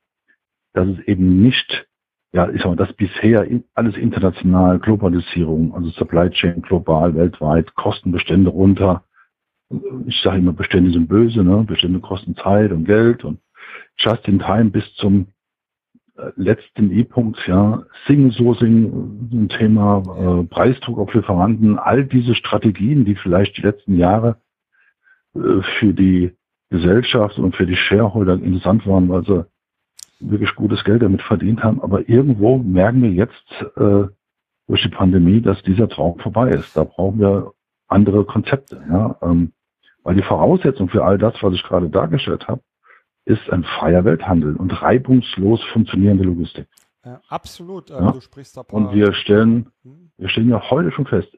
dass 0.72 0.88
es 0.88 0.98
eben 1.00 1.42
nicht, 1.42 1.86
ja, 2.32 2.48
ich 2.48 2.62
sag 2.62 2.68
mal, 2.68 2.76
das 2.76 2.94
bisher 2.94 3.46
alles 3.74 3.94
international, 3.98 4.78
Globalisierung, 4.78 5.74
also 5.74 5.90
Supply 5.90 6.30
Chain 6.30 6.62
global, 6.62 7.14
weltweit, 7.14 7.74
Kostenbestände 7.74 8.48
runter. 8.48 9.04
Ich 10.06 10.18
sage 10.22 10.38
immer, 10.38 10.54
Bestände 10.54 10.92
sind 10.92 11.10
böse, 11.10 11.44
ne? 11.44 11.62
Bestände 11.68 12.00
kosten 12.00 12.34
Zeit 12.36 12.72
und 12.72 12.86
Geld 12.86 13.22
und 13.22 13.40
just 13.98 14.26
in 14.26 14.38
time 14.38 14.70
bis 14.70 14.94
zum 14.94 15.26
äh, 16.16 16.30
letzten 16.36 16.90
E-Punkt, 16.90 17.38
ja, 17.46 17.84
Single-Sourcing, 18.06 19.30
ein 19.30 19.48
Thema, 19.50 20.40
äh, 20.40 20.44
Preisdruck 20.44 20.98
auf 20.98 21.12
Lieferanten, 21.12 21.78
all 21.78 22.06
diese 22.06 22.34
Strategien, 22.34 23.04
die 23.04 23.16
vielleicht 23.16 23.58
die 23.58 23.62
letzten 23.62 23.98
Jahre 23.98 24.30
äh, 24.30 24.49
für 25.32 25.94
die 25.94 26.32
Gesellschaft 26.70 27.38
und 27.38 27.56
für 27.56 27.66
die 27.66 27.76
Shareholder 27.76 28.34
interessant 28.34 28.86
waren, 28.86 29.08
weil 29.08 29.24
sie 29.24 29.44
wirklich 30.20 30.54
gutes 30.54 30.84
Geld 30.84 31.02
damit 31.02 31.22
verdient 31.22 31.62
haben. 31.62 31.80
Aber 31.82 32.08
irgendwo 32.08 32.58
merken 32.58 33.02
wir 33.02 33.10
jetzt 33.10 33.44
äh, 33.76 34.06
durch 34.68 34.82
die 34.82 34.88
Pandemie, 34.88 35.40
dass 35.40 35.62
dieser 35.62 35.88
Traum 35.88 36.18
vorbei 36.20 36.50
ist. 36.50 36.76
Da 36.76 36.84
brauchen 36.84 37.18
wir 37.18 37.52
andere 37.88 38.24
Konzepte. 38.24 38.82
Ja? 38.88 39.16
Ähm, 39.22 39.52
weil 40.04 40.14
die 40.14 40.22
Voraussetzung 40.22 40.88
für 40.88 41.04
all 41.04 41.18
das, 41.18 41.34
was 41.42 41.54
ich 41.54 41.62
gerade 41.62 41.90
dargestellt 41.90 42.46
habe, 42.48 42.62
ist 43.24 43.50
ein 43.50 43.64
freier 43.64 44.04
Welthandel 44.04 44.56
und 44.56 44.70
reibungslos 44.80 45.62
funktionierende 45.72 46.24
Logistik. 46.24 46.66
Ja, 47.04 47.20
absolut. 47.28 47.90
Ja? 47.90 48.12
Du 48.12 48.20
sprichst 48.20 48.56
da 48.56 48.62
und 48.70 48.92
wir 48.94 49.12
stellen, 49.12 49.70
hm? 49.82 50.10
wir 50.16 50.28
stellen 50.28 50.48
ja 50.48 50.70
heute 50.70 50.92
schon 50.92 51.06
fest, 51.06 51.36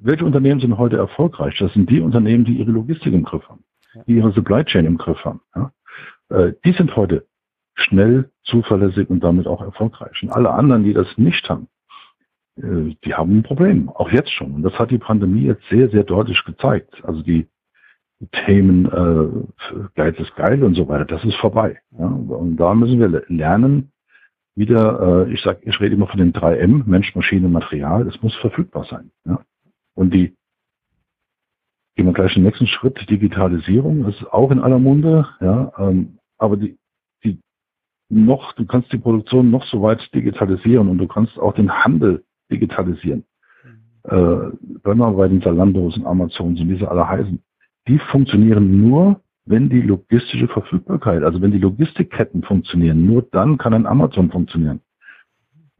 welche 0.00 0.24
Unternehmen 0.24 0.60
sind 0.60 0.78
heute 0.78 0.96
erfolgreich? 0.96 1.56
Das 1.58 1.72
sind 1.72 1.90
die 1.90 2.00
Unternehmen, 2.00 2.44
die 2.44 2.58
ihre 2.58 2.70
Logistik 2.70 3.12
im 3.12 3.24
Griff 3.24 3.48
haben, 3.48 3.64
die 4.06 4.16
ihre 4.16 4.32
Supply 4.32 4.64
Chain 4.64 4.86
im 4.86 4.98
Griff 4.98 5.24
haben. 5.24 5.40
Ja? 5.54 5.72
Äh, 6.30 6.52
die 6.64 6.72
sind 6.72 6.94
heute 6.96 7.26
schnell, 7.74 8.30
zuverlässig 8.44 9.08
und 9.10 9.22
damit 9.24 9.46
auch 9.46 9.62
erfolgreich. 9.62 10.22
Und 10.22 10.30
alle 10.30 10.50
anderen, 10.50 10.84
die 10.84 10.92
das 10.92 11.06
nicht 11.16 11.48
haben, 11.48 11.68
äh, 12.56 12.94
die 13.04 13.14
haben 13.14 13.38
ein 13.38 13.42
Problem, 13.42 13.88
auch 13.88 14.10
jetzt 14.10 14.30
schon. 14.30 14.54
Und 14.54 14.62
das 14.62 14.78
hat 14.78 14.90
die 14.90 14.98
Pandemie 14.98 15.46
jetzt 15.46 15.68
sehr, 15.70 15.88
sehr 15.90 16.04
deutlich 16.04 16.42
gezeigt. 16.44 17.02
Also 17.04 17.22
die 17.22 17.48
Themen 18.46 18.86
äh, 18.86 19.86
Geiz 19.94 20.18
ist 20.18 20.34
geil 20.36 20.62
und 20.62 20.74
so 20.74 20.86
weiter, 20.88 21.06
das 21.06 21.24
ist 21.24 21.36
vorbei. 21.36 21.80
Ja? 21.98 22.06
Und 22.06 22.56
da 22.56 22.74
müssen 22.74 23.00
wir 23.00 23.24
lernen, 23.28 23.92
wieder, 24.54 25.26
äh, 25.26 25.32
ich 25.32 25.40
sag, 25.42 25.66
ich 25.66 25.80
rede 25.80 25.94
immer 25.94 26.06
von 26.06 26.18
den 26.18 26.32
3M, 26.32 26.84
Mensch, 26.86 27.14
Maschine, 27.14 27.48
Material, 27.48 28.06
es 28.06 28.22
muss 28.22 28.34
verfügbar 28.36 28.84
sein. 28.84 29.10
Ja? 29.24 29.40
Und 29.94 30.14
die, 30.14 30.36
gehen 31.96 32.06
wir 32.06 32.12
gleich 32.12 32.34
den 32.34 32.44
nächsten 32.44 32.66
Schritt, 32.66 33.08
Digitalisierung 33.10 34.06
ist 34.08 34.24
auch 34.32 34.50
in 34.50 34.60
aller 34.60 34.78
Munde, 34.78 35.28
ja, 35.40 35.72
ähm, 35.78 36.18
aber 36.38 36.56
die, 36.56 36.78
die 37.24 37.40
noch, 38.08 38.52
du 38.54 38.66
kannst 38.66 38.92
die 38.92 38.98
Produktion 38.98 39.50
noch 39.50 39.64
so 39.66 39.82
weit 39.82 40.12
digitalisieren 40.14 40.88
und 40.88 40.98
du 40.98 41.06
kannst 41.06 41.38
auch 41.38 41.54
den 41.54 41.70
Handel 41.70 42.24
digitalisieren. 42.50 43.24
Mhm. 43.64 44.10
Äh, 44.10 44.52
wenn 44.84 44.98
wir 44.98 45.12
bei 45.12 45.28
den 45.28 45.42
Zalandos 45.42 45.96
und 45.96 46.06
Amazons 46.06 46.60
und 46.60 46.68
wie 46.68 46.78
sie 46.78 46.88
alle 46.88 47.08
heißen, 47.08 47.42
die 47.88 47.98
funktionieren 47.98 48.80
nur, 48.80 49.20
wenn 49.44 49.68
die 49.68 49.80
logistische 49.80 50.48
Verfügbarkeit, 50.48 51.22
also 51.22 51.40
wenn 51.42 51.50
die 51.50 51.58
Logistikketten 51.58 52.42
funktionieren, 52.42 53.04
nur 53.04 53.22
dann 53.22 53.58
kann 53.58 53.74
ein 53.74 53.86
Amazon 53.86 54.30
funktionieren. 54.30 54.80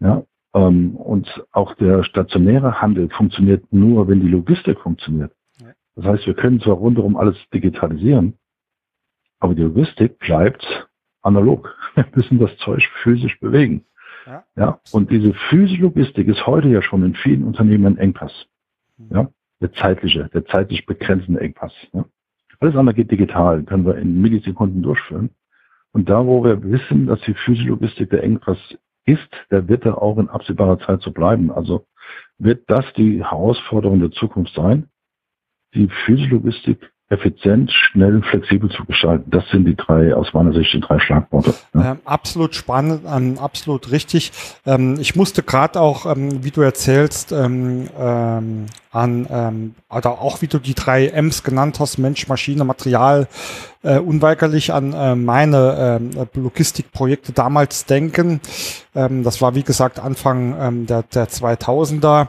Ja, 0.01 0.25
ähm, 0.55 0.97
und 0.97 1.45
auch 1.53 1.75
der 1.75 2.05
stationäre 2.05 2.81
Handel 2.81 3.09
funktioniert 3.11 3.73
nur, 3.73 4.09
wenn 4.09 4.21
die 4.21 4.29
Logistik 4.29 4.81
funktioniert. 4.81 5.33
Das 5.95 6.07
heißt, 6.07 6.27
wir 6.27 6.35
können 6.35 6.61
zwar 6.61 6.75
rundherum 6.75 7.17
alles 7.17 7.37
digitalisieren, 7.53 8.39
aber 9.41 9.55
die 9.55 9.63
Logistik 9.63 10.19
bleibt 10.19 10.89
analog. 11.23 11.77
Wir 11.95 12.07
müssen 12.15 12.39
das 12.39 12.57
Zeug 12.59 12.83
physisch 13.03 13.39
bewegen. 13.41 13.85
Ja, 14.27 14.45
ja, 14.57 14.81
und 14.93 15.11
diese 15.11 15.35
physische 15.51 15.83
Logistik 15.83 16.29
ist 16.29 16.47
heute 16.47 16.69
ja 16.69 16.81
schon 16.81 17.05
in 17.05 17.15
vielen 17.15 17.45
Unternehmen 17.45 17.87
ein 17.87 17.99
Engpass. 17.99 18.33
Mhm. 18.97 19.09
Ja, 19.11 19.29
der 19.61 19.73
zeitliche, 19.73 20.31
der 20.33 20.45
zeitlich 20.47 20.87
begrenzende 20.87 21.41
Engpass. 21.41 21.73
Ja. 21.93 22.05
Alles 22.61 22.77
andere 22.77 22.95
geht 22.95 23.11
digital, 23.11 23.65
können 23.65 23.85
wir 23.85 23.97
in 23.97 24.23
Millisekunden 24.23 24.83
durchführen. 24.83 25.31
Und 25.93 26.09
da, 26.09 26.25
wo 26.25 26.45
wir 26.45 26.63
wissen, 26.63 27.07
dass 27.07 27.21
die 27.23 27.35
Physiologistik 27.35 28.11
der 28.11 28.23
Engpass 28.23 28.59
ist, 29.05 29.29
der 29.51 29.69
wird 29.69 29.85
er 29.85 30.01
auch 30.01 30.19
in 30.19 30.29
absehbarer 30.29 30.79
Zeit 30.81 31.03
so 31.03 31.11
bleiben. 31.11 31.51
Also 31.51 31.87
wird 32.39 32.69
das 32.69 32.85
die 32.97 33.25
Herausforderung 33.25 34.01
der 34.01 34.11
Zukunft 34.11 34.55
sein, 34.55 34.89
die 35.75 35.89
Physiologistik 36.05 36.92
effizient, 37.13 37.71
schnell, 37.71 38.23
flexibel 38.23 38.71
zu 38.71 38.85
gestalten. 38.87 39.31
Das 39.31 39.47
sind 39.51 39.67
die 39.67 39.77
drei, 39.77 40.15
aus 40.15 40.33
meiner 40.33 40.53
Sicht, 40.55 40.73
die 40.73 40.81
drei 40.81 40.99
Schlagworte. 40.99 41.55
Ja. 41.75 41.93
Ähm, 41.93 41.99
absolut 42.07 42.55
spannend, 42.55 43.03
ähm, 43.07 43.39
absolut 43.39 43.91
richtig. 43.91 44.33
Ähm, 44.65 44.97
ich 44.99 45.15
musste 45.15 45.43
gerade 45.43 45.79
auch, 45.79 46.07
ähm, 46.07 46.43
wie 46.43 46.51
du 46.51 46.63
erzählst, 46.63 47.31
ähm, 47.31 47.89
ähm, 47.99 48.67
an, 48.91 49.75
oder 49.89 50.21
auch 50.21 50.43
wie 50.43 50.49
du 50.49 50.59
die 50.59 50.75
drei 50.75 51.09
M's 51.09 51.43
genannt 51.45 51.81
hast, 51.81 51.97
Mensch, 51.97 52.29
Maschine, 52.29 52.65
Material, 52.65 53.27
äh, 53.83 53.99
unweigerlich 53.99 54.71
an 54.71 54.93
äh, 54.93 55.15
meine 55.15 55.99
äh, 56.15 56.39
Logistikprojekte 56.39 57.33
damals 57.33 57.87
denken. 57.87 58.41
das 58.93 59.41
war, 59.41 59.55
wie 59.55 59.63
gesagt, 59.63 59.99
Anfang 59.99 60.87
der, 60.87 61.05
der 61.05 61.27
2000er. 61.27 62.29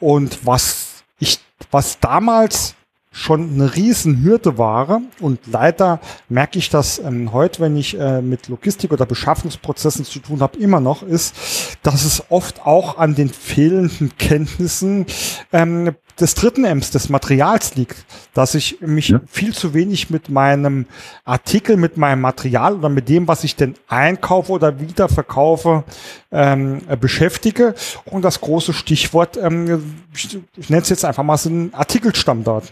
Und 0.00 0.44
was 0.44 1.04
ich, 1.20 1.38
was 1.70 2.00
damals 2.00 2.74
schon 3.12 3.50
eine 3.54 3.74
Riesenhürde 3.74 4.56
war. 4.56 5.02
Und 5.20 5.40
leider 5.46 6.00
merke 6.28 6.58
ich 6.58 6.70
das 6.70 7.00
ähm, 7.00 7.32
heute, 7.32 7.60
wenn 7.60 7.76
ich 7.76 7.98
äh, 7.98 8.22
mit 8.22 8.48
Logistik 8.48 8.92
oder 8.92 9.04
Beschaffungsprozessen 9.04 10.04
zu 10.04 10.20
tun 10.20 10.40
habe, 10.40 10.58
immer 10.58 10.78
noch, 10.78 11.02
ist, 11.02 11.34
dass 11.82 12.04
es 12.04 12.24
oft 12.30 12.64
auch 12.64 12.98
an 12.98 13.16
den 13.16 13.28
fehlenden 13.28 14.16
Kenntnissen 14.16 15.06
ähm, 15.52 15.90
des 16.20 16.34
dritten 16.34 16.64
M's, 16.64 16.92
des 16.92 17.08
Materials 17.08 17.74
liegt, 17.74 18.04
dass 18.34 18.54
ich 18.54 18.80
mich 18.80 19.08
ja. 19.08 19.20
viel 19.26 19.54
zu 19.54 19.74
wenig 19.74 20.10
mit 20.10 20.28
meinem 20.28 20.86
Artikel, 21.24 21.76
mit 21.76 21.96
meinem 21.96 22.20
Material 22.20 22.76
oder 22.76 22.90
mit 22.90 23.08
dem, 23.08 23.26
was 23.26 23.42
ich 23.42 23.56
denn 23.56 23.74
einkaufe 23.88 24.52
oder 24.52 24.78
wiederverkaufe, 24.78 25.82
ähm, 26.30 26.82
beschäftige. 27.00 27.74
Und 28.04 28.24
das 28.24 28.40
große 28.40 28.72
Stichwort, 28.72 29.36
ähm, 29.36 29.96
ich, 30.14 30.38
ich 30.56 30.70
nenne 30.70 30.82
es 30.82 30.90
jetzt 30.90 31.04
einfach 31.04 31.24
mal 31.24 31.38
so 31.38 31.48
ein 31.48 31.74
Artikelstammdaten. 31.74 32.68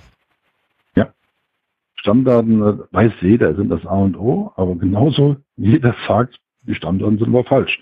Stammdaten 2.09 2.63
äh, 2.63 2.79
weiß 2.91 3.13
jeder, 3.21 3.55
sind 3.55 3.69
das 3.69 3.85
A 3.85 3.97
und 3.97 4.17
O, 4.17 4.51
aber 4.57 4.77
genauso 4.77 5.37
jeder 5.57 5.95
sagt, 6.07 6.41
die 6.63 6.75
Stammdaten 6.75 7.19
sind 7.19 7.29
aber 7.29 7.45
falsch. 7.45 7.79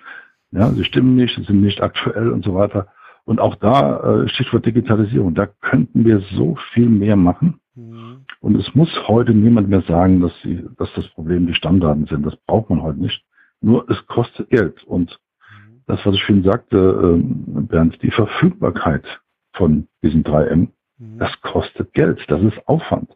Ja, 0.50 0.68
sie 0.70 0.82
stimmen 0.82 1.14
nicht, 1.14 1.36
sie 1.36 1.44
sind 1.44 1.60
nicht 1.60 1.80
aktuell 1.80 2.30
und 2.30 2.44
so 2.44 2.52
weiter. 2.56 2.88
Und 3.24 3.40
auch 3.40 3.54
da, 3.54 4.24
äh, 4.24 4.28
Stichwort 4.28 4.66
Digitalisierung, 4.66 5.34
da 5.34 5.46
könnten 5.46 6.04
wir 6.04 6.22
so 6.34 6.56
viel 6.72 6.88
mehr 6.88 7.14
machen. 7.14 7.60
Mhm. 7.76 8.24
Und 8.40 8.56
es 8.56 8.74
muss 8.74 8.90
heute 9.06 9.32
niemand 9.32 9.68
mehr 9.68 9.82
sagen, 9.82 10.20
dass, 10.20 10.32
sie, 10.42 10.64
dass 10.76 10.92
das 10.94 11.06
Problem 11.10 11.46
die 11.46 11.54
Stammdaten 11.54 12.06
sind. 12.06 12.26
Das 12.26 12.36
braucht 12.48 12.68
man 12.68 12.82
heute 12.82 12.98
nicht. 12.98 13.24
Nur 13.60 13.88
es 13.88 14.04
kostet 14.08 14.50
Geld. 14.50 14.82
Und 14.82 15.20
mhm. 15.40 15.82
das, 15.86 16.04
was 16.04 16.16
ich 16.16 16.24
vorhin 16.24 16.42
sagte, 16.42 16.76
äh, 16.76 17.60
Bernd, 17.62 18.02
die 18.02 18.10
Verfügbarkeit 18.10 19.04
von 19.52 19.86
diesen 20.02 20.24
3M, 20.24 20.68
mhm. 20.98 21.18
das 21.18 21.30
kostet 21.42 21.92
Geld. 21.92 22.24
Das 22.26 22.42
ist 22.42 22.66
Aufwand. 22.66 23.10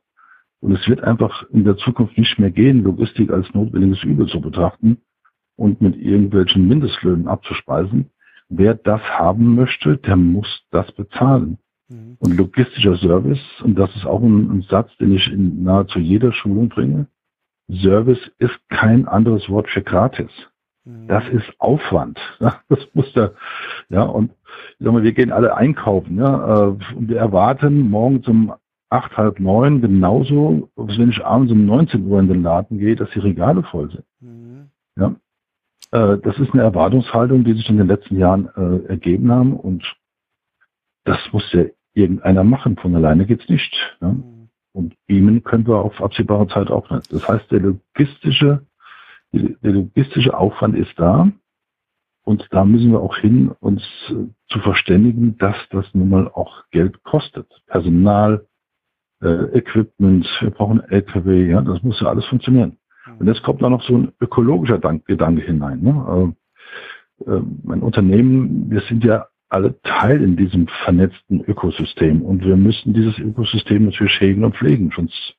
Und 0.60 0.72
es 0.72 0.86
wird 0.88 1.02
einfach 1.02 1.48
in 1.50 1.64
der 1.64 1.76
Zukunft 1.76 2.16
nicht 2.18 2.38
mehr 2.38 2.50
gehen, 2.50 2.82
Logistik 2.82 3.30
als 3.30 3.52
notwendiges 3.54 4.02
Übel 4.04 4.26
zu 4.26 4.40
betrachten 4.40 4.98
und 5.56 5.80
mit 5.80 5.96
irgendwelchen 5.96 6.68
Mindestlöhnen 6.68 7.28
abzuspeisen. 7.28 8.10
Wer 8.48 8.74
das 8.74 9.00
haben 9.02 9.54
möchte, 9.54 9.96
der 9.96 10.16
muss 10.16 10.66
das 10.70 10.90
bezahlen. 10.92 11.58
Mhm. 11.88 12.16
Und 12.18 12.36
logistischer 12.36 12.96
Service, 12.96 13.40
und 13.62 13.78
das 13.78 13.94
ist 13.96 14.06
auch 14.06 14.22
ein, 14.22 14.50
ein, 14.50 14.62
Satz, 14.62 14.94
den 14.98 15.14
ich 15.14 15.30
in 15.30 15.62
nahezu 15.62 15.98
jeder 15.98 16.32
Schulung 16.32 16.68
bringe, 16.68 17.06
Service 17.70 18.30
ist 18.38 18.58
kein 18.68 19.06
anderes 19.06 19.48
Wort 19.48 19.68
für 19.68 19.82
gratis. 19.82 20.30
Mhm. 20.84 21.08
Das 21.08 21.28
ist 21.28 21.52
Aufwand. 21.58 22.18
Das 22.68 22.80
muss 22.94 23.12
der, 23.12 23.34
ja, 23.88 24.02
und 24.02 24.32
ich 24.78 24.84
sag 24.84 24.92
mal, 24.92 25.02
wir 25.02 25.12
gehen 25.12 25.32
alle 25.32 25.56
einkaufen, 25.56 26.18
ja, 26.18 26.68
äh, 26.68 26.68
und 26.96 27.08
wir 27.08 27.18
erwarten 27.18 27.90
morgen 27.90 28.22
zum 28.22 28.52
acht, 28.90 29.16
halb 29.16 29.40
neun 29.40 29.80
genauso, 29.80 30.68
als 30.76 30.98
wenn 30.98 31.10
ich 31.10 31.24
abends 31.24 31.52
um 31.52 31.64
19 31.64 32.06
Uhr 32.06 32.20
in 32.20 32.28
den 32.28 32.42
Laden 32.42 32.78
gehe, 32.78 32.96
dass 32.96 33.10
die 33.10 33.20
Regale 33.20 33.62
voll 33.62 33.90
sind. 33.90 34.04
Mhm. 34.20 34.70
Ja. 34.96 35.14
Äh, 35.92 36.18
das 36.18 36.38
ist 36.38 36.52
eine 36.52 36.62
Erwartungshaltung, 36.62 37.44
die 37.44 37.54
sich 37.54 37.68
in 37.70 37.78
den 37.78 37.86
letzten 37.86 38.18
Jahren 38.18 38.48
äh, 38.56 38.88
ergeben 38.88 39.30
haben 39.30 39.54
und 39.54 39.84
das 41.04 41.18
muss 41.32 41.50
ja 41.52 41.64
irgendeiner 41.94 42.44
machen. 42.44 42.76
Von 42.76 42.94
alleine 42.94 43.26
geht's 43.26 43.48
nicht. 43.48 43.74
Ja. 44.00 44.08
Mhm. 44.08 44.48
Und 44.72 44.94
beamen 45.06 45.42
können 45.42 45.66
wir 45.66 45.78
auf 45.78 46.00
absehbare 46.00 46.46
Zeit 46.48 46.70
auch 46.70 46.90
nicht. 46.90 47.12
Das 47.12 47.26
heißt, 47.26 47.50
der 47.50 47.60
logistische, 47.60 48.66
der 49.32 49.72
logistische 49.72 50.36
Aufwand 50.36 50.76
ist 50.76 50.92
da. 50.96 51.30
Und 52.22 52.46
da 52.50 52.64
müssen 52.64 52.92
wir 52.92 53.00
auch 53.00 53.16
hin, 53.16 53.50
uns 53.60 53.82
äh, 54.10 54.26
zu 54.48 54.58
verständigen, 54.60 55.38
dass 55.38 55.56
das 55.70 55.86
nun 55.94 56.08
mal 56.10 56.28
auch 56.28 56.64
Geld 56.70 57.02
kostet. 57.02 57.48
Personal, 57.66 58.46
äh, 59.22 59.58
Equipment, 59.58 60.26
wir 60.40 60.50
brauchen 60.50 60.80
LKW, 60.80 61.50
ja, 61.50 61.60
das 61.62 61.82
muss 61.82 62.00
ja 62.00 62.08
alles 62.08 62.26
funktionieren. 62.26 62.76
Und 63.18 63.26
jetzt 63.26 63.42
kommt 63.42 63.62
da 63.62 63.68
noch 63.68 63.82
so 63.82 63.96
ein 63.96 64.12
ökologischer 64.20 64.78
Dank 64.78 65.06
Gedanke 65.06 65.42
hinein. 65.42 65.80
Ne? 65.80 66.34
Äh, 67.26 67.30
äh, 67.30 67.42
mein 67.62 67.82
Unternehmen, 67.82 68.70
wir 68.70 68.80
sind 68.82 69.04
ja 69.04 69.26
alle 69.48 69.80
Teil 69.82 70.22
in 70.22 70.36
diesem 70.36 70.68
vernetzten 70.84 71.42
Ökosystem 71.44 72.22
und 72.22 72.44
wir 72.44 72.56
müssen 72.56 72.94
dieses 72.94 73.18
Ökosystem 73.18 73.86
natürlich 73.86 74.20
hegen 74.20 74.44
und 74.44 74.56
pflegen, 74.56 74.92
sonst 74.94 75.34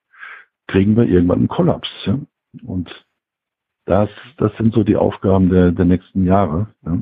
kriegen 0.68 0.96
wir 0.98 1.06
irgendwann 1.06 1.40
einen 1.40 1.48
Kollaps. 1.48 1.90
Ja? 2.06 2.20
Und 2.64 2.90
das, 3.86 4.10
das 4.38 4.56
sind 4.58 4.74
so 4.74 4.84
die 4.84 4.98
Aufgaben 4.98 5.50
der, 5.50 5.72
der 5.72 5.86
nächsten 5.86 6.26
Jahre. 6.26 6.68
Ja? 6.86 7.02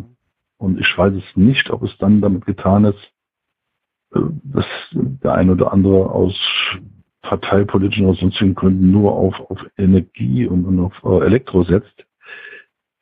Und 0.57 0.79
ich 0.79 0.97
weiß 0.97 1.13
es 1.13 1.35
nicht, 1.35 1.69
ob 1.71 1.83
es 1.83 1.97
dann 1.97 2.21
damit 2.21 2.45
getan 2.45 2.85
ist, 2.85 3.11
dass 4.11 4.65
der 4.91 5.33
ein 5.33 5.49
oder 5.49 5.71
andere 5.71 6.09
aus 6.09 6.35
parteipolitischen 7.21 8.05
oder 8.05 8.17
sonstigen 8.17 8.55
Gründen 8.55 8.91
nur 8.91 9.13
auf, 9.13 9.39
auf 9.49 9.59
Energie 9.77 10.47
und, 10.47 10.65
und 10.65 10.79
auf 10.79 10.93
äh, 11.03 11.25
Elektro 11.25 11.63
setzt. 11.63 12.05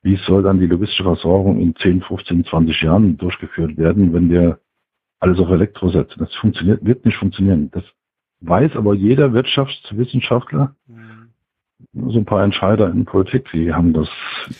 Wie 0.01 0.17
soll 0.25 0.43
dann 0.43 0.59
die 0.59 0.67
logistische 0.67 1.03
Versorgung 1.03 1.59
in 1.59 1.75
10, 1.75 2.01
15, 2.01 2.45
20 2.45 2.81
Jahren 2.81 3.17
durchgeführt 3.17 3.77
werden, 3.77 4.13
wenn 4.13 4.29
wir 4.29 4.59
alles 5.19 5.39
auf 5.39 5.49
Elektro 5.49 5.89
setzen? 5.89 6.19
Das 6.19 6.33
funktioniert, 6.35 6.85
wird 6.85 7.05
nicht 7.05 7.17
funktionieren. 7.17 7.69
Das 7.71 7.83
weiß 8.41 8.75
aber 8.75 8.93
jeder 8.93 9.33
Wirtschaftswissenschaftler. 9.33 10.75
Mhm. 10.87 11.29
So 12.09 12.19
ein 12.19 12.25
paar 12.25 12.43
Entscheider 12.43 12.89
in 12.89 13.05
Politik, 13.05 13.49
die 13.53 13.71
haben 13.71 13.93
das, 13.93 14.09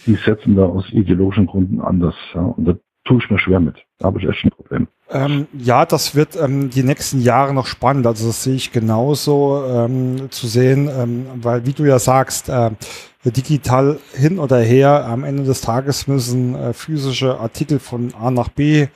die 0.05 0.15
setzen 0.15 0.55
da 0.55 0.65
aus 0.65 0.91
ideologischen 0.91 1.47
Gründen 1.47 1.81
anders. 1.81 2.15
Ja, 2.33 2.41
und 2.41 2.65
da 2.65 2.75
tue 3.07 3.19
ich 3.23 3.29
mir 3.29 3.39
schwer 3.39 3.59
mit. 3.59 3.75
Da 3.99 4.07
habe 4.07 4.19
ich 4.19 4.27
echt 4.27 4.43
ein 4.45 4.51
Problem. 4.51 4.87
Ähm, 5.09 5.47
ja, 5.53 5.85
das 5.85 6.15
wird 6.15 6.35
ähm, 6.35 6.69
die 6.69 6.83
nächsten 6.83 7.21
Jahre 7.21 7.53
noch 7.53 7.65
spannend. 7.65 8.05
Also 8.05 8.27
das 8.27 8.43
sehe 8.43 8.55
ich 8.55 8.71
genauso 8.71 9.63
ähm, 9.67 10.29
zu 10.29 10.47
sehen, 10.47 10.89
ähm, 10.89 11.25
weil 11.35 11.65
wie 11.65 11.73
du 11.73 11.85
ja 11.85 11.97
sagst, 11.97 12.49
äh, 12.49 12.71
digital 13.23 13.99
hin 14.13 14.39
oder 14.39 14.59
her, 14.59 15.05
am 15.05 15.23
Ende 15.23 15.43
des 15.43 15.61
Tages 15.61 16.07
müssen 16.07 16.55
äh, 16.55 16.73
physische 16.73 17.39
Artikel 17.39 17.79
von 17.79 18.13
A 18.19 18.31
nach 18.31 18.49
B 18.49 18.87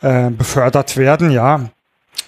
äh, 0.00 0.30
befördert 0.30 0.96
werden, 0.96 1.30
ja. 1.30 1.70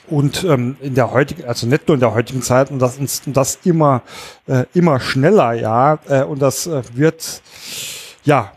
Und 0.08 0.44
ähm, 0.44 0.76
in 0.80 0.94
der 0.94 1.12
heutigen, 1.12 1.44
also 1.44 1.66
nicht 1.66 1.88
nur 1.88 1.94
in 1.94 2.00
der 2.00 2.14
heutigen 2.14 2.42
Zeit, 2.42 2.70
und 2.70 2.80
das, 2.80 2.98
und 2.98 3.36
das 3.36 3.58
immer, 3.64 4.02
äh, 4.46 4.64
immer 4.74 5.00
schneller, 5.00 5.52
ja. 5.52 5.98
Äh, 6.08 6.24
und 6.24 6.42
das 6.42 6.66
äh, 6.66 6.82
wird, 6.94 7.40
ja, 8.24 8.52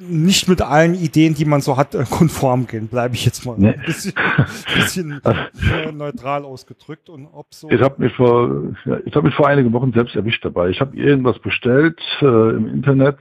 nicht 0.00 0.48
mit 0.48 0.62
allen 0.62 0.94
Ideen, 0.94 1.34
die 1.34 1.44
man 1.44 1.60
so 1.60 1.76
hat, 1.76 1.94
äh, 1.94 2.04
konform 2.04 2.66
gehen, 2.66 2.88
bleibe 2.88 3.14
ich 3.14 3.24
jetzt 3.24 3.44
mal 3.44 3.56
nee. 3.58 3.74
ein 3.74 3.82
bisschen, 3.84 4.12
bisschen 4.74 5.20
neutral 5.96 6.44
ausgedrückt 6.44 7.08
und 7.08 7.26
ob 7.26 7.52
so. 7.52 7.70
Ich 7.70 7.80
habe 7.80 8.02
mich 8.02 8.14
vor, 8.14 8.74
ich 9.04 9.14
habe 9.14 9.26
mich 9.26 9.34
vor 9.34 9.48
einigen 9.48 9.72
Wochen 9.72 9.92
selbst 9.92 10.14
erwischt 10.16 10.44
dabei. 10.44 10.70
Ich 10.70 10.80
habe 10.80 10.96
irgendwas 10.96 11.38
bestellt 11.38 12.00
äh, 12.20 12.26
im 12.26 12.68
Internet 12.68 13.18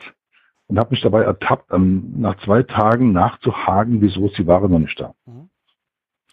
und 0.67 0.79
habe 0.79 0.91
mich 0.91 1.01
dabei 1.01 1.23
ertappt, 1.23 1.71
ähm, 1.71 2.13
nach 2.17 2.37
zwei 2.43 2.63
Tagen 2.63 3.11
nachzuhaken, 3.11 4.01
wieso 4.01 4.27
ist 4.27 4.37
die 4.37 4.47
Ware 4.47 4.69
noch 4.69 4.79
nicht 4.79 4.99
da. 4.99 5.13
Mhm. 5.25 5.49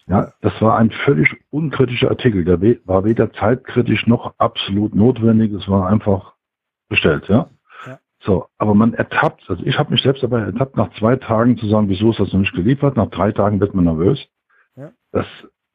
Ja, 0.07 0.33
das 0.41 0.59
war 0.61 0.77
ein 0.77 0.91
völlig 0.91 1.29
unkritischer 1.51 2.09
Artikel. 2.09 2.43
Der 2.43 2.59
war 2.85 3.05
weder 3.05 3.31
zeitkritisch 3.33 4.07
noch 4.07 4.33
absolut 4.39 4.95
notwendig. 4.95 5.53
Es 5.53 5.67
war 5.69 5.87
einfach 5.87 6.33
bestellt, 6.89 7.29
ja. 7.29 7.49
So, 8.23 8.47
aber 8.57 8.75
man 8.75 8.93
ertappt, 8.93 9.49
also 9.49 9.63
ich 9.65 9.79
habe 9.79 9.91
mich 9.91 10.01
selbst 10.03 10.21
dabei 10.21 10.41
ertappt, 10.41 10.77
nach 10.77 10.93
zwei 10.99 11.15
Tagen 11.15 11.57
zu 11.57 11.67
sagen, 11.67 11.89
wieso 11.89 12.11
ist 12.11 12.19
das 12.19 12.31
noch 12.31 12.41
nicht 12.41 12.53
geliefert, 12.53 12.95
nach 12.95 13.09
drei 13.09 13.31
Tagen 13.31 13.59
wird 13.59 13.73
man 13.73 13.85
nervös. 13.85 14.19
Ja. 14.75 14.91
Das, 15.11 15.25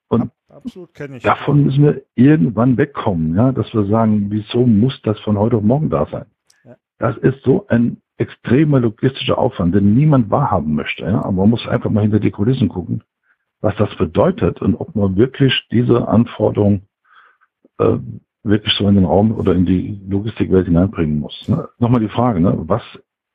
und 0.09 0.31
Absolut 0.49 0.95
kenne 0.95 1.17
ich. 1.17 1.25
davon 1.25 1.65
müssen 1.65 1.83
wir 1.83 2.03
irgendwann 2.15 2.77
wegkommen, 2.77 3.35
ja, 3.35 3.51
dass 3.51 3.73
wir 3.75 3.87
sagen, 3.87 4.31
wieso 4.31 4.65
muss 4.65 5.01
das 5.03 5.19
von 5.21 5.37
heute 5.37 5.57
auf 5.57 5.63
morgen 5.63 5.91
da 5.91 6.07
sein? 6.07 6.27
Ja. 6.65 6.77
Das 6.99 7.17
ist 7.19 7.43
so 7.43 7.67
ein 7.67 8.01
extremer 8.17 8.79
logistischer 8.81 9.39
Aufwand, 9.39 9.75
den 9.75 9.95
niemand 9.95 10.31
wahrhaben 10.31 10.75
möchte. 10.75 11.05
Ja? 11.05 11.19
Aber 11.25 11.33
man 11.33 11.51
muss 11.51 11.67
einfach 11.67 11.91
mal 11.91 12.03
hinter 12.03 12.21
die 12.21 12.31
Kulissen 12.31 12.69
gucken, 12.69 13.03
was 13.61 13.75
das 13.77 13.95
bedeutet 13.97 14.63
und 14.63 14.77
ob 14.77 14.95
man 14.95 15.17
wirklich 15.17 15.67
diese 15.73 16.07
Anforderung 16.07 16.83
äh, 17.79 17.99
wirklich 18.47 18.75
so 18.75 18.89
in 18.89 18.95
den 18.95 19.05
Raum 19.05 19.33
oder 19.33 19.55
in 19.55 19.67
die 19.67 20.01
Logistikwelt 20.09 20.67
hineinbringen 20.67 21.19
muss. 21.21 21.49
Ne? 21.49 21.69
Nochmal 21.79 22.01
die 22.01 22.09
Frage, 22.09 22.41
ne? 22.41 22.55
was, 22.67 22.83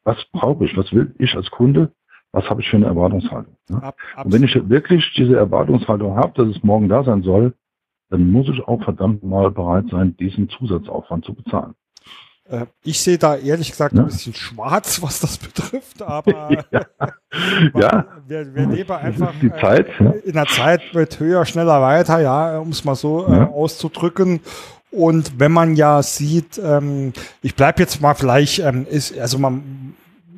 was 0.04 0.18
brauche 0.32 0.66
ich, 0.66 0.76
was 0.78 0.92
will 0.94 1.14
ich 1.20 1.36
als 1.36 1.50
Kunde, 1.52 1.92
was 2.32 2.50
habe 2.50 2.62
ich 2.62 2.70
für 2.70 2.78
eine 2.78 2.86
Erwartungshaltung? 2.86 3.56
Ne? 3.70 3.84
Ab, 3.84 3.96
Und 4.24 4.34
wenn 4.34 4.44
ich 4.44 4.56
wirklich 4.70 5.14
diese 5.16 5.36
Erwartungshaltung 5.36 6.16
habe, 6.16 6.34
dass 6.36 6.56
es 6.56 6.64
morgen 6.64 6.90
da 6.90 7.04
sein 7.04 7.24
soll, 7.24 7.54
dann 8.10 8.30
muss 8.30 8.50
ich 8.50 8.62
auch 8.68 8.84
verdammt 8.84 9.24
mal 9.24 9.52
bereit 9.52 9.86
sein, 9.90 10.16
diesen 10.18 10.50
Zusatzaufwand 10.50 11.26
zu 11.26 11.34
bezahlen. 11.34 11.76
Äh, 12.52 12.66
ich 12.84 13.00
sehe 13.00 13.18
da 13.18 13.36
ehrlich 13.36 13.72
gesagt 13.72 13.96
ja. 13.96 14.02
ein 14.02 14.08
bisschen 14.08 14.34
schwarz, 14.34 15.02
was 15.02 15.20
das 15.22 15.38
betrifft, 15.38 16.02
aber 16.02 16.52
ja. 16.72 16.82
ja. 17.76 18.06
Wir, 18.28 18.54
wir 18.54 18.68
leben 18.68 18.92
einfach 18.92 19.34
die 19.42 19.52
Zeit, 19.52 19.88
äh, 20.00 20.20
in 20.26 20.34
der 20.34 20.46
Zeit 20.48 20.82
mit 20.94 21.20
höher, 21.20 21.46
schneller, 21.46 21.82
weiter, 21.82 22.20
ja, 22.20 22.60
um 22.60 22.70
es 22.70 22.84
mal 22.84 22.96
so 22.96 23.28
äh, 23.28 23.44
auszudrücken. 23.44 24.42
Und 24.92 25.40
wenn 25.40 25.52
man 25.52 25.76
ja 25.76 26.04
sieht, 26.04 26.62
ähm, 26.64 27.14
ich 27.42 27.56
bleibe 27.56 27.82
jetzt 27.82 28.02
mal 28.02 28.14
vielleicht, 28.14 28.60
ähm, 28.60 28.86
ist, 28.90 29.18
also 29.18 29.38
man 29.40 29.96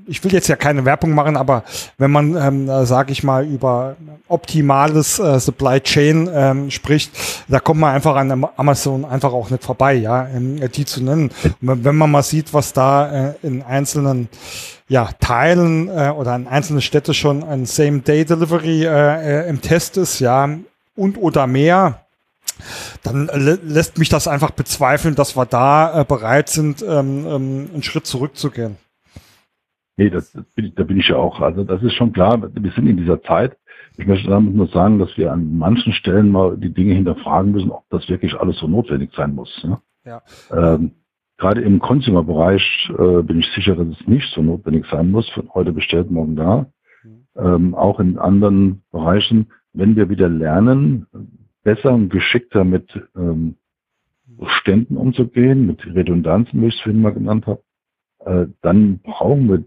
ich 0.07 0.23
will 0.23 0.33
jetzt 0.33 0.47
ja 0.47 0.55
keine 0.55 0.85
Werbung 0.85 1.11
machen, 1.11 1.37
aber 1.37 1.63
wenn 1.97 2.11
man, 2.11 2.35
ähm, 2.35 2.69
äh, 2.69 2.85
sage 2.85 3.11
ich 3.11 3.23
mal, 3.23 3.45
über 3.45 3.95
optimales 4.27 5.19
äh, 5.19 5.39
Supply 5.39 5.79
Chain 5.79 6.29
ähm, 6.33 6.71
spricht, 6.71 7.11
da 7.47 7.59
kommt 7.59 7.79
man 7.79 7.93
einfach 7.93 8.15
an 8.15 8.45
Amazon 8.57 9.05
einfach 9.05 9.33
auch 9.33 9.49
nicht 9.49 9.63
vorbei, 9.63 9.93
ja, 9.93 10.27
ähm, 10.27 10.59
die 10.71 10.85
zu 10.85 11.03
nennen. 11.03 11.31
Und 11.61 11.83
wenn 11.83 11.95
man 11.95 12.11
mal 12.11 12.23
sieht, 12.23 12.53
was 12.53 12.73
da 12.73 13.29
äh, 13.29 13.33
in 13.43 13.63
einzelnen 13.63 14.29
ja, 14.87 15.09
Teilen 15.19 15.87
äh, 15.87 16.09
oder 16.09 16.35
in 16.35 16.47
einzelnen 16.47 16.81
Städten 16.81 17.13
schon 17.13 17.43
ein 17.43 17.65
Same-Day-Delivery 17.65 18.85
äh, 18.85 19.45
äh, 19.45 19.49
im 19.49 19.61
Test 19.61 19.97
ist, 19.97 20.19
ja, 20.19 20.49
und 20.95 21.17
oder 21.17 21.47
mehr, 21.47 22.02
dann 23.03 23.29
lässt 23.33 23.97
mich 23.97 24.09
das 24.09 24.27
einfach 24.27 24.51
bezweifeln, 24.51 25.15
dass 25.15 25.35
wir 25.35 25.45
da 25.45 26.01
äh, 26.01 26.05
bereit 26.05 26.49
sind, 26.49 26.81
ähm, 26.81 27.25
ähm, 27.25 27.69
einen 27.73 27.83
Schritt 27.83 28.05
zurückzugehen. 28.05 28.77
Nee, 29.97 30.09
das, 30.09 30.31
das 30.31 30.45
bin 30.55 30.65
ich, 30.65 30.75
da 30.75 30.83
bin 30.83 30.99
ich 30.99 31.09
ja 31.09 31.17
auch. 31.17 31.39
Also 31.39 31.63
das 31.63 31.83
ist 31.83 31.93
schon 31.93 32.13
klar, 32.13 32.41
wir 32.41 32.71
sind 32.71 32.87
in 32.87 32.97
dieser 32.97 33.21
Zeit. 33.21 33.57
Ich 33.97 34.07
möchte 34.07 34.29
damit 34.29 34.55
nur 34.55 34.67
sagen, 34.67 34.97
dass 34.97 35.15
wir 35.17 35.31
an 35.31 35.55
manchen 35.57 35.93
Stellen 35.93 36.29
mal 36.29 36.57
die 36.57 36.73
Dinge 36.73 36.95
hinterfragen 36.95 37.51
müssen, 37.51 37.69
ob 37.69 37.83
das 37.89 38.09
wirklich 38.09 38.33
alles 38.33 38.57
so 38.57 38.67
notwendig 38.67 39.11
sein 39.15 39.35
muss. 39.35 39.63
Ne? 39.63 39.79
Ja. 40.03 40.21
Ähm, 40.51 40.93
gerade 41.37 41.61
im 41.61 41.79
Consumer-Bereich 41.79 42.89
äh, 42.97 43.21
bin 43.21 43.39
ich 43.39 43.51
sicher, 43.53 43.75
dass 43.75 43.87
es 43.87 44.07
nicht 44.07 44.33
so 44.33 44.41
notwendig 44.41 44.85
sein 44.89 45.11
muss. 45.11 45.29
Von 45.29 45.49
heute 45.53 45.73
bestellt, 45.73 46.09
morgen 46.09 46.35
da. 46.35 46.65
Mhm. 47.03 47.25
Ähm, 47.35 47.75
auch 47.75 47.99
in 47.99 48.17
anderen 48.17 48.81
Bereichen, 48.91 49.51
wenn 49.73 49.95
wir 49.95 50.09
wieder 50.09 50.29
lernen, 50.29 51.05
besser 51.63 51.93
und 51.93 52.09
geschickter 52.09 52.63
mit 52.63 52.89
ähm, 53.15 53.55
Ständen 54.45 54.97
umzugehen, 54.97 55.67
mit 55.67 55.85
Redundanzen, 55.85 56.61
wie 56.61 56.67
ich 56.67 56.75
es 56.75 56.81
vorhin 56.81 57.01
mal 57.01 57.13
genannt 57.13 57.47
habe, 57.47 57.63
äh, 58.25 58.47
dann 58.61 58.99
brauchen 58.99 59.49
wir 59.49 59.63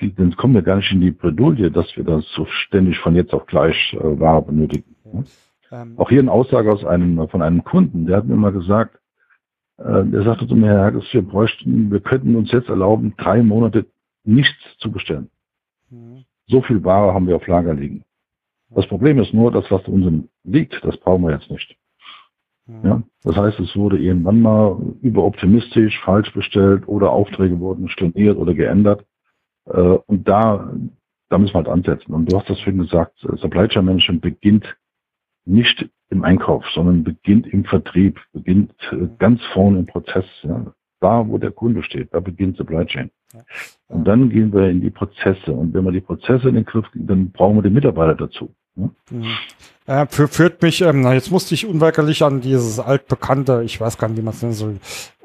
die, 0.00 0.14
dann 0.14 0.34
kommen 0.36 0.54
wir 0.54 0.62
gar 0.62 0.76
nicht 0.76 0.92
in 0.92 1.00
die 1.00 1.12
Bredouille, 1.12 1.70
dass 1.70 1.96
wir 1.96 2.04
das 2.04 2.28
so 2.32 2.46
ständig 2.46 2.98
von 2.98 3.14
jetzt 3.14 3.32
auf 3.32 3.46
gleich 3.46 3.94
äh, 3.94 4.20
Ware 4.20 4.42
benötigen. 4.42 4.96
Ne? 5.04 5.24
Ähm, 5.70 5.94
Auch 5.96 6.10
hier 6.10 6.20
eine 6.20 6.32
Aussage 6.32 6.72
aus 6.72 6.84
einem, 6.84 7.28
von 7.28 7.42
einem 7.42 7.62
Kunden, 7.64 8.06
der 8.06 8.18
hat 8.18 8.26
mir 8.26 8.36
mal 8.36 8.52
gesagt, 8.52 8.98
äh, 9.78 10.04
der 10.04 10.22
sagte 10.22 10.46
zu 10.46 10.56
mir, 10.56 10.68
Herr 10.68 10.82
Herges, 10.82 11.12
wir 11.12 11.22
bräuchten, 11.22 11.90
wir 11.90 12.00
könnten 12.00 12.36
uns 12.36 12.50
jetzt 12.52 12.68
erlauben, 12.68 13.14
drei 13.16 13.42
Monate 13.42 13.86
nichts 14.24 14.76
zu 14.78 14.90
bestellen. 14.90 15.30
Mhm. 15.90 16.24
So 16.46 16.62
viel 16.62 16.82
Ware 16.84 17.14
haben 17.14 17.26
wir 17.26 17.36
auf 17.36 17.46
Lager 17.46 17.74
liegen. 17.74 18.03
Das 18.74 18.86
Problem 18.86 19.18
ist 19.18 19.32
nur, 19.32 19.50
dass 19.52 19.70
was 19.70 19.86
uns 19.88 20.28
liegt, 20.44 20.84
das 20.84 20.96
brauchen 20.98 21.22
wir 21.22 21.32
jetzt 21.32 21.50
nicht. 21.50 21.76
Mhm. 22.66 22.80
Ja, 22.84 23.02
das 23.22 23.36
heißt, 23.36 23.60
es 23.60 23.76
wurde 23.76 23.98
irgendwann 23.98 24.40
mal 24.40 24.78
überoptimistisch, 25.02 26.00
falsch 26.00 26.32
bestellt 26.32 26.88
oder 26.88 27.10
Aufträge 27.10 27.58
wurden 27.60 27.88
storniert 27.88 28.36
oder 28.36 28.54
geändert. 28.54 29.04
Äh, 29.66 29.80
und 29.80 30.26
da, 30.26 30.72
da 31.28 31.38
müssen 31.38 31.54
wir 31.54 31.58
halt 31.58 31.68
ansetzen. 31.68 32.12
Und 32.14 32.32
du 32.32 32.38
hast 32.38 32.48
das 32.48 32.58
vorhin 32.60 32.82
gesagt, 32.82 33.22
äh, 33.24 33.36
Supply 33.36 33.68
Chain 33.68 33.84
Management 33.84 34.22
beginnt 34.22 34.76
nicht 35.46 35.88
im 36.10 36.24
Einkauf, 36.24 36.64
sondern 36.74 37.04
beginnt 37.04 37.46
im 37.46 37.64
Vertrieb, 37.64 38.18
beginnt 38.32 38.72
äh, 38.92 39.08
ganz 39.18 39.42
vorne 39.52 39.80
im 39.80 39.86
Prozess. 39.86 40.26
Ja. 40.42 40.72
Da, 41.00 41.28
wo 41.28 41.36
der 41.36 41.50
Kunde 41.50 41.82
steht, 41.82 42.14
da 42.14 42.20
beginnt 42.20 42.56
Supply 42.56 42.86
Chain. 42.86 43.10
Und 43.88 44.04
dann 44.04 44.30
gehen 44.30 44.52
wir 44.52 44.70
in 44.70 44.80
die 44.80 44.90
Prozesse. 44.90 45.52
Und 45.52 45.74
wenn 45.74 45.84
wir 45.84 45.92
die 45.92 46.00
Prozesse 46.00 46.48
in 46.48 46.54
den 46.54 46.64
Griff 46.64 46.90
kriegen, 46.90 47.06
dann 47.06 47.30
brauchen 47.30 47.56
wir 47.56 47.62
den 47.62 47.74
Mitarbeiter 47.74 48.14
dazu. 48.14 48.54
Ja. 48.76 48.90
Mhm. 49.10 49.42
Äh, 49.86 50.06
führt 50.08 50.62
mich, 50.62 50.80
ähm, 50.80 51.02
na, 51.02 51.12
jetzt 51.12 51.30
musste 51.30 51.52
ich 51.52 51.66
unweigerlich 51.66 52.22
an 52.22 52.40
dieses 52.40 52.78
altbekannte, 52.78 53.62
ich 53.66 53.78
weiß 53.78 53.98
gar 53.98 54.08
nicht, 54.08 54.16
wie 54.16 54.22
man 54.22 54.32
es 54.32 54.40
nennen 54.40 54.54
soll, 54.54 54.76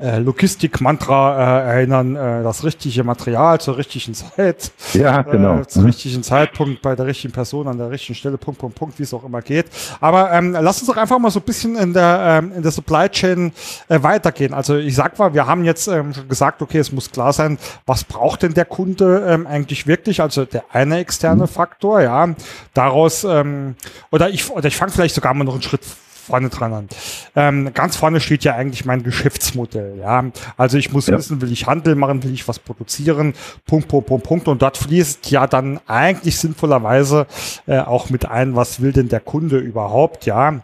äh, 0.02 0.20
Logistik-Mantra 0.20 1.62
äh, 1.62 1.76
erinnern, 1.76 2.18
äh, 2.18 2.44
das 2.44 2.66
richtige 2.66 3.06
Material 3.06 3.62
zur 3.62 3.78
richtigen 3.78 4.14
Zeit. 4.14 4.72
Ja, 4.94 5.22
genau. 5.22 5.60
Äh, 5.60 5.68
zum 5.68 5.84
mhm. 5.84 5.88
richtigen 5.88 6.24
Zeitpunkt, 6.24 6.82
bei 6.82 6.94
der 6.94 7.06
richtigen 7.06 7.34
Person, 7.34 7.70
an 7.70 7.78
der 7.78 7.90
richtigen 7.90 8.16
Stelle, 8.16 8.38
Punkt, 8.38 8.60
Punkt, 8.60 8.76
Punkt, 8.76 9.00
wie 9.00 9.04
es 9.04 9.14
auch 9.14 9.24
immer 9.24 9.42
geht. 9.42 9.68
Aber 10.02 10.30
ähm, 10.32 10.52
lass 10.52 10.80
uns 10.80 10.88
doch 10.88 10.98
einfach 10.98 11.20
mal 11.20 11.32
so 11.32 11.40
ein 11.40 11.46
bisschen 11.46 11.78
in 11.78 11.94
der, 11.94 12.40
ähm, 12.44 12.52
in 12.54 12.62
der 12.62 12.72
Supply 12.72 13.08
Chain 13.08 13.54
äh, 13.88 14.04
weitergehen. 14.04 14.54
Also 14.54 14.76
ich 14.76 14.96
sag 14.96 15.18
mal, 15.20 15.34
wir 15.34 15.48
haben 15.48 15.64
jetzt 15.64 15.88
ähm, 15.88 16.12
gesagt, 16.28 16.62
okay, 16.62 16.80
es 16.80 16.92
muss 16.92 17.12
klar 17.12 17.32
sein, 17.32 17.58
was 17.86 18.04
braucht 18.04 18.44
denn 18.44 18.54
der 18.54 18.66
Kunde 18.66 19.26
ähm, 19.26 19.48
eigentlich 19.48 19.88
wirklich? 19.88 20.22
Also 20.22 20.44
der 20.44 20.66
eine 20.72 20.98
externe 20.98 21.44
mhm. 21.44 21.48
Faktor, 21.48 22.02
ja. 22.02 22.28
Daraus, 22.74 23.24
ähm, 23.24 23.76
oder 24.12 24.30
ich 24.30 24.49
oder 24.52 24.68
ich 24.68 24.76
fange 24.76 24.92
vielleicht 24.92 25.16
sogar 25.16 25.34
mal 25.34 25.44
noch 25.44 25.54
einen 25.54 25.62
Schritt 25.62 25.82
vorne 26.30 26.50
dran 26.50 26.74
an. 26.74 26.90
Ähm, 27.36 27.74
ganz 27.74 27.98
vorne 27.98 28.22
steht 28.22 28.44
ja 28.44 28.56
eigentlich 28.56 28.86
mein 28.86 29.04
Geschäftsmodell. 29.04 29.98
Ja, 30.00 30.26
also 30.58 30.78
ich 30.78 30.92
muss 30.92 31.08
ja. 31.08 31.18
wissen, 31.18 31.42
will 31.42 31.52
ich 31.52 31.66
Handel 31.66 31.96
machen, 31.96 32.24
will 32.24 32.34
ich 32.34 32.48
was 32.48 32.60
produzieren, 32.60 33.34
Punkt, 33.66 33.88
Punkt, 33.88 34.08
Punkt, 34.08 34.26
Punkt. 34.26 34.48
Und 34.48 34.62
dort 34.62 34.78
fließt 34.78 35.30
ja 35.32 35.48
dann 35.48 35.80
eigentlich 35.88 36.38
sinnvollerweise 36.38 37.26
äh, 37.66 37.80
auch 37.80 38.10
mit 38.10 38.26
ein, 38.26 38.56
was 38.56 38.80
will 38.80 38.94
denn 38.94 39.10
der 39.10 39.20
Kunde 39.20 39.58
überhaupt? 39.58 40.26
Ja. 40.26 40.62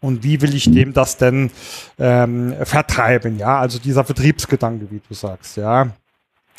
Und 0.00 0.22
wie 0.22 0.40
will 0.40 0.54
ich 0.54 0.70
dem 0.70 0.92
das 0.92 1.16
denn 1.16 1.50
ähm, 1.98 2.54
vertreiben? 2.62 3.38
Ja, 3.38 3.58
also 3.58 3.80
dieser 3.80 4.04
Vertriebsgedanke, 4.04 4.88
wie 4.90 5.00
du 5.08 5.14
sagst, 5.14 5.56
ja. 5.56 5.88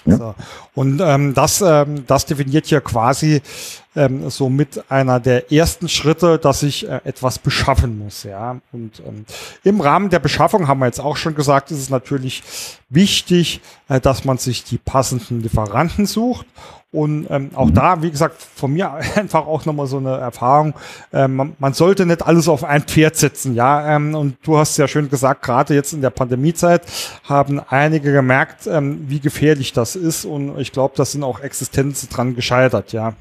Ja. 0.05 0.17
So. 0.17 0.36
Und 0.75 1.01
ähm, 1.01 1.34
das, 1.34 1.62
ähm, 1.62 2.05
das 2.08 2.25
definiert 2.25 2.65
hier 2.65 2.82
quasi 2.82 3.41
ähm, 3.95 4.30
so 4.30 4.49
mit 4.49 4.89
einer 4.89 5.19
der 5.19 5.52
ersten 5.52 5.89
Schritte, 5.89 6.38
dass 6.38 6.63
ich 6.63 6.88
äh, 6.88 7.02
etwas 7.04 7.39
beschaffen 7.39 7.97
muss. 7.97 8.23
Ja. 8.23 8.60
Und 8.71 9.02
ähm, 9.06 9.25
im 9.63 9.82
Rahmen 9.82 10.10
der 10.10 10.19
Beschaffung 10.19 10.67
haben 10.67 10.80
wir 10.80 10.86
jetzt 10.86 10.99
auch 10.99 11.17
schon 11.17 11.36
gesagt, 11.36 11.71
ist 11.71 11.80
es 11.80 11.89
natürlich 11.89 12.43
wichtig, 12.89 13.62
äh, 13.88 13.99
dass 13.99 14.25
man 14.25 14.38
sich 14.38 14.63
die 14.63 14.78
passenden 14.78 15.41
Lieferanten 15.41 16.06
sucht 16.06 16.45
und 16.91 17.28
ähm, 17.30 17.52
auch 17.54 17.69
da, 17.69 18.02
wie 18.02 18.10
gesagt, 18.10 18.41
von 18.41 18.73
mir 18.73 18.91
einfach 19.15 19.45
auch 19.45 19.65
nochmal 19.65 19.86
so 19.86 19.97
eine 19.97 20.17
Erfahrung. 20.17 20.73
Ähm, 21.13 21.54
man, 21.60 21.73
sollte 21.73 22.06
nicht 22.06 22.25
alles 22.25 22.47
auf 22.47 22.63
ein 22.63 22.82
Pferd 22.84 23.15
setzen, 23.15 23.54
ja. 23.54 23.95
Ähm, 23.95 24.15
und 24.15 24.38
du 24.41 24.58
hast 24.58 24.78
ja 24.78 24.88
schön 24.88 25.10
gesagt, 25.10 25.43
gerade 25.43 25.75
jetzt 25.75 25.93
in 25.93 26.02
der 26.02 26.10
Pandemiezeit 26.10 26.82
haben 27.23 27.60
einige 27.60 28.12
gemerkt, 28.12 28.65
ähm, 28.65 29.06
wie 29.08 29.19
gefährlich 29.19 29.71
das 29.71 29.95
ist. 29.95 30.25
Und 30.25 30.58
ich 30.60 30.71
glaube, 30.71 30.95
das 30.97 31.12
sind 31.12 31.23
auch 31.23 31.41
Existenzen 31.41 32.10
dran 32.10 32.36
gescheitert, 32.36 32.91
ja. 32.91 33.13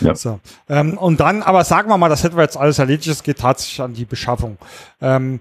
Ja. 0.00 0.14
So. 0.14 0.40
Ähm, 0.68 0.98
und 0.98 1.20
dann, 1.20 1.42
aber 1.42 1.64
sagen 1.64 1.88
wir 1.88 1.98
mal, 1.98 2.08
das 2.08 2.22
hätten 2.22 2.36
wir 2.36 2.42
jetzt 2.42 2.56
alles 2.56 2.78
erledigt, 2.78 3.08
es 3.08 3.22
geht 3.22 3.38
tatsächlich 3.38 3.80
an 3.80 3.94
die 3.94 4.04
Beschaffung. 4.04 4.58
Ähm, 5.00 5.40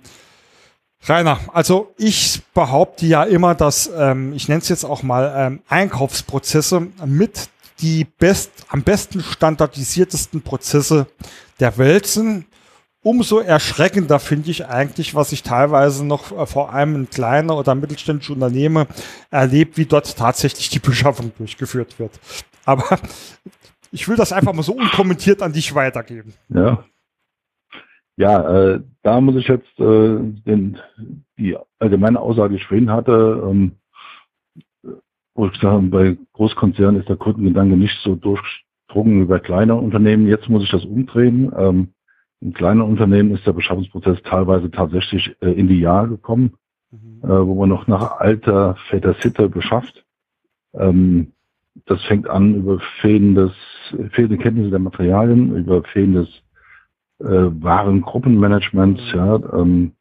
Rainer, 1.08 1.40
also 1.54 1.94
ich 1.98 2.42
behaupte 2.54 3.06
ja 3.06 3.24
immer, 3.24 3.54
dass, 3.54 3.90
ähm, 3.96 4.34
ich 4.34 4.48
nenne 4.48 4.62
es 4.62 4.70
jetzt 4.70 4.84
auch 4.84 5.04
mal, 5.04 5.34
ähm, 5.36 5.60
Einkaufsprozesse 5.68 6.88
mit 7.06 7.50
die 7.80 8.06
best, 8.06 8.52
am 8.70 8.82
besten 8.82 9.22
standardisiertesten 9.22 10.42
Prozesse 10.42 11.08
der 11.60 11.78
Welt 11.78 12.08
sind. 12.08 12.46
Umso 13.04 13.38
erschreckender 13.38 14.18
finde 14.20 14.50
ich 14.50 14.66
eigentlich, 14.66 15.14
was 15.14 15.32
ich 15.32 15.44
teilweise 15.44 16.04
noch 16.04 16.32
äh, 16.32 16.48
vor 16.48 16.74
allem 16.74 16.96
in 16.96 17.10
kleinen 17.10 17.52
oder 17.52 17.76
mittelständischen 17.76 18.34
Unternehmen 18.36 18.88
erlebt, 19.30 19.78
wie 19.78 19.86
dort 19.86 20.18
tatsächlich 20.18 20.70
die 20.70 20.80
Beschaffung 20.90 21.32
durchgeführt 21.38 22.00
wird. 22.00 22.14
Aber 22.66 22.98
ich 23.96 24.08
will 24.08 24.16
das 24.16 24.32
einfach 24.34 24.54
mal 24.54 24.64
so 24.64 24.74
unkommentiert 24.74 25.42
an 25.42 25.54
dich 25.54 25.74
weitergeben. 25.74 26.34
Ja, 26.50 26.84
ja, 28.18 28.74
äh, 28.74 28.82
da 29.04 29.20
muss 29.20 29.36
ich 29.36 29.48
jetzt 29.48 29.80
äh, 29.80 30.18
den, 30.20 30.78
die 31.38 31.58
allgemeine 31.80 32.20
Aussage, 32.20 32.52
die 32.52 32.62
ich 32.62 32.68
vorhin 32.68 32.92
hatte, 32.92 33.44
ähm, 33.46 33.74
wo 35.34 35.48
ich 35.48 35.54
gesagt 35.54 35.74
habe, 35.74 35.88
bei 35.88 36.18
Großkonzernen 36.34 37.02
ist 37.02 37.10
der 37.10 37.18
Kundengedanke 37.18 37.76
nicht 37.76 37.98
so 38.04 38.16
durchdrungen 38.16 39.22
wie 39.22 39.26
bei 39.26 39.40
kleinen 39.40 39.72
Unternehmen. 39.72 40.28
Jetzt 40.28 40.48
muss 40.48 40.64
ich 40.64 40.72
das 40.72 40.86
umdrehen. 40.86 41.52
Ähm, 41.58 41.90
in 42.40 42.54
kleinen 42.54 42.82
Unternehmen 42.82 43.32
ist 43.32 43.46
der 43.46 43.54
Beschaffungsprozess 43.54 44.22
teilweise 44.24 44.72
tatsächlich 44.72 45.36
äh, 45.42 45.52
in 45.52 45.68
die 45.68 45.80
Jahre 45.80 46.08
gekommen, 46.08 46.54
mhm. 46.92 47.22
äh, 47.22 47.46
wo 47.46 47.56
man 47.56 47.70
noch 47.70 47.88
nach 47.88 48.20
alter 48.20 48.76
Väter 48.90 49.16
Sitte 49.16 49.50
beschafft. 49.50 50.06
Ähm, 50.74 51.34
das 51.86 52.04
fängt 52.06 52.30
an 52.30 52.56
über 52.56 52.80
fehlendes, 53.02 53.52
fehlende 54.12 54.38
Kenntnisse 54.38 54.70
der 54.70 54.80
Materialien, 54.80 55.56
über 55.56 55.84
fehlendes 55.84 56.30
äh, 57.20 57.26
Warengruppenmanagements, 57.26 59.02
ja, 59.14 59.36
ähm, 59.54 59.94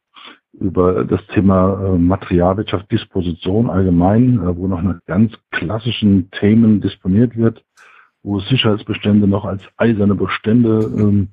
über 0.53 1.03
das 1.03 1.25
Thema 1.27 1.81
äh, 1.83 1.97
Materialwirtschaft, 1.97 2.89
Disposition 2.91 3.69
allgemein, 3.69 4.39
äh, 4.39 4.55
wo 4.55 4.67
noch 4.67 4.81
nach 4.81 4.99
ganz 5.05 5.33
klassischen 5.51 6.31
Themen 6.31 6.81
disponiert 6.81 7.35
wird, 7.35 7.63
wo 8.23 8.39
Sicherheitsbestände 8.39 9.27
noch 9.27 9.45
als 9.45 9.61
eiserne 9.77 10.15
Bestände 10.15 10.89
ähm, 10.97 11.29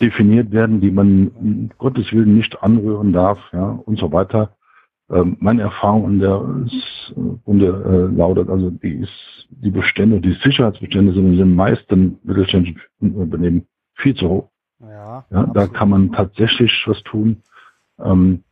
definiert 0.00 0.52
werden, 0.52 0.80
die 0.80 0.90
man 0.90 1.28
um 1.28 1.70
Gottes 1.78 2.12
Willen 2.12 2.36
nicht 2.36 2.62
anrühren 2.62 3.12
darf, 3.12 3.38
ja, 3.52 3.70
und 3.70 3.98
so 3.98 4.12
weiter. 4.12 4.56
Ähm, 5.10 5.36
meine 5.38 5.62
Erfahrung 5.62 6.10
in 6.10 6.18
der 6.18 6.34
Runde 7.46 8.10
äh, 8.12 8.16
lautet, 8.16 8.48
also 8.48 8.70
die 8.70 8.94
ist, 8.96 9.48
die 9.50 9.70
Bestände, 9.70 10.20
die 10.20 10.36
Sicherheitsbestände 10.42 11.12
sind 11.12 11.26
in 11.26 11.36
den 11.36 11.54
meisten 11.54 12.18
mittelständischen 12.24 12.80
Unternehmen 13.00 13.66
viel 13.94 14.14
zu 14.16 14.28
hoch. 14.28 14.50
Ja, 14.80 15.24
ja 15.30 15.46
da 15.54 15.68
kann 15.68 15.90
man 15.90 16.12
tatsächlich 16.12 16.72
was 16.86 17.02
tun. 17.04 17.42
Ähm, 18.02 18.42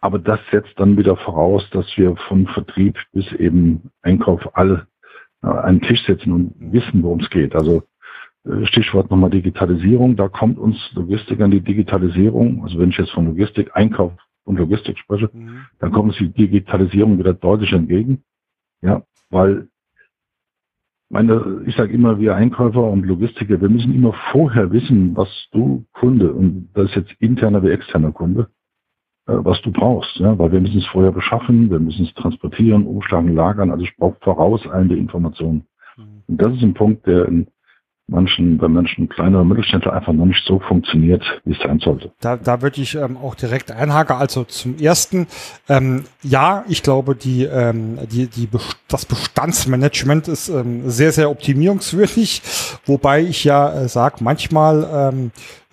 aber 0.00 0.18
das 0.18 0.40
setzt 0.50 0.72
dann 0.76 0.96
wieder 0.96 1.16
voraus, 1.16 1.68
dass 1.70 1.86
wir 1.96 2.16
von 2.28 2.46
Vertrieb 2.46 2.96
bis 3.12 3.30
eben 3.32 3.90
Einkauf 4.02 4.56
alle 4.56 4.86
äh, 5.42 5.48
einen 5.48 5.82
Tisch 5.82 6.04
setzen 6.06 6.32
und 6.32 6.54
wissen, 6.72 7.02
worum 7.02 7.20
es 7.20 7.28
geht. 7.30 7.54
Also 7.54 7.82
äh, 8.44 8.64
Stichwort 8.66 9.10
nochmal 9.10 9.30
Digitalisierung, 9.30 10.16
da 10.16 10.28
kommt 10.28 10.58
uns 10.58 10.76
Logistik 10.94 11.40
an 11.40 11.50
die 11.50 11.60
Digitalisierung. 11.60 12.62
Also 12.64 12.78
wenn 12.78 12.90
ich 12.90 12.96
jetzt 12.98 13.10
von 13.10 13.26
Logistik, 13.26 13.70
Einkauf 13.74 14.12
und 14.48 14.58
Logistik 14.58 14.98
spreche, 14.98 15.30
mhm. 15.32 15.66
dann 15.78 15.92
kommt 15.92 16.10
uns 16.10 16.18
die 16.18 16.32
Digitalisierung 16.32 17.18
wieder 17.18 17.34
deutlich 17.34 17.72
entgegen. 17.72 18.24
Ja, 18.82 19.02
weil 19.30 19.68
meine, 21.10 21.62
ich 21.66 21.74
sage 21.74 21.92
immer, 21.92 22.18
wir 22.18 22.36
Einkäufer 22.36 22.82
und 22.82 23.04
Logistiker, 23.04 23.60
wir 23.60 23.68
müssen 23.68 23.94
immer 23.94 24.14
vorher 24.30 24.70
wissen, 24.72 25.16
was 25.16 25.28
du 25.52 25.86
Kunde, 25.92 26.32
und 26.32 26.68
das 26.74 26.90
ist 26.90 26.96
jetzt 26.96 27.12
interner 27.18 27.62
wie 27.62 27.70
externer 27.70 28.12
Kunde, 28.12 28.48
äh, 29.26 29.32
was 29.36 29.60
du 29.62 29.72
brauchst. 29.72 30.16
Ja? 30.16 30.38
Weil 30.38 30.52
wir 30.52 30.60
müssen 30.60 30.78
es 30.78 30.86
vorher 30.86 31.12
beschaffen, 31.12 31.70
wir 31.70 31.78
müssen 31.80 32.04
es 32.04 32.14
transportieren, 32.14 32.86
umschlagen, 32.86 33.34
lagern. 33.34 33.70
Also 33.70 33.84
ich 33.84 33.96
brauche 33.96 34.18
vorauseilende 34.20 34.96
Informationen. 34.96 35.66
Mhm. 35.96 36.22
Und 36.26 36.42
das 36.42 36.54
ist 36.56 36.62
ein 36.62 36.74
Punkt, 36.74 37.06
der 37.06 37.26
in 37.26 37.48
manchen, 38.08 38.56
bei 38.58 38.68
manchen 38.68 39.08
kleineren 39.08 39.46
Mittelständler 39.46 39.92
einfach 39.92 40.12
noch 40.12 40.24
nicht 40.24 40.44
so 40.46 40.58
funktioniert, 40.60 41.22
wie 41.44 41.52
es 41.52 41.58
sein 41.58 41.78
sollte. 41.78 42.10
Da, 42.20 42.36
da 42.36 42.62
würde 42.62 42.80
ich 42.80 42.94
ähm, 42.94 43.16
auch 43.16 43.34
direkt 43.34 43.70
einhaken. 43.70 44.16
Also 44.16 44.44
zum 44.44 44.78
ersten, 44.78 45.26
ähm, 45.68 46.04
ja, 46.22 46.64
ich 46.68 46.82
glaube, 46.82 47.14
die, 47.14 47.44
ähm, 47.44 47.98
die, 48.10 48.26
die, 48.26 48.48
das 48.88 49.04
Bestandsmanagement 49.04 50.28
ist 50.28 50.48
ähm, 50.48 50.88
sehr, 50.90 51.12
sehr 51.12 51.30
optimierungswürdig, 51.30 52.42
wobei 52.86 53.22
ich 53.22 53.44
ja 53.44 53.82
äh, 53.82 53.88
sage, 53.88 54.16
manchmal 54.20 55.12
ähm, 55.12 55.30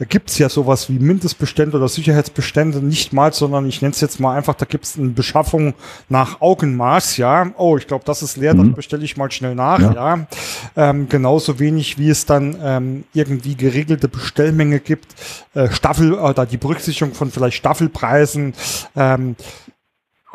gibt 0.09 0.29
es 0.29 0.37
ja 0.37 0.49
sowas 0.49 0.89
wie 0.89 0.99
Mindestbestände 0.99 1.77
oder 1.77 1.87
Sicherheitsbestände 1.87 2.79
nicht 2.79 3.13
mal, 3.13 3.31
sondern 3.31 3.65
ich 3.69 3.81
nenne 3.81 3.93
es 3.93 4.01
jetzt 4.01 4.19
mal 4.19 4.35
einfach, 4.35 4.55
da 4.55 4.65
gibt 4.65 4.83
es 4.83 4.99
eine 4.99 5.09
Beschaffung 5.09 5.73
nach 6.09 6.41
Augenmaß, 6.41 7.15
ja. 7.15 7.51
Oh, 7.57 7.77
ich 7.77 7.87
glaube, 7.87 8.03
das 8.05 8.21
ist 8.21 8.35
leer, 8.35 8.53
mhm. 8.53 8.57
dann 8.57 8.73
bestelle 8.73 9.05
ich 9.05 9.15
mal 9.15 9.31
schnell 9.31 9.55
nach, 9.55 9.79
ja. 9.79 9.93
ja. 9.93 10.27
Ähm, 10.75 11.07
genauso 11.07 11.59
wenig 11.59 11.97
wie 11.97 12.09
es 12.09 12.24
dann 12.25 12.57
ähm, 12.61 13.03
irgendwie 13.13 13.55
geregelte 13.55 14.07
Bestellmenge 14.07 14.79
gibt, 14.79 15.15
äh, 15.53 15.69
Staffel 15.71 16.13
oder 16.13 16.45
die 16.45 16.57
Berücksichtigung 16.57 17.13
von 17.13 17.31
vielleicht 17.31 17.57
Staffelpreisen, 17.57 18.53
ähm, 18.95 19.35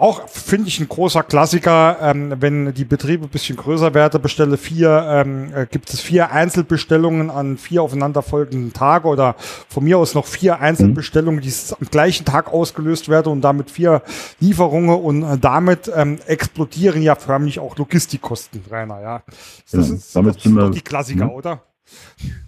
auch 0.00 0.26
finde 0.28 0.68
ich 0.68 0.80
ein 0.80 0.88
großer 0.88 1.22
Klassiker, 1.22 1.98
ähm, 2.00 2.34
wenn 2.40 2.72
die 2.72 2.86
Betriebe 2.86 3.26
ein 3.26 3.28
bisschen 3.28 3.56
größer 3.56 3.92
werden, 3.92 4.22
bestelle 4.22 4.56
vier, 4.56 5.04
ähm, 5.06 5.52
äh, 5.54 5.66
gibt 5.66 5.92
es 5.92 6.00
vier 6.00 6.30
Einzelbestellungen 6.30 7.28
an 7.28 7.58
vier 7.58 7.82
aufeinanderfolgenden 7.82 8.72
Tage 8.72 9.06
oder 9.06 9.36
von 9.68 9.84
mir 9.84 9.98
aus 9.98 10.14
noch 10.14 10.24
vier 10.24 10.58
Einzelbestellungen, 10.58 11.42
die 11.42 11.52
am 11.78 11.86
gleichen 11.90 12.24
Tag 12.24 12.50
ausgelöst 12.50 13.10
werden 13.10 13.30
und 13.30 13.42
damit 13.42 13.70
vier 13.70 14.00
Lieferungen 14.40 14.98
und 14.98 15.22
äh, 15.22 15.36
damit 15.36 15.92
ähm, 15.94 16.18
explodieren 16.26 17.02
ja 17.02 17.14
förmlich 17.14 17.58
auch 17.58 17.76
Logistikkosten, 17.76 18.64
Rainer, 18.70 19.02
ja. 19.02 19.22
Das, 19.70 19.86
ja, 19.86 19.94
ist, 19.96 20.16
damit 20.16 20.36
das 20.36 20.42
sind 20.42 20.54
wir, 20.54 20.70
die 20.70 20.80
Klassiker, 20.80 21.26
ja. 21.26 21.30
oder? 21.30 21.62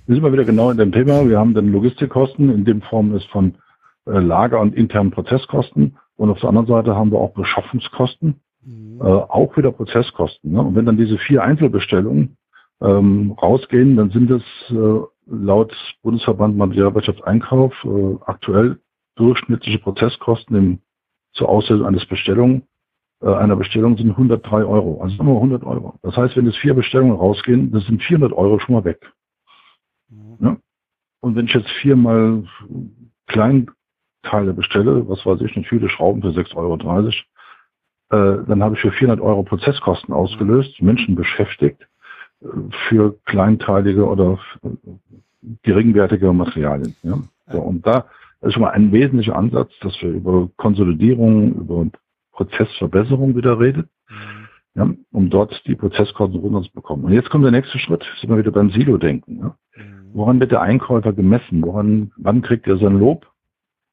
Wir 0.06 0.14
sind 0.14 0.22
mal 0.22 0.32
wieder 0.32 0.44
genau 0.44 0.70
in 0.70 0.78
dem 0.78 0.92
Thema. 0.92 1.28
Wir 1.28 1.38
haben 1.38 1.54
dann 1.54 1.72
Logistikkosten, 1.72 2.50
in 2.50 2.64
dem 2.64 2.82
Form 2.82 3.14
ist 3.14 3.26
von 3.26 3.54
äh, 4.06 4.18
Lager- 4.18 4.60
und 4.60 4.74
internen 4.74 5.10
Prozesskosten. 5.10 5.96
Und 6.16 6.30
auf 6.30 6.40
der 6.40 6.48
anderen 6.48 6.66
Seite 6.66 6.94
haben 6.94 7.10
wir 7.10 7.18
auch 7.18 7.34
Beschaffungskosten, 7.34 8.40
mhm. 8.64 9.00
äh, 9.00 9.04
auch 9.04 9.56
wieder 9.56 9.72
Prozesskosten. 9.72 10.52
Ne? 10.52 10.60
Und 10.60 10.74
wenn 10.74 10.86
dann 10.86 10.96
diese 10.96 11.18
vier 11.18 11.42
Einzelbestellungen 11.42 12.36
ähm, 12.80 13.32
rausgehen, 13.40 13.96
dann 13.96 14.10
sind 14.10 14.30
es 14.30 14.42
äh, 14.70 15.00
laut 15.26 15.74
Bundesverband 16.02 16.56
Materialwirtschaft 16.56 17.24
Einkauf 17.24 17.72
äh, 17.84 18.16
aktuell 18.26 18.78
durchschnittliche 19.16 19.78
Prozesskosten 19.78 20.56
im, 20.56 20.78
zur 21.32 21.48
Auslösung 21.48 21.86
eines 21.86 22.06
Bestellung, 22.06 22.62
äh, 23.22 23.32
einer 23.32 23.56
Bestellung 23.56 23.96
sind 23.96 24.10
103 24.10 24.64
Euro. 24.64 25.00
Also 25.02 25.22
nur 25.22 25.36
100 25.36 25.64
Euro. 25.64 25.94
Das 26.02 26.16
heißt, 26.16 26.36
wenn 26.36 26.46
es 26.46 26.56
vier 26.56 26.74
Bestellungen 26.74 27.16
rausgehen, 27.16 27.70
dann 27.70 27.82
sind 27.82 28.02
400 28.02 28.32
Euro 28.32 28.58
schon 28.58 28.74
mal 28.74 28.84
weg. 28.84 29.12
Ja? 30.42 30.56
Und 31.20 31.36
wenn 31.36 31.46
ich 31.46 31.54
jetzt 31.54 31.70
viermal 31.80 32.44
klein 33.26 33.70
Teile 34.22 34.52
bestelle, 34.52 35.08
was 35.08 35.24
weiß 35.24 35.40
ich, 35.40 35.56
eine 35.56 35.64
Tüte 35.64 35.88
Schrauben 35.88 36.22
für 36.22 36.28
6,30 36.28 36.56
Euro, 36.56 37.08
äh, 38.10 38.44
dann 38.46 38.62
habe 38.62 38.74
ich 38.74 38.80
für 38.80 38.92
400 38.92 39.20
Euro 39.24 39.42
Prozesskosten 39.42 40.12
ausgelöst, 40.12 40.80
Menschen 40.82 41.14
beschäftigt 41.14 41.88
äh, 42.42 42.46
für 42.88 43.18
kleinteilige 43.24 44.06
oder 44.06 44.38
äh, 44.62 44.68
geringwertige 45.62 46.32
Materialien. 46.32 46.94
Ja? 47.02 47.18
So, 47.50 47.60
und 47.60 47.86
da 47.86 48.06
ist 48.42 48.54
schon 48.54 48.62
mal 48.62 48.70
ein 48.70 48.92
wesentlicher 48.92 49.36
Ansatz, 49.36 49.72
dass 49.80 50.00
wir 50.02 50.10
über 50.10 50.48
Konsolidierung, 50.56 51.54
über 51.54 51.86
Prozessverbesserung 52.32 53.36
wieder 53.36 53.58
reden, 53.58 53.88
mhm. 54.08 54.41
Ja, 54.74 54.88
um 55.12 55.30
dort 55.30 55.62
die 55.66 55.74
Prozesskosten 55.74 56.40
runter 56.40 56.62
zu 56.62 56.72
bekommen. 56.72 57.04
Und 57.04 57.12
jetzt 57.12 57.30
kommt 57.30 57.44
der 57.44 57.52
nächste 57.52 57.78
Schritt, 57.78 58.04
sind 58.20 58.30
wir 58.30 58.38
wieder 58.38 58.52
beim 58.52 58.70
Silo-Denken. 58.70 59.38
Ja? 59.38 59.56
Mhm. 59.76 60.10
Woran 60.14 60.40
wird 60.40 60.52
der 60.52 60.62
Einkäufer 60.62 61.12
gemessen? 61.12 61.62
Woran, 61.62 62.12
wann 62.16 62.42
kriegt 62.42 62.66
er 62.66 62.78
sein 62.78 62.98
Lob? 62.98 63.26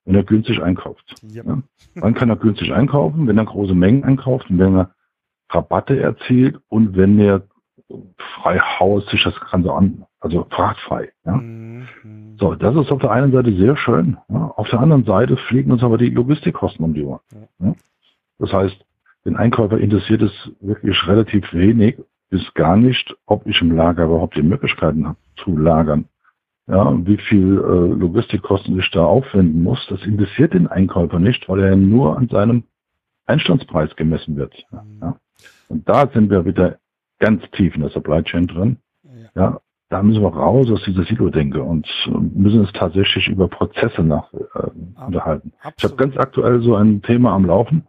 wenn 0.09 0.15
er 0.15 0.23
günstig 0.23 0.61
einkauft. 0.61 1.15
Ja. 1.21 1.43
Ja? 1.43 1.61
Wann 1.95 2.15
kann 2.15 2.29
er 2.29 2.35
günstig 2.35 2.73
einkaufen? 2.73 3.27
Wenn 3.27 3.37
er 3.37 3.45
große 3.45 3.75
Mengen 3.75 4.03
einkauft 4.03 4.49
und 4.49 4.57
wenn 4.57 4.75
er 4.75 4.91
Rabatte 5.51 5.99
erzielt 5.99 6.59
und 6.67 6.97
wenn 6.97 7.19
er 7.19 7.43
frei 8.17 8.57
Haus 8.57 9.05
sich 9.11 9.23
das 9.23 9.39
Ganze 9.51 9.71
an, 9.71 10.05
also 10.19 10.47
frachtfrei. 10.49 11.11
Ja? 11.25 11.35
Mhm. 11.35 11.87
So, 12.39 12.55
das 12.55 12.75
ist 12.75 12.91
auf 12.91 13.01
der 13.01 13.11
einen 13.11 13.31
Seite 13.31 13.53
sehr 13.55 13.77
schön. 13.77 14.17
Ja? 14.29 14.51
Auf 14.55 14.67
der 14.69 14.79
anderen 14.79 15.05
Seite 15.05 15.37
fliegen 15.37 15.71
uns 15.71 15.83
aber 15.83 15.99
die 15.99 16.09
Logistikkosten 16.09 16.83
um 16.83 16.95
die 16.95 17.03
Ohren. 17.03 17.21
Ja? 17.59 17.75
Das 18.39 18.51
heißt, 18.51 18.83
den 19.29 19.37
Einkäufer 19.37 19.77
interessiert 19.77 20.21
es 20.21 20.51
wirklich 20.59 21.07
relativ 21.07 21.53
wenig 21.53 21.97
bis 22.29 22.53
gar 22.53 22.77
nicht, 22.77 23.15
ob 23.25 23.47
ich 23.47 23.61
im 23.61 23.75
Lager 23.75 24.05
überhaupt 24.05 24.35
die 24.35 24.43
Möglichkeiten 24.43 25.07
habe 25.07 25.17
zu 25.37 25.57
lagern 25.57 26.05
ja, 26.69 27.05
wie 27.05 27.17
viel 27.17 27.57
äh, 27.57 27.99
Logistikkosten 27.99 28.79
ich 28.79 28.89
da 28.91 29.03
aufwenden 29.03 29.63
muss, 29.63 29.85
das 29.89 30.05
interessiert 30.05 30.53
den 30.53 30.67
Einkäufer 30.67 31.19
nicht, 31.19 31.49
weil 31.49 31.61
er 31.61 31.75
nur 31.75 32.15
an 32.15 32.29
seinem 32.29 32.63
Einstandspreis 33.25 33.95
gemessen 33.95 34.35
wird. 34.35 34.53
Ja. 34.71 35.17
Und 35.67 35.89
da 35.89 36.07
sind 36.07 36.29
wir 36.29 36.45
wieder 36.45 36.77
ganz 37.19 37.43
tief 37.51 37.75
in 37.75 37.81
der 37.81 37.89
Supply 37.89 38.23
Chain 38.23 38.47
drin. 38.47 38.77
Ja, 39.03 39.29
ja 39.35 39.61
da 39.89 40.03
müssen 40.03 40.21
wir 40.21 40.31
raus 40.31 40.69
aus 40.69 40.83
dieser 40.83 41.03
Silo-Denke 41.03 41.63
und 41.63 41.87
müssen 42.35 42.63
es 42.63 42.71
tatsächlich 42.73 43.27
über 43.27 43.47
Prozesse 43.47 44.03
nach, 44.03 44.31
äh, 44.33 44.69
unterhalten. 45.03 45.53
Absolut. 45.61 45.75
Ich 45.77 45.83
habe 45.85 45.95
ganz 45.95 46.17
aktuell 46.17 46.61
so 46.61 46.75
ein 46.75 47.01
Thema 47.01 47.33
am 47.33 47.45
Laufen, 47.45 47.87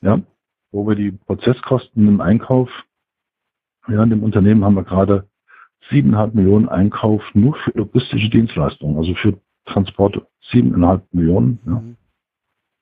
ja, 0.00 0.20
wo 0.74 0.86
wir 0.88 0.96
die 0.96 1.12
Prozesskosten 1.12 2.08
im 2.08 2.20
Einkauf, 2.20 2.68
ja, 3.88 4.02
in 4.02 4.10
dem 4.10 4.22
Unternehmen 4.22 4.64
haben 4.64 4.74
wir 4.74 4.82
gerade 4.84 5.28
siebeneinhalb 5.90 6.34
Millionen 6.34 6.68
Einkauf 6.68 7.22
nur 7.34 7.54
für 7.56 7.70
logistische 7.76 8.28
Dienstleistungen, 8.28 8.96
also 8.96 9.14
für 9.14 9.38
Transporte. 9.66 10.26
Siebeneinhalb 10.50 11.02
Millionen. 11.12 11.60
Ja. 11.64 11.72
Mhm. 11.72 11.96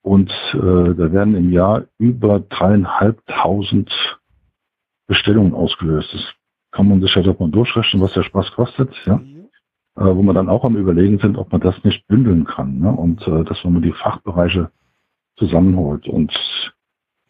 Und 0.02 0.30
äh, 0.54 0.94
da 0.94 1.12
werden 1.12 1.36
im 1.36 1.52
Jahr 1.52 1.84
über 1.98 2.40
dreieinhalbtausend 2.40 3.92
Bestellungen 5.06 5.54
ausgelöst. 5.54 6.12
Das 6.12 6.34
kann 6.72 6.88
man 6.88 7.00
sich 7.00 7.14
ja 7.14 7.22
doch 7.22 7.38
mal 7.38 7.50
durchrechnen, 7.50 8.02
was 8.02 8.14
der 8.14 8.22
Spaß 8.22 8.52
kostet, 8.52 8.90
ja. 9.04 9.18
Mhm. 9.18 9.48
Äh, 9.96 10.16
wo 10.16 10.22
man 10.22 10.34
dann 10.34 10.48
auch 10.48 10.64
am 10.64 10.76
überlegen 10.76 11.18
sind, 11.18 11.36
ob 11.36 11.52
man 11.52 11.60
das 11.60 11.84
nicht 11.84 12.06
bündeln 12.08 12.44
kann. 12.44 12.78
Ne? 12.78 12.90
Und 12.90 13.26
äh, 13.28 13.44
dass 13.44 13.62
man 13.64 13.82
die 13.82 13.92
Fachbereiche 13.92 14.70
zusammenholt. 15.36 16.08
Und 16.08 16.32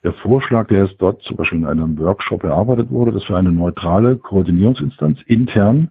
der 0.03 0.13
Vorschlag, 0.15 0.69
der 0.69 0.87
jetzt 0.87 1.01
dort 1.01 1.23
zum 1.23 1.37
Beispiel 1.37 1.59
in 1.59 1.67
einem 1.67 1.99
Workshop 1.99 2.43
erarbeitet 2.45 2.91
wurde, 2.91 3.13
dass 3.13 3.29
wir 3.29 3.37
eine 3.37 3.53
neutrale 3.53 4.17
Koordinierungsinstanz 4.17 5.21
intern 5.27 5.91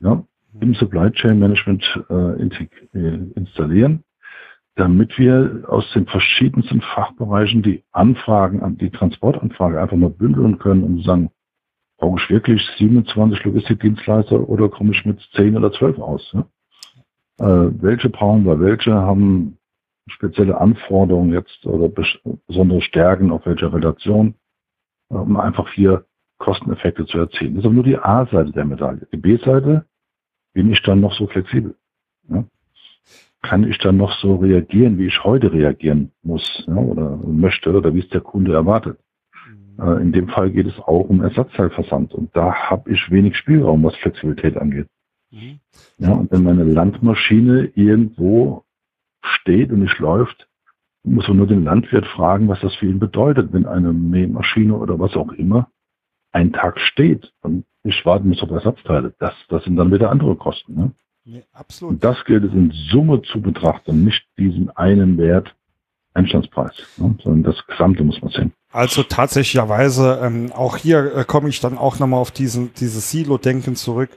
ja, 0.00 0.22
im 0.60 0.74
Supply 0.74 1.10
Chain 1.10 1.38
Management 1.38 1.84
äh, 2.10 2.42
äh, 2.94 3.32
installieren, 3.34 4.04
damit 4.76 5.18
wir 5.18 5.64
aus 5.68 5.90
den 5.92 6.06
verschiedensten 6.06 6.80
Fachbereichen 6.80 7.62
die 7.62 7.82
Anfragen, 7.92 8.78
die 8.78 8.90
Transportanfrage 8.90 9.80
einfach 9.80 9.96
mal 9.96 10.10
bündeln 10.10 10.58
können 10.58 10.84
und 10.84 11.04
sagen, 11.04 11.30
brauche 11.98 12.20
ich 12.20 12.30
wirklich 12.30 12.62
27 12.78 13.44
Logistikdienstleister 13.44 14.48
oder 14.48 14.68
komme 14.68 14.92
ich 14.92 15.04
mit 15.04 15.20
10 15.34 15.56
oder 15.56 15.72
12 15.72 15.98
aus? 15.98 16.32
Ja? 16.32 16.46
Äh, 17.38 17.70
welche 17.80 18.10
brauchen 18.10 18.44
wir? 18.44 18.60
Welche 18.60 18.92
haben 18.92 19.58
spezielle 20.08 20.60
Anforderungen 20.60 21.32
jetzt 21.32 21.64
oder 21.66 21.88
besondere 22.46 22.82
Stärken 22.82 23.30
auf 23.30 23.46
welcher 23.46 23.72
Relation, 23.72 24.34
um 25.08 25.36
einfach 25.38 25.70
hier 25.72 26.04
Kosteneffekte 26.38 27.06
zu 27.06 27.18
erzielen. 27.18 27.54
Das 27.54 27.62
ist 27.62 27.66
aber 27.66 27.74
nur 27.74 27.84
die 27.84 27.98
A-Seite 27.98 28.52
der 28.52 28.64
Medaille. 28.64 29.06
Die 29.12 29.16
B-Seite, 29.16 29.86
bin 30.52 30.70
ich 30.70 30.82
dann 30.82 31.00
noch 31.00 31.12
so 31.14 31.26
flexibel? 31.26 31.76
Ja? 32.28 32.44
Kann 33.42 33.64
ich 33.64 33.78
dann 33.78 33.96
noch 33.96 34.12
so 34.20 34.36
reagieren, 34.36 34.98
wie 34.98 35.06
ich 35.06 35.22
heute 35.24 35.52
reagieren 35.52 36.12
muss 36.22 36.64
ja, 36.66 36.76
oder 36.76 37.16
möchte 37.16 37.76
oder 37.76 37.94
wie 37.94 38.00
es 38.00 38.08
der 38.08 38.22
Kunde 38.22 38.54
erwartet? 38.54 38.98
Mhm. 39.48 39.84
Äh, 39.84 40.02
in 40.02 40.12
dem 40.12 40.28
Fall 40.28 40.50
geht 40.50 40.66
es 40.66 40.78
auch 40.78 41.08
um 41.08 41.22
Ersatzteilversand 41.22 42.14
und 42.14 42.34
da 42.34 42.54
habe 42.54 42.90
ich 42.90 43.10
wenig 43.10 43.36
Spielraum, 43.36 43.82
was 43.82 43.96
Flexibilität 43.96 44.56
angeht. 44.56 44.88
Mhm. 45.30 45.60
Ja, 45.98 46.12
und 46.12 46.30
wenn 46.30 46.42
meine 46.42 46.64
Landmaschine 46.64 47.70
irgendwo 47.74 48.63
steht 49.24 49.72
und 49.72 49.80
nicht 49.80 49.98
läuft, 49.98 50.48
muss 51.02 51.28
man 51.28 51.36
nur 51.36 51.46
den 51.46 51.64
Landwirt 51.64 52.06
fragen, 52.06 52.48
was 52.48 52.60
das 52.60 52.74
für 52.76 52.86
ihn 52.86 52.98
bedeutet, 52.98 53.52
wenn 53.52 53.66
eine 53.66 53.92
Mähmaschine 53.92 54.74
oder 54.74 54.98
was 54.98 55.14
auch 55.16 55.32
immer 55.32 55.68
einen 56.32 56.52
Tag 56.52 56.80
steht 56.80 57.32
und 57.42 57.64
ich 57.84 58.04
warten 58.06 58.28
muss 58.28 58.42
auf 58.42 58.50
Ersatzteile. 58.50 59.14
Das, 59.18 59.34
das 59.48 59.64
sind 59.64 59.76
dann 59.76 59.92
wieder 59.92 60.10
andere 60.10 60.36
Kosten. 60.36 60.74
Ne? 60.74 60.92
Nee, 61.24 61.44
absolut. 61.52 61.94
Und 61.94 62.04
das 62.04 62.24
gilt 62.24 62.44
es 62.44 62.52
in 62.52 62.70
Summe 62.90 63.22
zu 63.22 63.40
betrachten, 63.40 64.04
nicht 64.04 64.26
diesen 64.38 64.70
einen 64.70 65.18
Wert 65.18 65.54
Einstandspreis, 66.14 66.74
ne? 66.96 67.16
sondern 67.22 67.42
das 67.42 67.66
Gesamte 67.66 68.04
muss 68.04 68.20
man 68.22 68.30
sehen. 68.30 68.52
Also 68.74 69.04
tatsächlicherweise, 69.04 70.18
ähm, 70.20 70.50
auch 70.52 70.76
hier 70.76 71.14
äh, 71.16 71.24
komme 71.24 71.48
ich 71.48 71.60
dann 71.60 71.78
auch 71.78 72.00
nochmal 72.00 72.18
auf 72.18 72.32
diesen, 72.32 72.74
dieses 72.74 73.08
Silo-Denken 73.08 73.76
zurück. 73.76 74.10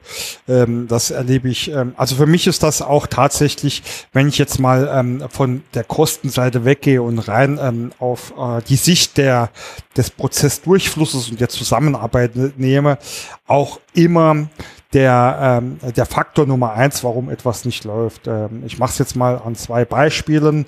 Ähm, 0.47 0.87
das 0.87 1.11
erlebe 1.11 1.47
ich, 1.47 1.69
ähm, 1.71 1.93
also 1.95 2.15
für 2.15 2.25
mich 2.25 2.47
ist 2.47 2.63
das 2.63 2.81
auch 2.81 3.05
tatsächlich, 3.05 3.83
wenn 4.13 4.27
ich 4.27 4.39
jetzt 4.39 4.59
mal 4.59 4.89
ähm, 4.91 5.23
von 5.29 5.61
der 5.75 5.83
Kostenseite 5.83 6.65
weggehe 6.65 7.03
und 7.03 7.19
rein 7.19 7.59
ähm, 7.61 7.91
auf 7.99 8.33
äh, 8.35 8.63
die 8.67 8.77
Sicht 8.77 9.17
der, 9.17 9.51
des 9.95 10.09
Prozessdurchflusses 10.09 11.29
und 11.29 11.39
der 11.39 11.49
Zusammenarbeit 11.49 12.31
nehme, 12.57 12.97
auch 13.45 13.79
immer 13.93 14.47
der, 14.93 15.61
ähm, 15.61 15.79
der 15.95 16.05
Faktor 16.07 16.47
Nummer 16.47 16.73
eins, 16.73 17.03
warum 17.03 17.29
etwas 17.29 17.63
nicht 17.65 17.83
läuft. 17.83 18.27
Ähm, 18.27 18.63
ich 18.65 18.79
mache 18.79 18.91
es 18.91 18.97
jetzt 18.97 19.15
mal 19.15 19.39
an 19.43 19.55
zwei 19.55 19.85
Beispielen 19.85 20.65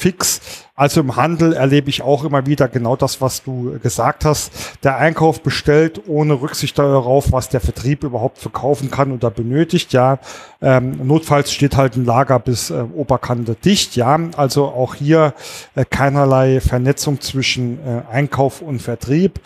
fix. 0.00 0.40
Also 0.74 1.02
im 1.02 1.16
Handel 1.16 1.52
erlebe 1.52 1.90
ich 1.90 2.00
auch 2.00 2.24
immer 2.24 2.46
wieder 2.46 2.66
genau 2.66 2.96
das, 2.96 3.20
was 3.20 3.42
du 3.42 3.78
gesagt 3.82 4.24
hast. 4.24 4.50
Der 4.82 4.96
Einkauf 4.96 5.42
bestellt 5.42 6.00
ohne 6.06 6.40
Rücksicht 6.40 6.78
darauf, 6.78 7.32
was 7.32 7.50
der 7.50 7.60
Vertrieb 7.60 8.02
überhaupt 8.02 8.38
verkaufen 8.38 8.90
kann 8.90 9.12
oder 9.12 9.30
benötigt. 9.30 9.92
Ja, 9.92 10.18
ähm, 10.62 11.06
notfalls 11.06 11.52
steht 11.52 11.76
halt 11.76 11.96
ein 11.96 12.06
Lager 12.06 12.38
bis 12.38 12.70
äh, 12.70 12.82
Oberkante 12.94 13.54
dicht. 13.54 13.94
Ja, 13.94 14.18
also 14.36 14.66
auch 14.66 14.94
hier 14.94 15.34
äh, 15.74 15.84
keinerlei 15.84 16.60
Vernetzung 16.60 17.20
zwischen 17.20 17.78
äh, 17.86 18.02
Einkauf 18.10 18.62
und 18.62 18.80
Vertrieb. 18.80 19.38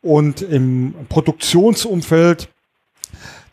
Und 0.00 0.40
im 0.40 0.94
Produktionsumfeld 1.10 2.48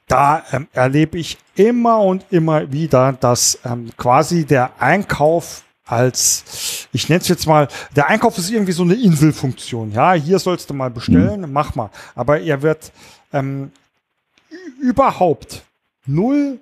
da 0.07 0.43
ähm, 0.51 0.67
erlebe 0.71 1.17
ich 1.17 1.37
immer 1.55 1.99
und 1.99 2.25
immer 2.29 2.71
wieder, 2.71 3.13
dass 3.13 3.59
ähm, 3.65 3.89
quasi 3.97 4.45
der 4.45 4.79
Einkauf 4.79 5.64
als, 5.85 6.87
ich 6.91 7.09
nenne 7.09 7.21
es 7.21 7.27
jetzt 7.27 7.45
mal, 7.47 7.67
der 7.95 8.07
Einkauf 8.07 8.37
ist 8.37 8.49
irgendwie 8.49 8.71
so 8.71 8.83
eine 8.83 8.95
Inselfunktion. 8.95 9.91
Ja, 9.91 10.13
hier 10.13 10.39
sollst 10.39 10.69
du 10.69 10.73
mal 10.73 10.89
bestellen, 10.89 11.41
mhm. 11.41 11.53
mach 11.53 11.75
mal. 11.75 11.91
Aber 12.15 12.39
er 12.39 12.61
wird 12.61 12.91
ähm, 13.31 13.71
überhaupt 14.81 15.63
null 16.05 16.59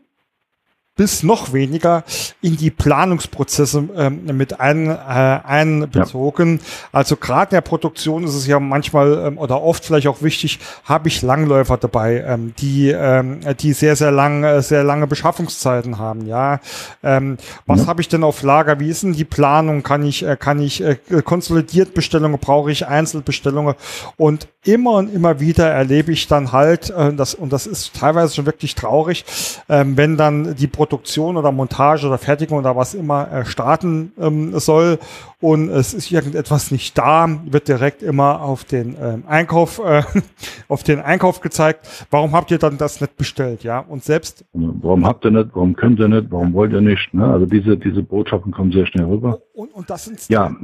bis 0.96 1.24
noch 1.24 1.54
weniger 1.54 2.04
in 2.42 2.56
die 2.56 2.70
Planungsprozesse 2.70 3.90
ähm, 3.96 4.26
mit 4.38 4.60
ein, 4.60 4.90
äh, 4.90 4.94
einbezogen. 4.94 6.58
Ja. 6.58 6.64
Also 6.92 7.16
gerade 7.16 7.50
in 7.50 7.56
der 7.56 7.62
Produktion 7.62 8.24
ist 8.24 8.36
es 8.36 8.46
ja 8.46 8.60
manchmal 8.60 9.26
ähm, 9.26 9.38
oder 9.40 9.64
oft 9.64 9.84
vielleicht 9.84 10.06
auch 10.06 10.22
wichtig, 10.22 10.60
habe 10.84 11.08
ich 11.08 11.24
Langläufer 11.24 11.78
dabei, 11.78 12.24
ähm, 12.28 12.54
die 12.60 12.92
ähm, 12.92 13.40
die 13.60 13.74
sehr 13.74 13.96
sehr 13.96 14.12
lange 14.12 14.62
sehr 14.62 14.84
lange 14.84 15.08
Beschaffungszeiten 15.08 15.98
haben. 15.98 16.28
Ja, 16.28 16.60
ähm, 17.02 17.38
was 17.66 17.82
ja. 17.82 17.88
habe 17.88 18.02
ich 18.02 18.08
denn 18.08 18.24
auf 18.24 18.44
Lager? 18.44 18.80
Wie 18.80 18.90
ist 18.90 19.02
denn 19.02 19.14
die 19.14 19.26
Planung? 19.26 19.82
Kann 19.82 20.06
ich 20.06 20.24
äh, 20.24 20.38
kann 20.38 20.62
ich 20.62 20.84
äh, 20.84 20.98
konsolidiert 21.26 21.96
Bestellungen? 21.96 22.38
Brauche 22.40 22.72
ich 22.72 22.86
Einzelbestellungen? 22.86 23.74
Und 24.16 24.48
immer 24.64 24.92
und 24.92 25.12
immer 25.12 25.40
wieder 25.40 25.70
erlebe 25.70 26.12
ich 26.12 26.28
dann 26.28 26.52
halt 26.52 26.92
äh, 26.92 27.14
das 27.14 27.34
und 27.34 27.52
das 27.52 27.66
ist 27.66 27.96
teilweise 27.96 28.36
schon 28.36 28.46
wirklich 28.46 28.76
traurig, 28.76 29.26
ähm, 29.70 29.98
wenn 29.98 30.18
dann 30.18 30.56
die 30.56 30.68
Produktion 30.68 30.83
oder 30.92 31.52
Montage 31.52 32.08
oder 32.08 32.18
Fertigung 32.18 32.60
oder 32.60 32.76
was 32.76 32.94
immer 32.94 33.32
äh, 33.32 33.46
starten 33.46 34.12
ähm, 34.20 34.58
soll 34.60 35.00
und 35.40 35.70
es 35.70 35.94
ist 35.94 36.12
irgendetwas 36.12 36.72
nicht 36.72 36.98
da, 36.98 37.28
wird 37.46 37.68
direkt 37.68 38.02
immer 38.02 38.42
auf 38.42 38.64
den 38.64 38.96
ähm, 39.02 39.24
Einkauf, 39.28 39.80
äh, 39.80 40.04
auf 40.70 40.84
den 40.84 41.00
Einkauf 41.00 41.42
gezeigt. 41.42 42.08
Warum 42.10 42.32
habt 42.34 42.50
ihr 42.52 42.58
dann 42.58 42.78
das 42.78 43.02
nicht 43.02 43.18
bestellt, 43.18 43.64
ja? 43.64 43.80
Und 43.80 44.04
selbst. 44.04 44.46
Warum 44.54 45.06
habt 45.06 45.26
ihr 45.26 45.32
nicht? 45.32 45.50
Warum 45.54 45.76
könnt 45.76 46.00
ihr 46.00 46.08
nicht? 46.08 46.28
Warum 46.30 46.54
wollt 46.54 46.72
ihr 46.72 46.82
nicht? 46.82 47.14
Ne? 47.14 47.26
Also 47.26 47.46
diese 47.46 47.78
diese 47.78 48.02
Botschaften 48.04 48.52
kommen 48.52 48.72
sehr 48.72 48.86
schnell 48.86 49.06
rüber. 49.06 49.42
Und, 49.54 49.74
und 49.74 49.90
das 49.90 50.06
sind 50.06 50.28
ja 50.30 50.56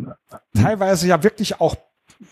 teilweise 0.53 1.07
ja 1.07 1.23
wirklich 1.23 1.59
auch 1.59 1.75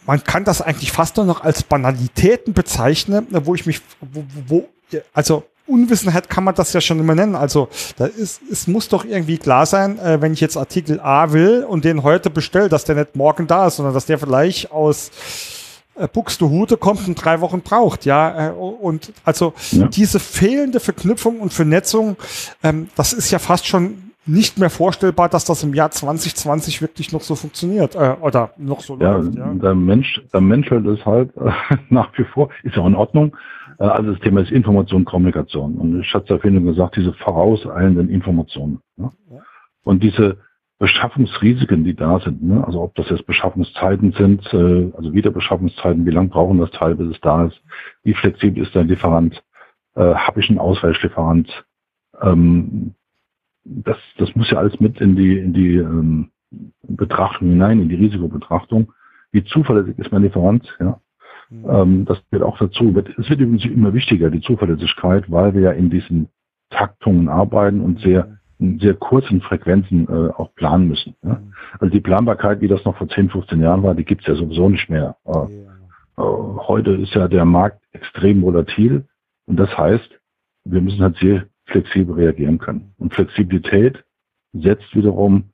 man 0.06 0.24
kann 0.24 0.44
das 0.44 0.62
eigentlich 0.62 0.92
fast 0.92 1.18
nur 1.18 1.26
noch 1.26 1.42
als 1.42 1.64
Banalitäten 1.64 2.54
bezeichnen, 2.54 3.28
wo 3.32 3.56
ich 3.56 3.66
mich, 3.66 3.82
wo, 4.02 4.24
wo 4.48 4.70
also 5.14 5.44
Unwissenheit 5.68 6.30
kann 6.30 6.43
man 6.43 6.55
das 6.55 6.74
ja 6.74 6.82
schon 6.82 6.99
immer 6.99 7.15
nennen. 7.15 7.36
Also 7.36 7.68
da 7.97 8.05
ist, 8.05 8.41
es 8.51 8.68
muss 8.68 8.88
doch 8.88 9.05
irgendwie 9.05 9.38
klar 9.38 9.65
sein, 9.65 9.99
äh, 9.99 10.22
wenn 10.22 10.34
ich 10.34 10.41
jetzt 10.41 10.57
Artikel 10.57 10.99
A 10.99 11.34
will 11.34 11.65
und 11.68 11.86
den 11.86 12.03
heute 12.03 12.30
bestelle, 12.30 12.70
dass 12.70 12.86
der 12.86 12.95
nicht 12.95 13.15
morgen 13.15 13.47
da 13.47 13.68
ist, 13.68 13.78
sondern 13.78 13.93
dass 13.93 14.05
der 14.05 14.18
vielleicht 14.18 14.72
aus 14.72 15.11
äh, 15.95 16.07
Buxtehude 16.07 16.78
kommt 16.78 17.07
und 17.07 17.15
drei 17.15 17.41
Wochen 17.41 17.61
braucht, 17.61 18.05
ja. 18.05 18.49
Äh, 18.49 18.51
und 18.51 19.13
also 19.24 19.53
ja. 19.72 19.88
diese 19.88 20.20
fehlende 20.20 20.80
Verknüpfung 20.80 21.39
und 21.39 21.53
Vernetzung, 21.53 22.18
ähm, 22.63 22.89
das 22.95 23.13
ist 23.13 23.32
ja 23.32 23.39
fast 23.39 23.68
schon 23.68 24.07
nicht 24.28 24.57
mehr 24.59 24.70
vorstellbar, 24.70 25.30
dass 25.30 25.45
das 25.45 25.63
im 25.63 25.74
Jahr 25.74 25.89
2020 25.89 26.82
wirklich 26.82 27.13
noch 27.13 27.22
so 27.22 27.36
funktioniert 27.36 27.95
äh, 27.95 28.15
oder 28.22 28.51
noch 28.57 28.82
so 28.82 28.97
ja, 28.99 29.18
läuft. 29.18 29.36
Ja, 29.36 29.53
der 29.53 29.74
Mensch, 29.74 30.22
der 30.34 30.41
Mensch 30.41 30.70
es 30.72 31.05
halt 31.05 31.32
äh, 31.38 31.51
nach 31.89 32.09
wie 32.18 32.26
vor, 32.26 32.49
ist 32.63 32.78
auch 32.78 32.88
in 32.88 32.95
Ordnung. 32.95 33.36
Äh, 33.80 33.86
also 33.86 34.12
das 34.12 34.22
Thema 34.22 34.42
ist 34.42 34.52
Information, 34.52 35.06
Kommunikation. 35.06 35.76
Und 35.76 36.02
ich 36.02 36.14
hatte 36.14 36.34
ja 36.34 36.40
vorhin 36.40 36.66
gesagt, 36.66 36.96
diese 36.96 37.14
vorauseilenden 37.14 38.10
Informationen. 38.10 38.80
Ne? 38.96 39.12
Ja. 39.32 39.42
Und 39.84 40.04
diese 40.04 40.38
Beschaffungsrisiken, 40.80 41.84
die 41.84 41.96
da 41.96 42.20
sind, 42.20 42.44
ne? 42.44 42.64
also 42.66 42.82
ob 42.82 42.94
das 42.96 43.10
jetzt 43.10 43.26
Beschaffungszeiten 43.26 44.12
sind, 44.14 44.46
äh, 44.54 44.92
also 44.96 45.14
Wiederbeschaffungszeiten, 45.14 46.06
wie 46.06 46.12
lange 46.12 46.30
brauchen 46.30 46.60
das 46.60 46.72
Teil, 46.72 46.96
bis 46.96 47.16
es 47.16 47.22
da 47.22 47.46
ist, 47.46 47.60
wie 48.04 48.14
flexibel 48.14 48.64
ist 48.64 48.76
der 48.76 48.84
Lieferant, 48.84 49.44
äh, 49.96 50.14
habe 50.14 50.40
ich 50.40 50.50
einen 50.50 50.60
Ausweislieferant, 50.60 51.66
ähm, 52.22 52.94
das, 53.64 53.98
das 54.18 54.34
muss 54.36 54.50
ja 54.50 54.60
alles 54.60 54.80
mit 54.80 55.02
in 55.02 55.16
die, 55.16 55.38
in 55.38 55.54
die 55.54 55.76
ähm, 55.76 56.32
Betrachtung 56.84 57.50
hinein, 57.50 57.82
in 57.82 57.90
die 57.90 57.96
Risikobetrachtung. 57.96 58.94
Wie 59.32 59.44
zuverlässig 59.44 59.98
ist 60.00 60.12
mein 60.12 60.24
Lieferant? 60.24 60.68
Ja. 60.80 61.02
Ähm, 61.52 62.06
das 62.06 62.22
wird 62.32 62.43
auch 62.43 62.58
dazu. 62.58 62.95
Es 63.18 63.30
wird 63.30 63.39
übrigens 63.39 63.66
immer 63.66 63.93
wichtiger, 63.93 64.30
die 64.30 64.41
Zuverlässigkeit, 64.41 65.30
weil 65.32 65.54
wir 65.54 65.62
ja 65.62 65.72
in 65.72 65.89
diesen 65.89 66.30
Taktungen 66.70 67.30
arbeiten 67.30 67.82
und 67.82 68.00
sehr 68.00 68.38
in 68.60 68.80
sehr 68.80 68.95
kurzen 68.95 69.41
Frequenzen 69.41 70.08
äh, 70.08 70.32
auch 70.32 70.54
planen 70.56 70.88
müssen. 70.88 71.16
Mhm. 71.22 71.54
Also 71.80 71.91
die 71.91 72.02
Planbarkeit, 72.02 72.62
wie 72.62 72.68
das 72.68 72.84
noch 72.86 72.98
vor 72.98 73.08
10, 73.08 73.30
15 73.30 73.62
Jahren 73.62 73.84
war, 73.84 73.93
die 73.93 74.04
gibt 74.04 74.22
es 74.22 74.28
ja 74.28 74.36
sowieso 74.36 74.68
nicht 74.70 74.89
mehr. 74.89 75.16
Äh, 75.26 75.32
äh, 75.32 76.22
heute 76.68 76.91
ist 76.91 77.14
ja 77.14 77.28
der 77.28 77.45
Markt 77.45 77.82
extrem 77.91 78.41
volatil 78.41 79.06
und 79.45 79.58
das 79.58 79.76
heißt, 79.78 80.20
wir 80.66 80.82
müssen 80.82 81.02
halt 81.02 81.18
sehr 81.18 81.45
flexibel 81.66 82.16
reagieren 82.16 82.58
können. 82.58 82.93
Und 82.98 83.14
Flexibilität 83.14 84.04
setzt 84.54 84.95
wiederum 84.95 85.52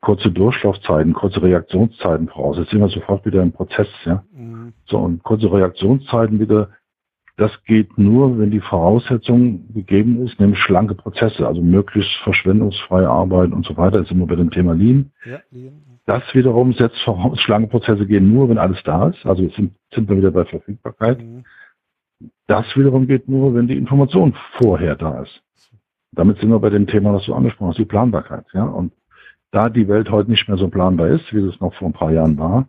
kurze 0.00 0.30
Durchlaufzeiten, 0.30 1.14
kurze 1.14 1.42
Reaktionszeiten 1.42 2.28
voraus. 2.28 2.58
Jetzt 2.58 2.70
sind 2.70 2.80
wir 2.80 2.88
sofort 2.88 3.24
wieder 3.24 3.42
im 3.42 3.52
Prozess, 3.52 3.88
ja. 4.04 4.24
Mhm. 4.32 4.72
So, 4.86 4.98
und 4.98 5.22
kurze 5.22 5.50
Reaktionszeiten 5.50 6.38
wieder, 6.38 6.70
das 7.36 7.50
geht 7.64 7.96
nur, 7.96 8.38
wenn 8.38 8.50
die 8.50 8.60
Voraussetzung 8.60 9.72
gegeben 9.72 10.22
ist, 10.26 10.38
nämlich 10.38 10.58
schlanke 10.58 10.94
Prozesse, 10.94 11.46
also 11.46 11.62
möglichst 11.62 12.12
verschwendungsfreie 12.22 13.08
Arbeit 13.08 13.52
und 13.52 13.64
so 13.64 13.76
weiter. 13.78 14.00
Jetzt 14.00 14.08
sind 14.08 14.18
wir 14.18 14.26
bei 14.26 14.36
dem 14.36 14.50
Thema 14.50 14.74
Lean. 14.74 15.12
Ja, 15.24 15.38
Lean. 15.50 15.80
Das 16.04 16.22
wiederum 16.34 16.72
setzt 16.72 17.00
voraus, 17.02 17.40
schlanke 17.40 17.68
Prozesse 17.68 18.06
gehen 18.06 18.32
nur, 18.32 18.48
wenn 18.48 18.58
alles 18.58 18.82
da 18.84 19.08
ist. 19.08 19.24
Also 19.24 19.44
jetzt 19.44 19.56
sind, 19.56 19.74
sind 19.94 20.08
wir 20.08 20.16
wieder 20.16 20.32
bei 20.32 20.44
Verfügbarkeit. 20.44 21.22
Mhm. 21.22 21.44
Das 22.46 22.66
wiederum 22.76 23.06
geht 23.06 23.28
nur, 23.28 23.54
wenn 23.54 23.68
die 23.68 23.76
Information 23.78 24.34
vorher 24.58 24.96
da 24.96 25.22
ist. 25.22 25.40
Damit 26.12 26.38
sind 26.38 26.50
wir 26.50 26.58
bei 26.58 26.70
dem 26.70 26.86
Thema, 26.86 27.14
was 27.14 27.24
du 27.24 27.34
angesprochen 27.34 27.68
hast, 27.70 27.78
die 27.78 27.84
Planbarkeit. 27.84 28.44
Ja? 28.52 28.64
Und 28.64 28.92
da 29.52 29.68
die 29.68 29.88
Welt 29.88 30.10
heute 30.10 30.30
nicht 30.30 30.48
mehr 30.48 30.56
so 30.56 30.68
planbar 30.68 31.08
ist, 31.08 31.32
wie 31.34 31.40
es 31.40 31.60
noch 31.60 31.74
vor 31.74 31.88
ein 31.88 31.92
paar 31.92 32.12
Jahren 32.12 32.38
war, 32.38 32.68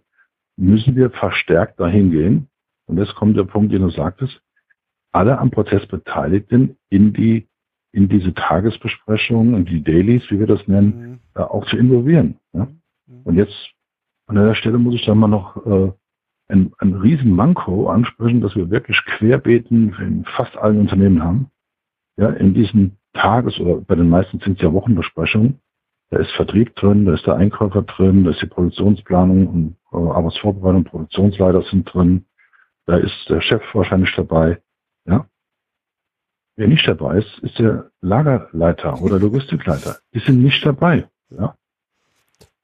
müssen 0.57 0.95
wir 0.95 1.09
verstärkt 1.11 1.79
dahin 1.79 2.11
gehen. 2.11 2.47
Und 2.87 2.97
jetzt 2.97 3.15
kommt 3.15 3.37
der 3.37 3.43
Punkt, 3.43 3.71
den 3.71 3.81
du 3.81 3.89
sagtest, 3.89 4.41
alle 5.11 5.37
am 5.37 5.51
Prozess 5.51 5.85
Beteiligten 5.87 6.77
in 6.89 7.13
die 7.13 7.47
in 7.93 8.07
diese 8.07 8.33
Tagesbesprechungen, 8.33 9.55
in 9.55 9.65
die 9.65 9.83
Dailies, 9.83 10.23
wie 10.29 10.39
wir 10.39 10.47
das 10.47 10.65
nennen, 10.67 11.11
mhm. 11.11 11.19
äh, 11.35 11.41
auch 11.41 11.65
zu 11.65 11.77
involvieren. 11.77 12.39
Ja? 12.53 12.67
Mhm. 13.07 13.21
Und 13.23 13.35
jetzt 13.35 13.53
an 14.27 14.35
der 14.35 14.55
Stelle 14.55 14.77
muss 14.77 14.95
ich 14.95 15.05
dann 15.05 15.17
mal 15.17 15.27
noch 15.27 15.57
äh, 15.65 15.91
ein, 16.47 16.73
ein 16.79 16.93
riesen 16.95 17.31
Manko 17.31 17.89
ansprechen, 17.89 18.41
dass 18.41 18.55
wir 18.55 18.69
wirklich 18.69 18.97
Querbeten 19.05 19.93
in 19.99 20.25
fast 20.25 20.55
allen 20.57 20.79
Unternehmen 20.79 21.23
haben. 21.23 21.51
Ja, 22.17 22.29
in 22.29 22.53
diesen 22.53 22.97
Tages- 23.13 23.59
oder 23.59 23.81
bei 23.81 23.95
den 23.95 24.09
meisten 24.09 24.39
sind 24.39 24.57
es 24.57 24.61
ja 24.61 24.71
Wochenbesprechungen. 24.71 25.59
Da 26.11 26.19
ist 26.19 26.31
Vertrieb 26.31 26.75
drin, 26.75 27.05
da 27.05 27.13
ist 27.13 27.25
der 27.25 27.37
Einkäufer 27.37 27.83
drin, 27.83 28.25
da 28.25 28.31
ist 28.31 28.41
die 28.41 28.47
Produktionsplanung 28.47 29.47
und 29.47 29.75
äh, 29.93 30.11
Arbeitsvorbereitung, 30.11 30.83
Produktionsleiter 30.83 31.61
sind 31.63 31.91
drin, 31.91 32.25
da 32.85 32.97
ist 32.97 33.29
der 33.29 33.39
Chef 33.39 33.63
wahrscheinlich 33.73 34.13
dabei. 34.15 34.61
Ja. 35.05 35.25
Wer 36.57 36.67
nicht 36.67 36.85
dabei 36.85 37.19
ist, 37.19 37.39
ist 37.39 37.57
der 37.59 37.91
Lagerleiter 38.01 39.01
oder 39.01 39.19
Logistikleiter. 39.19 39.99
Die 40.13 40.19
sind 40.19 40.43
nicht 40.43 40.65
dabei. 40.65 41.07
Ja. 41.29 41.55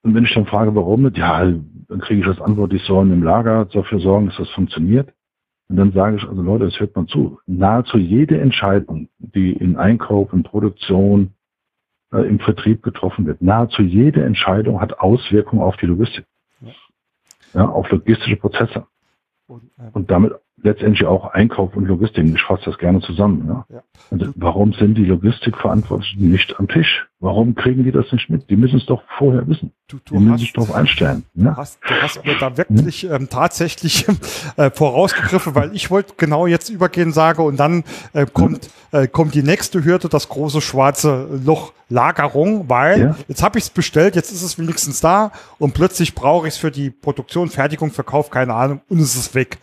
Und 0.03 0.13
wenn 0.13 0.25
ich 0.25 0.33
dann 0.33 0.45
frage, 0.45 0.75
warum 0.75 1.09
ja, 1.15 1.45
dann 1.45 1.99
kriege 2.01 2.19
ich 2.19 2.27
das 2.27 2.41
Antwort, 2.41 2.73
die 2.73 2.79
sollen 2.79 3.13
im 3.13 3.23
Lager 3.23 3.63
dafür 3.65 3.99
sorgen, 4.01 4.27
dass 4.27 4.37
das 4.37 4.49
funktioniert. 4.49 5.13
Und 5.69 5.77
dann 5.77 5.93
sage 5.93 6.17
ich, 6.17 6.27
also 6.27 6.41
Leute, 6.41 6.65
es 6.65 6.79
hört 6.81 6.95
man 6.95 7.07
zu. 7.07 7.39
Nahezu 7.45 7.97
jede 7.97 8.39
Entscheidung, 8.39 9.07
die 9.19 9.53
in 9.53 9.77
Einkauf, 9.77 10.33
in 10.33 10.43
Produktion, 10.43 11.33
äh, 12.11 12.27
im 12.27 12.39
Vertrieb 12.39 12.83
getroffen 12.83 13.25
wird, 13.25 13.41
nahezu 13.41 13.81
jede 13.81 14.23
Entscheidung 14.23 14.81
hat 14.81 14.99
Auswirkungen 14.99 15.61
auf 15.61 15.77
die 15.77 15.85
Logistik. 15.85 16.25
Ja, 16.61 16.71
ja 17.53 17.67
auf 17.69 17.89
logistische 17.89 18.37
Prozesse. 18.37 18.87
Und, 19.47 19.71
äh, 19.77 19.89
und 19.93 20.11
damit 20.11 20.33
letztendlich 20.61 21.05
auch 21.05 21.33
Einkauf 21.33 21.75
und 21.75 21.85
Logistik. 21.85 22.25
Ich 22.33 22.41
fasse 22.41 22.65
das 22.65 22.77
gerne 22.77 22.99
zusammen. 23.01 23.45
Ja. 23.47 23.65
ja. 23.69 23.83
Also 24.11 24.31
warum 24.35 24.73
sind 24.73 24.95
die 24.95 25.05
Logistikverantwortlichen 25.05 26.29
nicht 26.29 26.59
am 26.59 26.67
Tisch? 26.67 27.07
Warum 27.19 27.55
kriegen 27.55 27.83
die 27.83 27.91
das 27.91 28.11
nicht 28.11 28.29
mit? 28.29 28.49
Die 28.49 28.55
müssen 28.55 28.77
es 28.77 28.85
doch 28.85 29.01
vorher 29.17 29.47
wissen. 29.47 29.71
Du, 29.87 29.97
du 30.05 30.15
die 30.15 30.19
müssen 30.19 30.37
sich 30.37 30.53
darauf 30.53 30.73
einstellen. 30.73 31.23
Du, 31.33 31.45
ja. 31.45 31.57
hast, 31.57 31.79
du 31.81 31.93
hast 32.01 32.23
mir 32.23 32.37
da 32.37 32.57
wirklich 32.57 33.03
hm? 33.03 33.11
ähm, 33.11 33.29
tatsächlich 33.29 34.05
äh, 34.57 34.69
vorausgegriffen, 34.69 35.55
weil 35.55 35.75
ich 35.75 35.89
wollte 35.89 36.13
genau 36.17 36.45
jetzt 36.45 36.69
übergehen, 36.69 37.11
sage, 37.11 37.41
und 37.41 37.57
dann 37.57 37.83
äh, 38.13 38.25
kommt, 38.31 38.69
hm? 38.91 39.03
äh, 39.03 39.07
kommt 39.07 39.33
die 39.33 39.43
nächste 39.43 39.83
Hürde, 39.83 40.09
das 40.09 40.29
große 40.29 40.61
schwarze 40.61 41.27
Loch 41.43 41.73
Lagerung, 41.89 42.69
weil 42.69 42.99
ja. 42.99 43.15
jetzt 43.29 43.41
habe 43.41 43.57
ich 43.57 43.65
es 43.65 43.69
bestellt, 43.69 44.15
jetzt 44.15 44.31
ist 44.31 44.43
es 44.43 44.59
wenigstens 44.59 44.99
da 44.99 45.31
und 45.57 45.73
plötzlich 45.73 46.15
brauche 46.15 46.47
ich 46.47 46.55
es 46.55 46.59
für 46.59 46.69
die 46.69 46.89
Produktion, 46.89 47.49
Fertigung, 47.49 47.91
Verkauf, 47.91 48.29
keine 48.29 48.53
Ahnung, 48.53 48.81
und 48.89 48.99
es 48.99 49.15
ist 49.15 49.35
weg. 49.35 49.57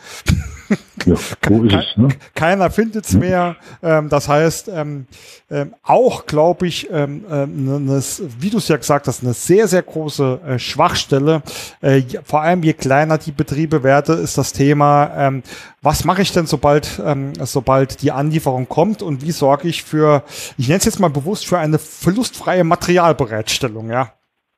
Ja, 1.07 1.15
wo 1.49 1.63
ist 1.65 1.75
es, 1.75 1.97
ne? 1.97 2.09
Keiner 2.35 2.71
findet 2.71 3.05
es 3.05 3.13
mehr. 3.15 3.57
Ähm, 3.83 4.09
das 4.09 4.29
heißt, 4.29 4.69
ähm, 4.69 5.07
ähm, 5.51 5.75
auch 5.83 6.27
glaube 6.27 6.67
ich, 6.67 6.89
ähm, 6.91 7.25
äh, 7.31 7.47
ne, 7.47 7.81
ne, 7.81 8.03
wie 8.39 8.51
du 8.51 8.59
es 8.59 8.69
ja 8.69 8.77
gesagt 8.77 9.07
hast, 9.07 9.23
eine 9.23 9.35
sehr, 9.35 9.69
sehr 9.69 9.83
große 9.83 10.41
äh, 10.47 10.59
Schwachstelle. 10.59 11.43
Äh, 11.81 12.03
vor 12.25 12.41
allem 12.41 12.63
je 12.63 12.73
kleiner 12.73 13.19
die 13.19 13.33
Betriebe 13.33 13.83
werden, 13.83 14.23
ist 14.23 14.39
das 14.39 14.53
Thema, 14.53 15.11
ähm, 15.15 15.43
was 15.83 16.05
mache 16.05 16.23
ich 16.23 16.33
denn, 16.33 16.47
sobald, 16.47 17.01
ähm, 17.05 17.35
sobald 17.41 18.01
die 18.01 18.13
Anlieferung 18.13 18.69
kommt 18.69 19.03
und 19.03 19.23
wie 19.23 19.33
sorge 19.33 19.69
ich 19.69 19.83
für, 19.83 20.23
ich 20.57 20.69
nenne 20.69 20.79
es 20.79 20.87
jetzt 20.87 21.01
mal 21.01 21.11
bewusst, 21.11 21.47
für 21.47 21.59
eine 21.59 21.79
verlustfreie 21.79 22.65
Materialbereitstellung, 22.65 23.91
ja? 23.91 24.13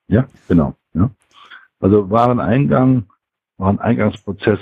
Ja, 0.08 0.26
genau. 0.46 0.74
Ja. 0.94 1.10
Also 1.80 2.08
Wareneingang, 2.10 3.06
Wareneingangsprozess 3.58 4.60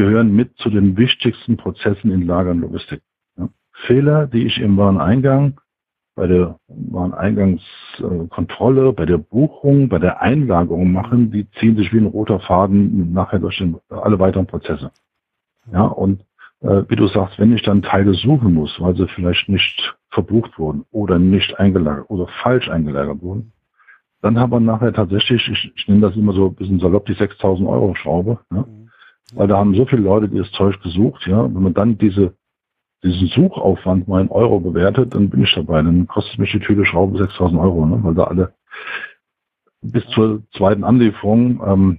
gehören 0.00 0.34
mit 0.34 0.56
zu 0.56 0.70
den 0.70 0.96
wichtigsten 0.96 1.58
Prozessen 1.58 2.10
in 2.10 2.26
Lager 2.26 2.52
und 2.52 2.62
Logistik. 2.62 3.02
Ja. 3.36 3.50
Fehler, 3.86 4.26
die 4.26 4.46
ich 4.46 4.58
im 4.58 4.78
Wareneingang, 4.78 5.60
bei 6.16 6.26
der 6.26 6.58
Wareneingangskontrolle, 6.68 8.94
bei 8.94 9.04
der 9.04 9.18
Buchung, 9.18 9.90
bei 9.90 9.98
der 9.98 10.22
Einlagerung 10.22 10.90
machen, 10.90 11.30
die 11.30 11.50
ziehen 11.58 11.76
sich 11.76 11.92
wie 11.92 11.98
ein 11.98 12.06
roter 12.06 12.40
Faden 12.40 13.12
nachher 13.12 13.40
durch 13.40 13.58
den, 13.58 13.76
alle 13.90 14.18
weiteren 14.18 14.46
Prozesse. 14.46 14.90
Ja, 15.70 15.84
und 15.84 16.24
äh, 16.62 16.84
wie 16.88 16.96
du 16.96 17.06
sagst, 17.06 17.38
wenn 17.38 17.52
ich 17.52 17.60
dann 17.62 17.82
Teile 17.82 18.14
suchen 18.14 18.54
muss, 18.54 18.80
weil 18.80 18.96
sie 18.96 19.06
vielleicht 19.08 19.50
nicht 19.50 19.94
verbucht 20.08 20.58
wurden 20.58 20.86
oder 20.90 21.18
nicht 21.18 21.60
eingelagert 21.60 22.08
oder 22.08 22.26
falsch 22.42 22.70
eingelagert 22.70 23.20
wurden, 23.20 23.52
dann 24.22 24.38
haben 24.38 24.52
wir 24.52 24.60
nachher 24.60 24.94
tatsächlich, 24.94 25.46
ich, 25.46 25.72
ich 25.76 25.88
nenne 25.88 26.00
das 26.00 26.16
immer 26.16 26.32
so 26.32 26.46
ein 26.46 26.54
bisschen 26.54 26.80
salopp, 26.80 27.04
die 27.04 27.12
6000 27.12 27.68
Euro 27.68 27.94
Schraube. 27.94 28.38
Ja? 28.50 28.62
Mhm. 28.62 28.79
Weil 29.34 29.48
da 29.48 29.58
haben 29.58 29.74
so 29.74 29.86
viele 29.86 30.02
Leute 30.02 30.28
dieses 30.28 30.50
Zeug 30.52 30.80
gesucht, 30.82 31.26
ja. 31.26 31.44
Wenn 31.44 31.62
man 31.62 31.74
dann 31.74 31.98
diese, 31.98 32.34
diesen 33.02 33.28
Suchaufwand 33.28 34.08
mal 34.08 34.22
in 34.22 34.28
Euro 34.28 34.60
bewertet, 34.60 35.14
dann 35.14 35.30
bin 35.30 35.44
ich 35.44 35.54
dabei. 35.54 35.82
Dann 35.82 36.06
kostet 36.06 36.38
mich 36.38 36.52
die 36.52 36.60
Tüte 36.60 36.84
Schrauben 36.84 37.16
6000 37.16 37.60
Euro, 37.60 37.86
ne? 37.86 38.00
weil 38.02 38.14
da 38.14 38.24
alle 38.24 38.54
bis 39.82 40.06
zur 40.08 40.42
zweiten 40.52 40.84
Anlieferung 40.84 41.62
ähm, 41.64 41.98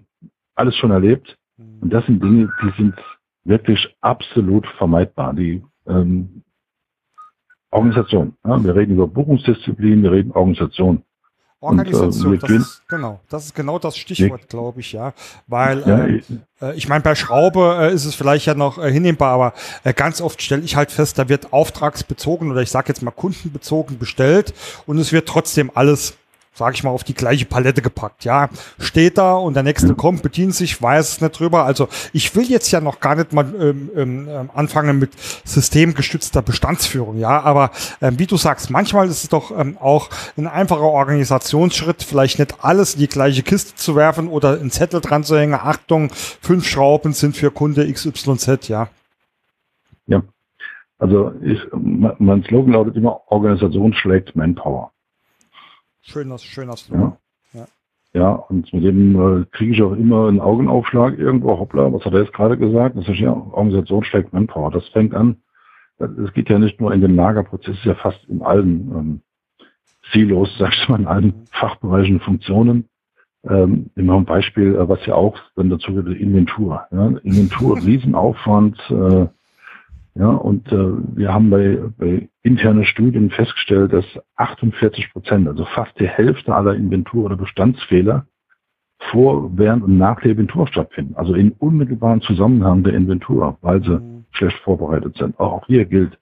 alles 0.56 0.76
schon 0.76 0.92
erlebt. 0.92 1.38
Und 1.82 1.92
das 1.92 2.06
sind 2.06 2.24
Dinge, 2.24 2.50
die 2.62 2.82
sind 2.82 2.96
wirklich 3.44 3.96
absolut 4.02 4.68
vermeidbar. 4.78 5.34
Die 5.34 5.64
ähm, 5.88 6.44
Organisation. 7.72 8.36
Ja? 8.46 8.64
Wir 8.64 8.76
reden 8.76 8.96
über 8.96 9.08
Buchungsdisziplin, 9.08 10.04
wir 10.04 10.12
reden 10.12 10.32
Organisation. 10.32 11.04
Organisation, 11.62 12.34
und, 12.34 12.44
äh, 12.44 12.48
das 12.48 12.52
ist, 12.52 12.82
genau, 12.88 13.20
das 13.30 13.46
ist 13.46 13.56
genau 13.56 13.78
das 13.78 13.96
Stichwort, 13.96 14.50
glaube 14.50 14.80
ich, 14.80 14.94
ja. 14.94 15.14
Weil 15.46 15.82
ja, 15.82 16.06
ähm, 16.06 16.22
äh, 16.60 16.76
ich 16.76 16.90
meine, 16.90 17.04
bei 17.04 17.14
Schraube 17.14 17.78
äh, 17.80 17.94
ist 17.94 18.06
es 18.06 18.16
vielleicht 18.16 18.48
ja 18.48 18.56
noch 18.56 18.80
äh, 18.80 18.92
hinnehmbar, 18.92 19.32
aber 19.32 19.54
äh, 19.84 19.94
ganz 19.94 20.22
oft 20.22 20.42
stelle 20.42 20.64
ich 20.64 20.76
halt 20.76 20.92
fest, 20.92 21.20
da 21.20 21.30
wird 21.30 21.54
auftragsbezogen 21.54 22.50
oder 22.50 22.62
ich 22.62 22.72
sage 22.72 22.88
jetzt 22.88 23.04
mal 23.04 23.12
kundenbezogen 23.12 24.00
bestellt 24.00 24.56
und 24.88 24.98
es 24.98 25.12
wird 25.12 25.30
trotzdem 25.30 25.70
alles 25.76 26.16
sag 26.54 26.74
ich 26.74 26.84
mal, 26.84 26.90
auf 26.90 27.04
die 27.04 27.14
gleiche 27.14 27.46
Palette 27.46 27.82
gepackt. 27.82 28.26
Ja, 28.26 28.50
steht 28.78 29.18
da 29.18 29.36
und 29.36 29.54
der 29.54 29.64
nächste 29.64 29.96
kommt, 29.96 30.22
bedient 30.22 30.54
sich, 30.54 30.82
weiß 30.82 31.14
es 31.14 31.22
nicht 31.22 31.40
drüber. 31.40 31.66
Also 31.66 31.88
ich 32.12 32.36
will 32.36 32.44
jetzt 32.44 32.72
ja 32.72 32.82
noch 32.82 33.00
gar 33.00 33.16
nicht 33.16 33.32
mal 33.32 33.46
ähm, 33.58 33.90
ähm, 33.96 34.28
ähm, 34.30 34.50
anfangen 34.54 35.00
mit 35.00 35.12
systemgestützter 35.46 36.42
Bestandsführung. 36.42 37.18
Ja, 37.18 37.42
aber 37.42 37.72
ähm, 38.02 38.20
wie 38.20 38.28
du 38.28 38.36
sagst, 38.36 38.70
manchmal 38.70 39.08
ist 39.08 39.24
es 39.24 39.30
doch 39.30 39.58
ähm, 39.58 39.78
auch 39.80 40.10
ein 40.38 40.48
einfacher 40.48 40.82
Organisationsschritt, 40.82 42.04
vielleicht 42.04 42.40
nicht 42.40 42.64
alles 42.64 42.96
in 42.96 43.00
die 43.00 43.08
gleiche 43.08 43.44
Kiste 43.44 43.76
zu 43.76 43.96
werfen 43.96 44.28
oder 44.28 44.60
einen 44.60 44.72
Zettel 44.72 45.00
dran 45.00 45.24
zu 45.24 45.38
hängen. 45.38 45.54
Achtung, 45.54 46.10
fünf 46.42 46.68
Schrauben 46.68 47.14
sind 47.14 47.38
für 47.38 47.52
Kunde 47.52 47.92
XYZ. 47.92 48.68
Ja. 48.68 48.90
Ja. 50.08 50.22
Also 51.00 51.32
ich, 51.42 51.60
mein 51.72 52.44
Slogan 52.44 52.74
lautet 52.74 52.96
immer, 52.96 53.22
Organisation 53.32 53.94
schlägt 53.94 54.36
Manpower. 54.36 54.91
Schöner, 56.02 56.38
schöner 56.40 56.76
Slogan. 56.76 57.18
Ja. 57.54 57.68
ja. 58.14 58.32
und 58.32 58.74
mit 58.74 58.84
dem 58.84 59.16
äh, 59.16 59.46
kriege 59.52 59.74
ich 59.74 59.82
auch 59.82 59.94
immer 59.94 60.28
einen 60.28 60.40
Augenaufschlag 60.40 61.18
irgendwo. 61.18 61.60
Hoppla, 61.60 61.94
was 61.94 62.04
hat 62.04 62.14
er 62.14 62.22
jetzt 62.22 62.34
gerade 62.34 62.58
gesagt? 62.58 62.98
Das 62.98 63.08
ist 63.08 63.20
ja 63.20 63.32
Organisation 63.32 64.04
schlägt 64.04 64.34
Manpower. 64.34 64.72
Das 64.72 64.88
fängt 64.90 65.14
an. 65.14 65.38
Es 66.00 66.34
geht 66.34 66.50
ja 66.50 66.58
nicht 66.58 66.82
nur 66.82 66.94
in 66.94 67.02
den 67.02 67.16
Lagerprozess, 67.16 67.76
ist 67.76 67.86
ja 67.86 67.94
fast 67.94 68.24
in 68.28 68.42
allen 68.42 68.92
ähm, 68.92 69.22
Silos, 70.12 70.50
sag 70.60 70.74
ich 70.74 70.90
mal, 70.90 71.00
in 71.00 71.08
allen 71.08 71.26
mhm. 71.26 71.46
Fachbereichen 71.52 72.20
Funktionen. 72.20 72.88
Ähm, 73.44 73.90
immer 73.96 74.18
ein 74.18 74.26
Beispiel, 74.26 74.76
äh, 74.76 74.88
was 74.88 75.04
ja 75.06 75.16
auch 75.16 75.38
dann 75.56 75.70
dazu 75.70 75.94
gehört, 75.94 76.16
Inventur. 76.18 76.86
Ja? 76.92 77.08
Inventur, 77.24 77.78
Riesenaufwand, 77.84 78.78
äh, 78.90 79.28
ja, 80.16 80.30
und 80.30 80.70
äh, 80.72 81.16
wir 81.16 81.34
haben 81.34 81.50
bei, 81.50 81.80
bei 81.98 82.30
internen 82.44 82.84
Studien 82.84 83.30
festgestellt, 83.30 83.94
dass 83.94 84.06
48 84.36 85.12
Prozent, 85.14 85.48
also 85.48 85.66
fast 85.66 85.98
die 86.00 86.08
Hälfte 86.08 86.54
aller 86.54 86.76
Inventur- 86.76 87.26
oder 87.26 87.38
Bestandsfehler 87.38 88.26
vor, 89.10 89.58
während 89.58 89.84
und 89.84 89.98
nach 89.98 90.20
der 90.22 90.32
Inventur 90.32 90.68
stattfinden. 90.68 91.16
Also 91.16 91.34
in 91.34 91.54
unmittelbaren 91.54 92.22
Zusammenhang 92.22 92.84
der 92.84 92.94
Inventur, 92.94 93.58
weil 93.62 93.82
sie 93.84 94.00
mhm. 94.00 94.26
schlecht 94.32 94.58
vorbereitet 94.60 95.16
sind. 95.18 95.40
Auch 95.40 95.66
hier 95.68 95.86
gilt, 95.86 96.18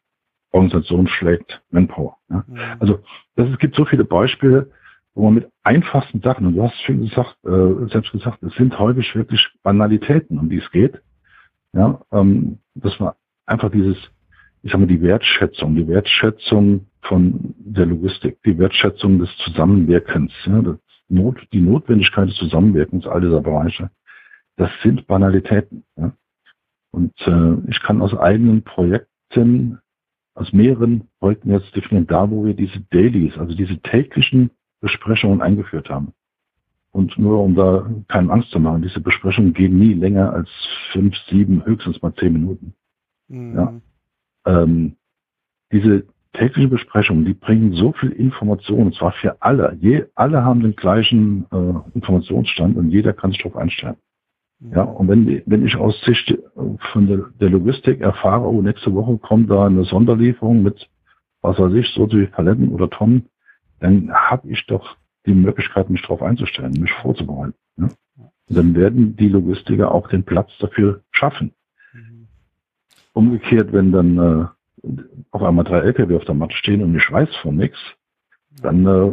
Organisation 0.52 1.08
schlägt 1.08 1.62
Manpower. 1.72 2.18
Ja. 2.30 2.44
Mhm. 2.48 2.60
Also 2.80 3.00
das, 3.36 3.50
es 3.50 3.58
gibt 3.58 3.76
so 3.76 3.86
viele 3.86 4.06
Beispiele, 4.06 4.72
wo 5.16 5.24
man 5.24 5.34
mit 5.34 5.50
einfachsten 5.64 6.22
Sachen, 6.22 6.46
und 6.46 6.56
du 6.56 6.64
hast 6.64 6.80
schon 6.84 7.02
gesagt, 7.02 7.38
äh, 7.44 7.88
selbst 7.92 8.12
gesagt, 8.12 8.44
es 8.44 8.54
sind 8.54 8.78
häufig 8.78 9.16
wirklich 9.16 9.46
Banalitäten, 9.64 10.38
um 10.38 10.50
die 10.50 10.58
es 10.58 10.72
geht. 10.72 11.02
Ja, 11.74 12.02
ähm, 12.12 12.60
dass 12.76 13.00
man 13.00 13.14
einfach 13.50 13.72
dieses, 13.72 13.97
ich 14.64 14.72
sag 14.72 14.80
mal, 14.80 14.88
die 14.88 15.02
Wertschätzung, 15.02 15.76
die 15.76 15.88
Wertschätzung 15.88 16.88
von 17.02 17.56
der 17.60 17.86
Logistik, 17.86 18.38
die 18.43 18.58
Wertschätzung 18.58 19.20
des 19.20 19.30
Zusammenwirkens, 19.38 20.32
ja, 20.45 20.78
Not, 21.12 21.38
die 21.54 21.62
Notwendigkeit 21.62 22.30
des 22.30 22.36
Zusammenwirkens 22.36 23.08
all 23.08 23.22
dieser 23.22 23.41
Bereiche, 23.41 23.89
das 24.58 24.70
sind 24.84 25.08
Banalitäten. 25.08 25.84
Ja. 25.97 26.12
Und 26.91 27.14
äh, 27.22 27.70
ich 27.70 27.80
kann 27.82 28.02
aus 28.02 28.16
eigenen 28.16 28.64
Projekten, 28.64 29.80
aus 30.36 30.54
mehreren 30.54 31.08
Projekten 31.20 31.52
jetzt 31.52 31.76
definieren, 31.76 32.08
da 32.08 32.30
wo 32.30 32.45
wir 32.45 32.54
diese 32.54 32.80
Dailies, 32.91 33.38
also 33.38 33.56
diese 33.56 33.80
täglichen 33.80 34.52
Besprechungen 34.82 35.41
eingeführt 35.41 35.89
haben. 35.89 36.14
Und 36.91 37.18
nur 37.18 37.43
um 37.43 37.56
da 37.56 37.89
keine 38.08 38.32
Angst 38.32 38.50
zu 38.50 38.60
machen, 38.60 38.82
diese 38.82 39.00
Besprechungen 39.00 39.54
gehen 39.54 39.78
nie 39.78 39.93
länger 39.93 40.34
als 40.34 40.50
fünf, 40.91 41.16
sieben, 41.30 41.64
höchstens 41.66 42.02
mal 42.02 42.14
zehn 42.16 42.34
Minuten. 42.34 42.74
Mhm. 43.30 43.56
Ja. 43.56 43.82
Ähm, 44.46 44.96
diese 45.72 46.06
tägliche 46.34 46.68
Besprechungen, 46.68 47.26
die 47.26 47.34
bringen 47.34 47.74
so 47.74 47.94
viel 47.94 48.12
Information, 48.12 48.88
und 48.88 48.96
zwar 48.96 49.12
für 49.14 49.42
alle. 49.42 49.76
Je, 49.80 50.06
alle 50.16 50.44
haben 50.44 50.62
den 50.62 50.76
gleichen 50.76 51.46
äh, 51.52 51.96
Informationsstand 51.96 52.78
und 52.78 52.90
jeder 52.90 53.14
kann 53.14 53.32
sich 53.32 53.42
darauf 53.42 53.58
einstellen. 53.58 53.98
Mhm. 54.60 54.74
Ja, 54.74 54.84
und 54.84 55.08
wenn, 55.08 55.42
wenn 55.46 55.66
ich 55.66 55.76
aus 55.76 56.00
Sicht 56.02 56.38
von 56.92 57.08
der, 57.08 57.26
der 57.40 57.50
Logistik 57.50 58.02
erfahre, 58.02 58.48
oh, 58.48 58.62
nächste 58.62 58.94
Woche 58.94 59.18
kommt 59.18 59.50
da 59.50 59.68
eine 59.68 59.84
Sonderlieferung 59.84 60.64
mit, 60.64 60.90
was 61.42 61.58
weiß 61.60 61.74
ich, 61.74 61.88
so 61.94 62.12
wie 62.12 62.28
Paletten 62.28 62.70
oder 62.70 62.90
Tonnen, 62.90 63.30
dann 63.80 64.12
habe 64.12 64.50
ich 64.50 64.66
doch 64.68 64.98
die 65.26 65.34
Möglichkeit, 65.34 65.90
mich 65.90 66.02
darauf 66.02 66.22
einzustellen, 66.22 66.74
mich 66.74 66.92
vorzubereiten. 67.02 67.54
Ne? 67.78 67.90
Dann 68.50 68.76
werden 68.76 69.16
die 69.16 69.30
Logistiker 69.30 69.92
auch 69.92 70.10
den 70.10 70.24
Platz 70.24 70.52
dafür 70.60 71.04
schaffen. 71.12 71.54
Umgekehrt, 73.14 73.74
wenn 73.74 73.91
dann 73.91 74.18
äh, 74.18 74.45
auf 75.32 75.43
einmal 75.43 75.66
drei 75.66 75.80
LKW 75.80 76.16
auf 76.16 76.26
der 76.26 76.36
Matte 76.36 76.55
stehen 76.55 76.84
und 76.84 76.95
ich 76.95 77.12
weiß 77.12 77.36
von 77.38 77.55
nichts, 77.55 77.78
dann, 78.62 78.86
äh, 78.86 79.12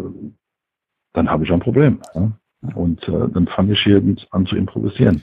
dann 1.13 1.31
habe 1.31 1.45
ich 1.45 1.53
ein 1.53 1.61
Problem. 1.61 2.01
Ja? 2.15 2.33
Und 2.75 3.07
äh, 3.09 3.29
dann 3.29 3.47
fange 3.49 3.73
ich 3.73 3.81
hier 3.81 4.03
an 4.31 4.47
zu 4.47 4.57
improvisieren. 4.57 5.23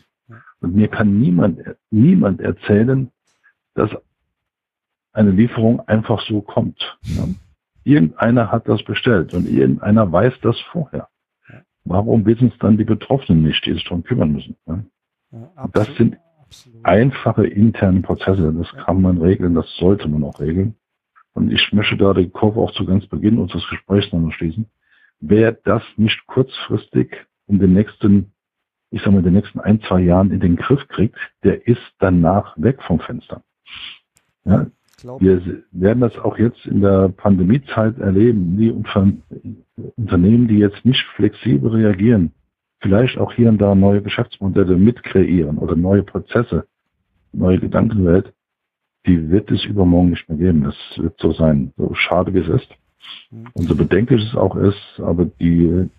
Und 0.62 0.76
mir 0.76 0.88
kann 0.88 1.20
niemand, 1.20 1.60
niemand 1.92 2.42
erzählen, 2.42 3.12
dass 3.74 3.90
eine 5.12 5.32
Lieferung 5.32 5.82
einfach 5.88 6.22
so 6.26 6.42
kommt. 6.42 6.98
Ja? 7.04 7.28
Irgendeiner 7.84 8.52
hat 8.52 8.68
das 8.68 8.84
bestellt 8.84 9.34
und 9.34 9.48
irgendeiner 9.48 10.12
weiß 10.12 10.34
das 10.42 10.60
vorher. 10.72 11.10
Warum 11.86 12.26
wissen 12.26 12.48
es 12.48 12.58
dann 12.60 12.78
die 12.78 12.86
Betroffenen 12.86 13.44
nicht, 13.44 13.66
die 13.66 13.74
sich 13.74 13.84
darum 13.84 14.04
kümmern 14.04 14.32
müssen? 14.32 14.56
Ja? 14.66 14.84
das 15.74 15.94
sind. 15.96 16.18
Einfache 16.84 17.46
interne 17.48 18.02
Prozesse. 18.02 18.54
Das 18.54 18.86
kann 18.86 19.02
man 19.02 19.22
regeln, 19.22 19.56
das 19.56 19.68
sollte 19.78 20.08
man 20.08 20.24
auch 20.24 20.40
regeln. 20.40 20.76
Und 21.34 21.52
ich 21.52 21.74
möchte 21.74 21.98
da 21.98 22.14
die 22.14 22.30
Kurve 22.30 22.60
auch 22.60 22.72
zu 22.74 22.86
ganz 22.86 23.08
Beginn 23.08 23.40
unseres 23.40 23.68
Gesprächs 23.70 24.12
noch 24.14 24.32
schließen. 24.32 24.68
Wer 25.20 25.52
das 25.52 25.84
nicht 25.98 26.26
kurzfristig 26.28 27.16
in 27.48 27.60
den 27.60 27.74
nächsten, 27.74 28.34
ich 28.92 29.02
sag 29.02 29.12
mal, 29.12 29.20
in 29.20 29.26
den 29.26 29.34
nächsten 29.34 29.60
ein, 29.60 29.82
zwei 29.82 30.02
Jahren 30.02 30.32
in 30.32 30.40
den 30.40 30.56
Griff 30.56 30.88
kriegt, 30.90 31.18
der 31.44 31.68
ist 31.68 31.82
danach 32.00 32.56
weg 32.58 32.82
vom 32.84 33.00
Fenster. 33.00 33.42
Ja, 34.46 34.68
wir 35.20 35.64
werden 35.72 36.00
das 36.00 36.18
auch 36.18 36.38
jetzt 36.38 36.66
in 36.66 36.82
der 36.82 37.10
Pandemiezeit 37.10 37.98
erleben. 38.00 38.58
Die 38.58 38.72
Unternehmen, 39.96 40.48
die 40.48 40.60
jetzt 40.60 40.86
nicht 40.86 41.04
flexibel 41.16 41.72
reagieren, 41.72 42.32
vielleicht 42.84 43.18
auch 43.18 43.34
hier 43.34 43.50
und 43.50 43.58
da 43.60 43.74
neue 43.74 44.02
Geschäftsmodelle 44.02 44.76
mitkreieren 44.76 45.58
oder 45.58 45.76
neue 45.76 46.04
Prozesse, 46.04 46.68
neue 47.32 47.60
Gedankenwelt, 47.60 48.34
die 49.08 49.30
wird 49.32 49.50
es 49.52 49.66
übermorgen 49.66 50.12
nicht 50.12 50.30
mehr 50.30 50.38
geben. 50.38 50.64
Das 50.64 50.76
wird 50.98 51.20
so 51.20 51.32
sein, 51.32 51.74
so 51.78 51.94
schade 51.96 52.34
wie 52.34 52.40
es 52.40 52.50
ist. 52.50 52.70
Mhm. 53.32 53.48
Und 53.54 53.68
so 53.68 53.76
bedenklich 53.76 54.24
es 54.24 54.36
auch 54.36 54.56
ist, 54.56 55.00
aber 55.00 55.26
die 55.26 55.90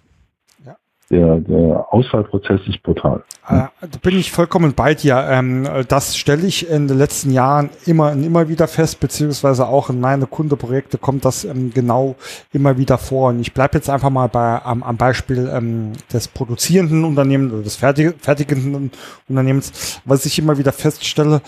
der, 1.11 1.37
der 1.41 1.87
Auswahlprozess 1.93 2.61
ist 2.67 2.83
brutal. 2.83 3.23
Äh, 3.47 3.65
da 3.81 3.99
bin 4.03 4.19
ich 4.19 4.33
vollkommen 4.33 4.73
bei 4.75 4.95
dir. 4.95 5.27
Ähm, 5.29 5.69
das 5.89 6.17
stelle 6.17 6.47
ich 6.47 6.69
in 6.69 6.89
den 6.89 6.99
letzten 6.99 7.31
Jahren 7.31 7.71
immer 7.87 8.13
immer 8.13 8.49
wieder 8.49 8.69
fest, 8.69 9.01
beziehungsweise 9.01 9.67
auch 9.67 9.91
in 9.91 10.01
meine 10.01 10.27
Kundeprojekte 10.27 10.99
kommt 10.99 11.25
das 11.25 11.45
ähm, 11.45 11.73
genau 11.75 12.17
immer 12.53 12.79
wieder 12.79 12.99
vor. 12.99 13.29
Und 13.31 13.41
ich 13.41 13.53
bleibe 13.53 13.77
jetzt 13.77 13.91
einfach 13.91 14.11
mal 14.11 14.29
bei, 14.29 14.63
am, 14.63 14.83
am 14.83 14.97
Beispiel 14.97 15.51
ähm, 15.53 15.93
des 16.13 16.29
produzierenden 16.29 17.05
Unternehmens 17.05 17.53
oder 17.53 17.63
des 17.63 17.77
fertig, 17.77 18.15
fertigenden 18.21 18.91
Unternehmens, 19.29 20.01
was 20.05 20.25
ich 20.27 20.39
immer 20.39 20.57
wieder 20.59 20.73
feststelle, 20.73 21.41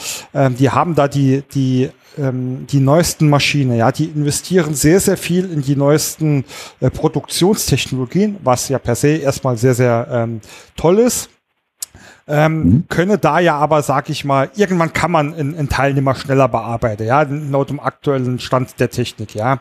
die 0.58 0.70
haben 0.70 0.94
da 0.94 1.08
die, 1.08 1.42
die 1.54 1.90
die 2.18 2.80
neuesten 2.80 3.28
Maschinen, 3.28 3.76
ja, 3.76 3.92
die 3.92 4.06
investieren 4.06 4.74
sehr, 4.74 5.00
sehr 5.00 5.18
viel 5.18 5.50
in 5.52 5.60
die 5.60 5.76
neuesten 5.76 6.44
äh, 6.80 6.90
Produktionstechnologien, 6.90 8.38
was 8.42 8.70
ja 8.70 8.78
per 8.78 8.94
se 8.94 9.16
erstmal 9.16 9.45
sehr, 9.54 9.74
sehr 9.74 10.08
ähm, 10.10 10.40
toll 10.76 10.98
ist. 10.98 11.30
Ähm, 12.28 12.58
mhm. 12.58 12.84
Könne 12.88 13.18
da 13.18 13.38
ja 13.38 13.56
aber, 13.56 13.82
sag 13.82 14.10
ich 14.10 14.24
mal, 14.24 14.50
irgendwann 14.56 14.92
kann 14.92 15.12
man 15.12 15.32
in, 15.34 15.54
in 15.54 15.68
Teilnehmer 15.68 16.16
schneller 16.16 16.48
bearbeiten, 16.48 17.06
ja, 17.06 17.22
laut 17.22 17.70
dem 17.70 17.78
aktuellen 17.78 18.40
Stand 18.40 18.80
der 18.80 18.90
Technik, 18.90 19.34
ja. 19.34 19.60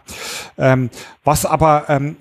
Ähm, 0.58 0.90
was 1.24 1.46
aber 1.46 1.86
ähm, 1.90 2.16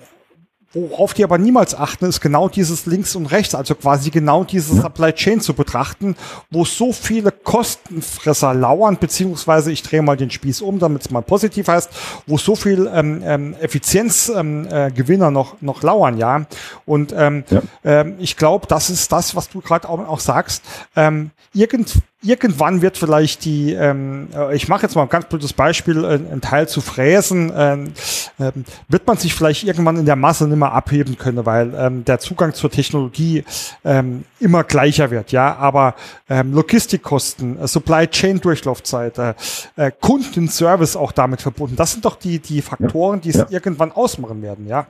Worauf 0.75 1.13
die 1.13 1.23
aber 1.23 1.37
niemals 1.37 1.73
achten, 1.73 2.05
ist 2.05 2.19
genau 2.19 2.49
dieses 2.49 2.85
links 2.85 3.15
und 3.15 3.27
rechts, 3.27 3.55
also 3.55 3.75
quasi 3.75 4.09
genau 4.09 4.43
diese 4.43 4.75
Supply 4.75 5.13
Chain 5.13 5.39
zu 5.39 5.53
betrachten, 5.53 6.17
wo 6.51 6.65
so 6.65 6.91
viele 6.91 7.31
Kostenfresser 7.31 8.53
lauern, 8.53 8.97
beziehungsweise 8.99 9.71
ich 9.71 9.83
drehe 9.83 10.01
mal 10.01 10.17
den 10.17 10.29
Spieß 10.29 10.61
um, 10.61 10.77
damit 10.79 11.03
es 11.03 11.11
mal 11.11 11.21
positiv 11.21 11.69
heißt, 11.69 11.89
wo 12.27 12.37
so 12.37 12.55
viel 12.55 12.91
ähm, 12.93 13.21
ähm, 13.23 13.55
Effizienzgewinner 13.61 15.27
ähm, 15.27 15.31
äh, 15.31 15.31
noch, 15.31 15.61
noch 15.61 15.81
lauern, 15.81 16.17
ja. 16.17 16.45
Und 16.85 17.13
ähm, 17.17 17.45
ja. 17.49 17.61
Ähm, 17.85 18.15
ich 18.19 18.35
glaube, 18.35 18.67
das 18.67 18.89
ist 18.89 19.11
das, 19.13 19.33
was 19.35 19.49
du 19.49 19.61
gerade 19.61 19.87
auch, 19.87 19.99
auch 19.99 20.19
sagst. 20.19 20.63
Ähm, 20.95 21.31
irgend 21.53 21.93
irgendwann 22.25 22.81
wird 22.81 22.97
vielleicht 22.97 23.45
die, 23.45 23.73
ähm, 23.73 24.29
äh, 24.35 24.55
ich 24.55 24.67
mache 24.67 24.83
jetzt 24.83 24.95
mal 24.95 25.03
ein 25.03 25.09
ganz 25.09 25.25
blödes 25.27 25.53
Beispiel, 25.53 26.03
äh, 26.03 26.19
ein 26.31 26.41
Teil 26.41 26.67
zu 26.67 26.81
fräsen, 26.81 27.51
ähm, 27.55 27.93
ähm, 28.39 28.65
wird 28.87 29.07
man 29.07 29.17
sich 29.17 29.33
vielleicht 29.33 29.63
irgendwann 29.63 29.97
in 29.97 30.05
der 30.05 30.15
Masse 30.15 30.47
nicht 30.47 30.57
mehr 30.57 30.71
abheben 30.71 31.17
können, 31.17 31.45
weil 31.45 31.73
ähm, 31.77 32.05
der 32.05 32.19
Zugang 32.19 32.53
zur 32.53 32.71
Technologie 32.71 33.43
ähm, 33.83 34.25
immer 34.39 34.63
gleicher 34.63 35.11
wird, 35.11 35.31
ja. 35.31 35.55
Aber 35.55 35.95
ähm, 36.29 36.53
Logistikkosten, 36.53 37.59
äh, 37.59 37.67
Supply 37.67 38.07
Chain 38.07 38.41
Durchlaufzeit, 38.41 39.17
äh, 39.17 39.33
äh, 39.75 39.91
Kundenservice 39.91 40.95
auch 40.95 41.11
damit 41.11 41.41
verbunden, 41.41 41.75
das 41.75 41.91
sind 41.91 42.05
doch 42.05 42.15
die, 42.15 42.39
die 42.39 42.61
Faktoren, 42.61 43.21
die 43.21 43.29
es 43.29 43.37
ja. 43.37 43.47
irgendwann 43.49 43.91
ausmachen 43.91 44.41
werden, 44.41 44.67
ja. 44.67 44.87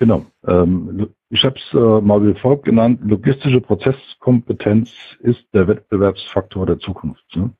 Genau. 0.00 0.24
Ähm, 0.46 1.10
ich 1.28 1.44
habe 1.44 1.56
es 1.56 1.74
äh, 1.74 2.00
mal 2.00 2.26
wie 2.26 2.34
folgt 2.40 2.64
genannt. 2.64 3.00
Logistische 3.04 3.60
Prozesskompetenz 3.60 4.90
ist 5.20 5.44
der 5.52 5.68
Wettbewerbsfaktor 5.68 6.64
der 6.64 6.78
Zukunft. 6.78 7.22
Ne? 7.36 7.50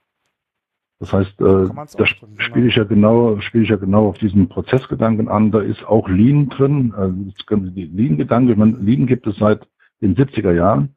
Das 1.01 1.12
heißt, 1.12 1.38
äh, 1.38 1.68
da 1.99 2.07
spiele 2.07 2.68
ich 2.68 2.76
ja 2.76 2.84
genau, 2.84 3.38
spiele 3.41 3.64
ich 3.64 3.70
ja 3.70 3.76
genau 3.76 4.09
auf 4.09 4.16
diesen 4.18 4.49
Prozessgedanken 4.49 5.28
an. 5.28 5.51
Da 5.51 5.61
ist 5.61 5.84
auch 5.84 6.09
Lean 6.09 6.49
drin. 6.49 6.95
Also 6.97 7.14
Lean-Gedanke, 7.51 8.55
Lean 8.55 9.07
gibt 9.07 9.26
es 9.26 9.36
seit 9.36 9.68
den 10.01 10.16
70er 10.16 10.53
Jahren. 10.53 10.97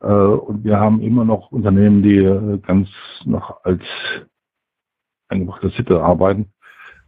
Äh, 0.00 0.06
und 0.06 0.64
wir 0.64 0.80
haben 0.80 1.02
immer 1.02 1.26
noch 1.26 1.52
Unternehmen, 1.52 2.02
die 2.02 2.16
äh, 2.16 2.58
ganz 2.58 2.88
noch 3.26 3.64
als 3.64 3.82
eingebrachte 5.28 5.68
Sitte 5.68 6.02
arbeiten. 6.02 6.54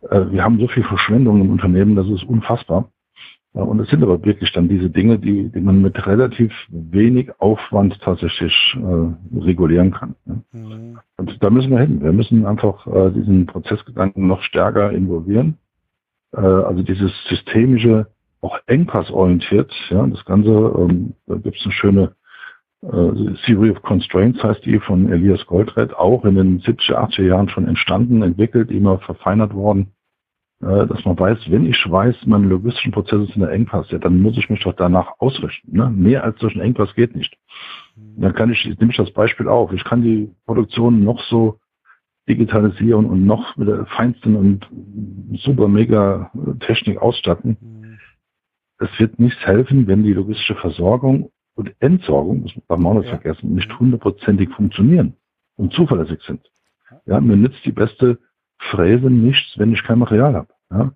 Äh, 0.02 0.30
wir 0.30 0.44
haben 0.44 0.60
so 0.60 0.68
viel 0.68 0.84
Verschwendung 0.84 1.40
im 1.40 1.50
Unternehmen, 1.50 1.96
das 1.96 2.08
ist 2.08 2.24
unfassbar. 2.24 2.90
Ja, 3.54 3.62
und 3.62 3.80
es 3.80 3.88
sind 3.90 4.02
aber 4.02 4.24
wirklich 4.24 4.50
dann 4.52 4.68
diese 4.68 4.88
Dinge, 4.88 5.18
die, 5.18 5.50
die 5.50 5.60
man 5.60 5.82
mit 5.82 6.06
relativ 6.06 6.52
wenig 6.70 7.30
Aufwand 7.38 8.00
tatsächlich 8.00 8.54
äh, 8.76 9.38
regulieren 9.38 9.90
kann. 9.90 10.14
Ne? 10.24 10.42
Mhm. 10.52 10.98
Und 11.18 11.42
da 11.42 11.50
müssen 11.50 11.70
wir 11.70 11.80
hin. 11.80 12.02
Wir 12.02 12.12
müssen 12.12 12.46
einfach 12.46 12.86
äh, 12.86 13.10
diesen 13.10 13.46
Prozessgedanken 13.46 14.26
noch 14.26 14.42
stärker 14.42 14.92
involvieren. 14.92 15.58
Äh, 16.32 16.40
also 16.40 16.82
dieses 16.82 17.12
systemische, 17.28 18.06
auch 18.40 18.58
engpassorientiert. 18.66 19.70
Ja, 19.90 20.06
das 20.06 20.24
Ganze, 20.24 20.50
ähm, 20.50 21.14
da 21.26 21.34
gibt 21.36 21.58
es 21.58 21.64
eine 21.64 21.74
schöne 21.74 22.12
äh, 22.80 23.34
Theory 23.44 23.70
of 23.70 23.82
Constraints, 23.82 24.42
heißt 24.42 24.64
die 24.64 24.78
von 24.78 25.12
Elias 25.12 25.44
Goldratt, 25.46 25.92
auch 25.92 26.24
in 26.24 26.36
den 26.36 26.60
70er, 26.62 26.94
80er 26.94 27.26
Jahren 27.26 27.50
schon 27.50 27.68
entstanden, 27.68 28.22
entwickelt, 28.22 28.70
immer 28.70 28.98
verfeinert 28.98 29.52
worden 29.52 29.88
äh, 29.88 30.01
dass 30.62 31.04
man 31.04 31.18
weiß, 31.18 31.50
wenn 31.50 31.66
ich 31.66 31.90
weiß, 31.90 32.24
meine 32.26 32.46
logistischen 32.46 32.92
Prozesse 32.92 33.26
sind 33.26 33.42
ein 33.42 33.50
Engpass, 33.50 33.90
ja, 33.90 33.98
dann 33.98 34.22
muss 34.22 34.38
ich 34.38 34.48
mich 34.48 34.62
doch 34.62 34.74
danach 34.74 35.18
ausrichten. 35.18 35.76
Ne? 35.76 35.90
Mehr 35.90 36.22
als 36.22 36.38
durch 36.38 36.54
einen 36.54 36.64
Engpass 36.64 36.94
geht 36.94 37.16
nicht. 37.16 37.36
Mhm. 37.96 38.20
Dann 38.20 38.34
kann 38.34 38.52
ich, 38.52 38.64
nehme 38.78 38.92
ich 38.92 38.96
das 38.96 39.10
Beispiel 39.10 39.48
auf, 39.48 39.72
ich 39.72 39.82
kann 39.82 40.02
die 40.02 40.30
Produktion 40.46 41.02
noch 41.02 41.20
so 41.24 41.58
digitalisieren 42.28 43.06
und 43.06 43.26
noch 43.26 43.56
mit 43.56 43.66
der 43.66 43.86
feinsten 43.86 44.36
und 44.36 44.70
super 45.42 45.66
mega 45.66 46.30
Technik 46.60 47.02
ausstatten. 47.02 47.56
Mhm. 47.60 47.98
Es 48.78 49.00
wird 49.00 49.18
nichts 49.18 49.44
helfen, 49.44 49.88
wenn 49.88 50.04
die 50.04 50.12
logistische 50.12 50.54
Versorgung 50.54 51.32
und 51.56 51.74
Entsorgung, 51.80 52.44
das 52.44 52.52
darf 52.68 52.78
man 52.78 52.92
auch 52.92 53.00
nicht 53.00 53.10
ja. 53.10 53.18
vergessen, 53.18 53.54
nicht 53.54 53.80
hundertprozentig 53.80 54.48
funktionieren 54.50 55.14
und 55.56 55.72
zuverlässig 55.72 56.20
sind. 56.22 56.40
Ja, 57.04 57.20
mir 57.20 57.36
nützt 57.36 57.64
die 57.64 57.72
beste 57.72 58.20
Fräse 58.70 59.10
nichts, 59.10 59.58
wenn 59.58 59.72
ich 59.72 59.82
kein 59.82 59.98
Material 59.98 60.34
habe. 60.34 60.48
Ja? 60.70 60.92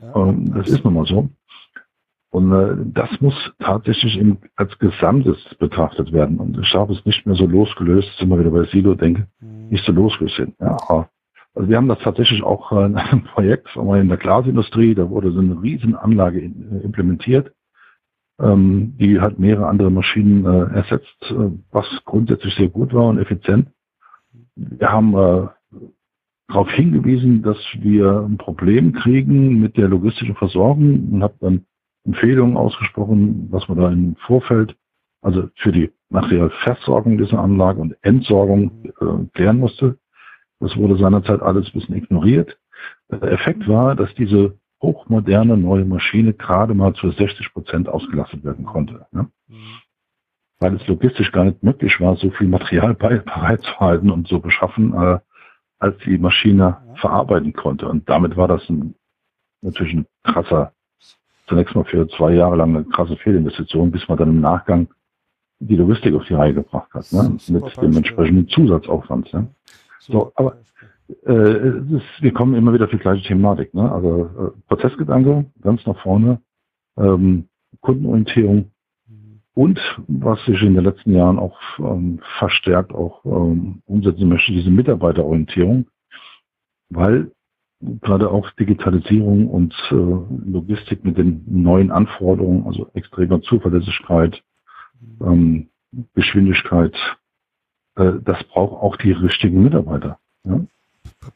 ja 0.00 0.12
und 0.12 0.50
das 0.50 0.68
ist 0.68 0.84
nun 0.84 0.94
mal 0.94 1.06
so. 1.06 1.28
Und 2.30 2.52
äh, 2.52 2.76
das 2.92 3.20
muss 3.20 3.34
tatsächlich 3.58 4.18
im, 4.18 4.38
als 4.56 4.78
Gesamtes 4.78 5.38
betrachtet 5.58 6.12
werden. 6.12 6.38
Und 6.38 6.58
ich 6.58 6.74
habe 6.74 6.92
es 6.92 7.04
nicht 7.06 7.26
mehr 7.26 7.36
so 7.36 7.46
losgelöst, 7.46 8.08
sind 8.18 8.28
wir 8.28 8.38
wieder 8.38 8.50
bei 8.50 8.64
Silo 8.64 8.94
denke, 8.94 9.28
mhm. 9.40 9.68
nicht 9.68 9.84
so 9.84 9.92
losgelöst 9.92 10.36
sind. 10.36 10.54
Ja, 10.60 10.76
also 11.54 11.70
wir 11.70 11.76
haben 11.76 11.88
das 11.88 11.98
tatsächlich 12.00 12.42
auch 12.42 12.70
in 12.72 12.96
einem 12.96 13.24
Projekt 13.34 13.74
in 13.76 14.08
der 14.08 14.18
Glasindustrie, 14.18 14.94
da 14.94 15.08
wurde 15.08 15.32
so 15.32 15.40
eine 15.40 15.60
Riesenanlage 15.60 16.40
in, 16.40 16.80
äh, 16.80 16.84
implementiert, 16.84 17.52
ähm, 18.40 18.94
die 18.98 19.20
hat 19.20 19.38
mehrere 19.38 19.66
andere 19.66 19.90
Maschinen 19.90 20.44
äh, 20.44 20.74
ersetzt, 20.76 21.16
äh, 21.30 21.50
was 21.72 21.86
grundsätzlich 22.04 22.54
sehr 22.54 22.68
gut 22.68 22.92
war 22.94 23.06
und 23.06 23.18
effizient. 23.18 23.70
Wir 24.54 24.92
haben 24.92 25.14
äh, 25.14 25.48
darauf 26.48 26.70
hingewiesen, 26.70 27.42
dass 27.42 27.58
wir 27.78 28.26
ein 28.26 28.38
Problem 28.38 28.92
kriegen 28.92 29.60
mit 29.60 29.76
der 29.76 29.88
logistischen 29.88 30.34
Versorgung 30.34 31.12
und 31.12 31.22
habe 31.22 31.34
dann 31.40 31.66
Empfehlungen 32.04 32.56
ausgesprochen, 32.56 33.48
was 33.50 33.68
man 33.68 33.78
da 33.78 33.92
im 33.92 34.16
Vorfeld, 34.26 34.74
also 35.20 35.48
für 35.56 35.72
die 35.72 35.90
Materialversorgung 36.08 37.18
dieser 37.18 37.38
Anlage 37.38 37.80
und 37.80 37.96
Entsorgung 38.02 38.92
äh, 39.00 39.26
klären 39.34 39.58
musste. 39.58 39.98
Das 40.60 40.74
wurde 40.76 40.96
seinerzeit 40.96 41.42
alles 41.42 41.66
ein 41.66 41.78
bisschen 41.78 41.96
ignoriert. 41.96 42.58
Der 43.10 43.30
Effekt 43.30 43.68
war, 43.68 43.94
dass 43.94 44.14
diese 44.14 44.58
hochmoderne 44.82 45.56
neue 45.56 45.84
Maschine 45.84 46.32
gerade 46.32 46.72
mal 46.72 46.94
zu 46.94 47.10
60 47.10 47.52
Prozent 47.52 47.88
ausgelastet 47.88 48.42
werden 48.44 48.64
konnte. 48.64 49.06
Ne? 49.12 49.28
Mhm. 49.48 49.54
Weil 50.60 50.76
es 50.76 50.86
logistisch 50.86 51.30
gar 51.30 51.44
nicht 51.44 51.62
möglich 51.62 52.00
war, 52.00 52.16
so 52.16 52.30
viel 52.30 52.48
Material 52.48 52.94
bereitzuhalten 52.94 54.10
und 54.10 54.28
so 54.28 54.40
beschaffen, 54.40 54.94
äh, 54.94 55.18
als 55.78 55.96
die 56.04 56.18
Maschine 56.18 56.78
ja. 56.86 56.94
verarbeiten 56.96 57.52
konnte. 57.52 57.88
Und 57.88 58.08
damit 58.08 58.36
war 58.36 58.48
das 58.48 58.68
ein, 58.68 58.94
natürlich 59.62 59.94
ein 59.94 60.06
krasser, 60.24 60.72
zunächst 61.46 61.74
mal 61.74 61.84
für 61.84 62.08
zwei 62.08 62.34
Jahre 62.34 62.56
lang 62.56 62.74
eine 62.74 62.84
krasse 62.84 63.16
Fehlinvestition, 63.16 63.90
bis 63.90 64.06
man 64.08 64.18
dann 64.18 64.30
im 64.30 64.40
Nachgang 64.40 64.88
die 65.60 65.76
Logistik 65.76 66.14
auf 66.14 66.24
die 66.26 66.34
Reihe 66.34 66.54
gebracht 66.54 66.92
hat, 66.92 67.12
ne? 67.12 67.36
mit 67.48 67.82
dem 67.82 67.96
entsprechenden 67.96 68.48
Zusatzaufwand. 68.48 69.32
Ne? 69.32 69.48
So, 70.00 70.32
aber 70.36 70.58
äh, 71.26 71.68
ist, 71.96 72.04
wir 72.20 72.32
kommen 72.32 72.54
immer 72.54 72.72
wieder 72.72 72.84
auf 72.84 72.90
die 72.90 72.98
gleiche 72.98 73.26
Thematik. 73.26 73.74
Ne? 73.74 73.90
Also 73.90 74.26
äh, 74.26 74.60
Prozessgedanke 74.68 75.46
ganz 75.60 75.84
nach 75.86 76.00
vorne, 76.02 76.40
ähm, 76.96 77.48
Kundenorientierung. 77.80 78.70
Und 79.58 79.80
was 80.06 80.38
sich 80.44 80.62
in 80.62 80.74
den 80.74 80.84
letzten 80.84 81.12
Jahren 81.12 81.36
auch 81.36 81.58
ähm, 81.80 82.20
verstärkt 82.38 82.92
auch 82.92 83.24
ähm, 83.24 83.82
umsetzen 83.86 84.28
möchte, 84.28 84.52
diese 84.52 84.70
Mitarbeiterorientierung, 84.70 85.88
weil 86.90 87.32
gerade 87.80 88.30
auch 88.30 88.48
Digitalisierung 88.52 89.48
und 89.48 89.74
äh, 89.90 89.94
Logistik 90.48 91.04
mit 91.04 91.18
den 91.18 91.42
neuen 91.48 91.90
Anforderungen, 91.90 92.66
also 92.66 92.88
extremer 92.94 93.42
Zuverlässigkeit, 93.42 94.40
ähm, 95.20 95.70
Geschwindigkeit, 96.14 96.94
äh, 97.96 98.12
das 98.24 98.44
braucht 98.44 98.80
auch 98.80 98.94
die 98.94 99.10
richtigen 99.10 99.64
Mitarbeiter. 99.64 100.20
Ja? 100.44 100.60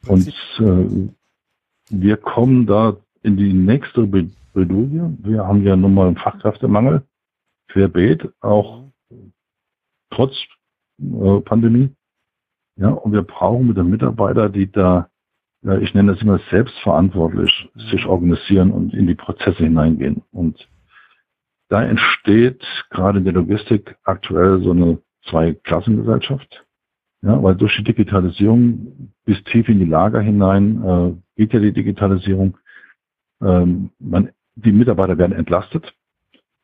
Und 0.06 0.28
äh, 0.60 1.08
wir 1.90 2.16
kommen 2.18 2.66
da 2.66 2.98
in 3.24 3.36
die 3.36 3.52
nächste 3.52 4.06
Bredouille. 4.06 5.12
Wir 5.24 5.44
haben 5.44 5.64
ja 5.64 5.74
nun 5.74 5.94
mal 5.94 6.06
einen 6.06 6.16
Fachkräftemangel, 6.18 7.02
querbeet, 7.72 8.28
auch 8.40 8.84
trotz 10.10 10.34
äh, 11.00 11.40
Pandemie. 11.40 11.90
Ja, 12.76 12.90
und 12.90 13.12
wir 13.12 13.22
brauchen 13.22 13.68
mit 13.68 13.76
den 13.76 13.90
Mitarbeitern, 13.90 14.52
die 14.52 14.70
da, 14.70 15.08
ja, 15.62 15.78
ich 15.78 15.94
nenne 15.94 16.12
das 16.12 16.22
immer 16.22 16.40
selbstverantwortlich, 16.50 17.70
mhm. 17.74 17.80
sich 17.90 18.06
organisieren 18.06 18.70
und 18.70 18.94
in 18.94 19.06
die 19.06 19.14
Prozesse 19.14 19.64
hineingehen. 19.64 20.22
Und 20.32 20.68
da 21.68 21.82
entsteht 21.82 22.62
gerade 22.90 23.18
in 23.18 23.24
der 23.24 23.34
Logistik 23.34 23.96
aktuell 24.04 24.62
so 24.62 24.72
eine 24.72 24.98
Zwei-Klassengesellschaft. 25.28 26.66
Ja, 27.24 27.40
weil 27.40 27.54
durch 27.54 27.76
die 27.76 27.84
Digitalisierung 27.84 29.12
bis 29.24 29.42
tief 29.44 29.68
in 29.68 29.78
die 29.78 29.84
Lager 29.84 30.20
hinein 30.20 30.82
äh, 30.82 31.12
geht 31.36 31.52
ja 31.52 31.60
die 31.60 31.72
Digitalisierung. 31.72 32.58
Ähm, 33.40 33.90
man, 34.00 34.30
die 34.56 34.72
Mitarbeiter 34.72 35.16
werden 35.18 35.32
entlastet, 35.32 35.94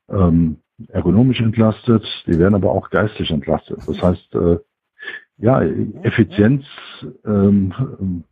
ähm, 0.08 0.58
ergonomisch 0.88 1.40
entlastet, 1.40 2.04
die 2.26 2.38
werden 2.38 2.54
aber 2.54 2.70
auch 2.70 2.90
geistig 2.90 3.30
entlastet. 3.30 3.78
Das 3.86 4.00
heißt, 4.00 4.34
äh, 4.34 4.58
ja, 5.38 5.62
Effizienz 6.02 6.64
ähm, 7.24 8.24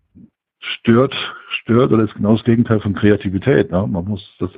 stört, 0.59 1.15
stört 1.49 1.93
oder 1.93 2.05
ist 2.05 2.15
genau 2.15 2.33
das 2.33 2.45
Gegenteil 2.45 2.81
von 2.81 2.95
Kreativität. 2.95 3.71
Ne? 3.71 3.87
Man 3.87 4.05
muss 4.05 4.37
das 4.39 4.51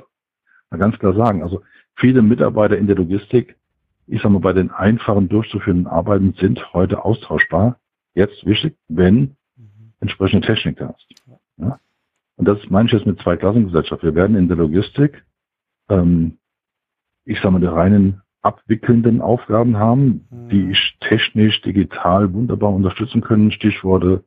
mal 0.69 0.77
ganz 0.77 0.97
klar 0.99 1.13
sagen. 1.13 1.43
Also 1.43 1.61
viele 1.95 2.21
Mitarbeiter 2.21 2.77
in 2.77 2.87
der 2.87 2.95
Logistik 2.95 3.55
ich 4.09 4.21
sage 4.21 4.33
mal, 4.33 4.39
bei 4.39 4.53
den 4.53 4.71
einfachen 4.71 5.29
durchzuführenden 5.29 5.87
Arbeiten 5.87 6.33
sind 6.33 6.73
heute 6.73 7.05
austauschbar. 7.05 7.79
Jetzt 8.15 8.45
wichtig, 8.45 8.75
wenn 8.87 9.35
mhm. 9.55 9.93
entsprechende 9.99 10.45
Technik 10.45 10.77
da 10.77 10.89
ist. 10.89 11.07
Ja? 11.57 11.79
Und 12.35 12.47
das 12.47 12.57
meine 12.69 12.87
ich 12.87 12.93
jetzt 12.93 13.05
mit 13.05 13.21
zwei 13.21 13.37
Klassengesellschaft. 13.37 14.03
Wir 14.03 14.15
werden 14.15 14.35
in 14.35 14.47
der 14.47 14.57
Logistik, 14.57 15.23
ähm, 15.89 16.37
ich 17.29 17.37
sage 17.39 17.51
mal, 17.51 17.59
die 17.59 17.67
reinen 17.67 18.21
abwickelnden 18.41 19.21
Aufgaben 19.21 19.77
haben, 19.77 20.27
mhm. 20.29 20.49
die 20.49 20.71
ich 20.71 20.97
technisch, 21.01 21.61
digital 21.61 22.33
wunderbar 22.33 22.73
unterstützen 22.73 23.21
können. 23.21 23.51
Stichworte 23.51 24.23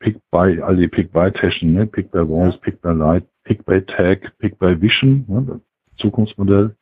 Pick-by, 0.00 0.60
all 0.62 0.76
die 0.76 0.88
Pick-by-Techniken, 0.88 1.74
ne? 1.74 1.86
Pick-by-Voice, 1.86 2.58
Pick-by-Light, 2.58 3.24
Pick-by-Tag, 3.44 4.38
Pick-by-Vision, 4.38 5.24
ne? 5.26 5.60
Zukunftsmodell. 5.96 6.76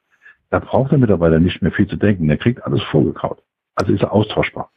Da 0.51 0.59
braucht 0.59 0.93
der 0.93 0.99
Mitarbeiter 0.99 1.39
nicht 1.39 1.63
mehr 1.63 1.73
viel 1.73 1.87
zu 1.87 1.97
denken. 1.97 2.29
Der 2.29 2.37
kriegt 2.37 2.63
alles 2.65 2.83
vorgekaut. 2.85 3.43
Also 3.75 3.93
ist 3.93 4.03
er 4.03 4.13
austauschbar. 4.13 4.71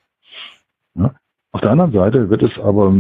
Ja? 0.96 1.16
Auf 1.52 1.62
der 1.62 1.72
anderen 1.72 1.92
Seite 1.92 2.30
wird 2.30 2.44
es 2.44 2.58
aber 2.60 2.94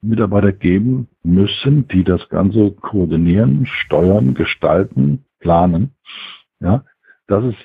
Mitarbeiter 0.00 0.52
geben 0.52 1.08
müssen, 1.22 1.88
die 1.88 2.04
das 2.04 2.28
Ganze 2.28 2.72
koordinieren, 2.72 3.66
steuern, 3.66 4.34
gestalten, 4.34 5.24
planen. 5.42 5.94
Ja, 6.60 6.84
das 7.26 7.44
ist 7.44 7.58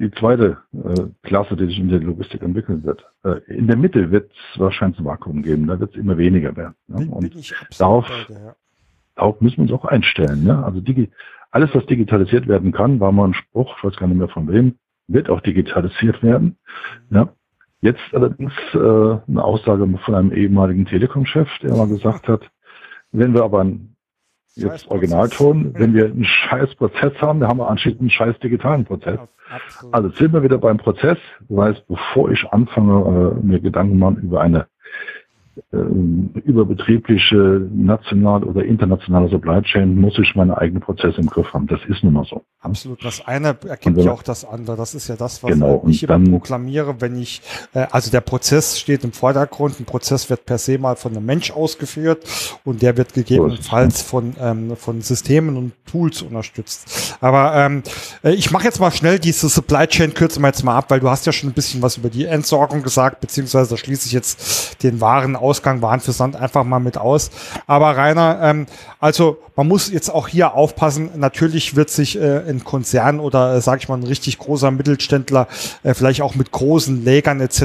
die 0.00 0.10
zweite 0.12 0.58
äh, 0.72 1.08
Klasse, 1.22 1.56
die 1.56 1.66
sich 1.66 1.78
in 1.78 1.88
der 1.88 2.00
Logistik 2.00 2.42
entwickeln 2.42 2.84
wird. 2.84 3.04
Äh, 3.24 3.40
in 3.52 3.66
der 3.66 3.76
Mitte 3.76 4.10
wird 4.10 4.30
es 4.30 4.60
wahrscheinlich 4.60 5.00
ein 5.00 5.04
Vakuum 5.04 5.42
geben, 5.42 5.66
da 5.66 5.78
wird 5.78 5.90
es 5.90 6.00
immer 6.00 6.16
weniger 6.16 6.56
werden. 6.56 6.74
Ja? 6.88 6.96
Und 7.10 7.54
darauf, 7.78 8.06
darauf 9.16 9.40
müssen 9.40 9.56
wir 9.58 9.62
uns 9.64 9.72
auch 9.72 9.84
einstellen. 9.84 10.44
Ne? 10.44 10.64
Also 10.64 10.80
die, 10.80 11.10
alles, 11.50 11.74
was 11.74 11.84
digitalisiert 11.86 12.46
werden 12.46 12.72
kann, 12.72 13.00
war 13.00 13.10
mal 13.10 13.28
ein 13.28 13.34
Spruch, 13.34 13.76
ich 13.76 13.84
weiß 13.84 13.96
gar 13.96 14.06
nicht 14.06 14.18
mehr 14.18 14.28
von 14.28 14.48
wem, 14.48 14.76
wird 15.08 15.28
auch 15.30 15.40
digitalisiert 15.40 16.22
werden. 16.22 16.56
Ja. 17.10 17.30
Jetzt 17.80 18.02
allerdings 18.12 18.52
äh, 18.74 18.78
eine 18.78 19.44
Aussage 19.44 19.86
von 20.04 20.14
einem 20.14 20.32
ehemaligen 20.32 20.86
Telekom-Chef, 20.86 21.48
der 21.62 21.76
mal 21.76 21.88
gesagt 21.88 22.28
hat, 22.28 22.42
wenn 23.12 23.34
wir 23.34 23.44
aber 23.44 23.60
ein 23.60 23.96
jetzt 24.54 24.88
Originalton, 24.90 25.74
wenn 25.74 25.94
wir 25.94 26.06
einen 26.06 26.24
scheiß 26.24 26.74
Prozess 26.76 27.12
haben, 27.20 27.40
dann 27.40 27.48
haben 27.48 27.58
wir 27.58 27.68
anschließend 27.68 28.00
einen 28.00 28.10
scheiß 28.10 28.38
digitalen 28.40 28.84
Prozess. 28.84 29.18
Also 29.92 30.10
sind 30.10 30.32
wir 30.32 30.42
wieder 30.42 30.58
beim 30.58 30.78
Prozess. 30.78 31.18
Das 31.48 31.58
heißt, 31.58 31.88
bevor 31.88 32.30
ich 32.30 32.44
anfange, 32.50 33.34
äh, 33.40 33.46
mir 33.46 33.60
Gedanken 33.60 33.98
machen 33.98 34.18
über 34.18 34.40
eine 34.40 34.66
überbetriebliche 35.70 37.68
national 37.72 38.44
oder 38.44 38.64
internationale 38.64 39.28
Supply 39.28 39.62
Chain 39.62 39.96
muss 39.96 40.18
ich 40.18 40.34
meine 40.34 40.56
eigenen 40.56 40.82
Prozesse 40.82 41.20
im 41.20 41.26
Griff 41.26 41.52
haben. 41.52 41.66
Das 41.66 41.80
ist 41.88 42.02
nun 42.02 42.14
mal 42.14 42.24
so. 42.24 42.42
Absolut. 42.60 43.04
Das 43.04 43.26
eine 43.26 43.56
ergibt 43.66 43.98
ja 43.98 44.12
auch 44.12 44.22
das 44.22 44.44
andere. 44.44 44.76
Das 44.76 44.94
ist 44.94 45.08
ja 45.08 45.16
das, 45.16 45.42
was 45.42 45.52
genau. 45.52 45.84
ich 45.86 46.02
immer 46.02 46.18
proklamiere, 46.18 47.00
wenn 47.00 47.20
ich, 47.20 47.40
äh, 47.74 47.86
also 47.90 48.10
der 48.10 48.20
Prozess 48.20 48.78
steht 48.78 49.04
im 49.04 49.12
Vordergrund. 49.12 49.78
Ein 49.80 49.84
Prozess 49.84 50.28
wird 50.30 50.44
per 50.44 50.58
se 50.58 50.78
mal 50.78 50.96
von 50.96 51.16
einem 51.16 51.24
Mensch 51.24 51.50
ausgeführt 51.50 52.24
und 52.64 52.82
der 52.82 52.96
wird 52.96 53.14
gegebenenfalls 53.14 54.02
von, 54.02 54.34
ähm, 54.40 54.76
von 54.76 55.00
Systemen 55.00 55.56
und 55.56 55.72
Tools 55.86 56.22
unterstützt. 56.22 57.16
Aber 57.20 57.54
ähm, 57.54 57.82
äh, 58.22 58.32
ich 58.32 58.50
mache 58.50 58.64
jetzt 58.64 58.80
mal 58.80 58.90
schnell 58.90 59.18
diese 59.18 59.48
Supply 59.48 59.86
Chain, 59.86 60.14
kürzen 60.14 60.42
wir 60.42 60.48
jetzt 60.48 60.64
mal 60.64 60.76
ab, 60.76 60.90
weil 60.90 61.00
du 61.00 61.08
hast 61.08 61.26
ja 61.26 61.32
schon 61.32 61.50
ein 61.50 61.54
bisschen 61.54 61.82
was 61.82 61.96
über 61.96 62.10
die 62.10 62.26
Entsorgung 62.26 62.82
gesagt, 62.82 63.20
beziehungsweise 63.20 63.70
da 63.70 63.76
schließe 63.76 64.06
ich 64.06 64.12
jetzt 64.12 64.82
den 64.82 65.00
Waren 65.00 65.36
aus 65.36 65.47
Ausgang 65.48 65.80
Warenversand 65.80 66.36
einfach 66.36 66.64
mal 66.64 66.78
mit 66.78 66.98
aus. 66.98 67.30
Aber 67.66 67.96
Rainer, 67.96 68.38
ähm, 68.42 68.66
also 69.00 69.38
man 69.56 69.66
muss 69.66 69.90
jetzt 69.90 70.10
auch 70.10 70.28
hier 70.28 70.52
aufpassen. 70.54 71.10
Natürlich 71.16 71.74
wird 71.74 71.88
sich 71.88 72.20
äh, 72.20 72.42
ein 72.48 72.64
Konzern 72.64 73.18
oder 73.18 73.54
äh, 73.54 73.60
sage 73.62 73.80
ich 73.80 73.88
mal 73.88 73.96
ein 73.96 74.04
richtig 74.04 74.38
großer 74.38 74.70
Mittelständler, 74.70 75.48
äh, 75.82 75.94
vielleicht 75.94 76.20
auch 76.20 76.34
mit 76.34 76.52
großen 76.52 77.02
Lägern 77.02 77.40
etc., 77.40 77.62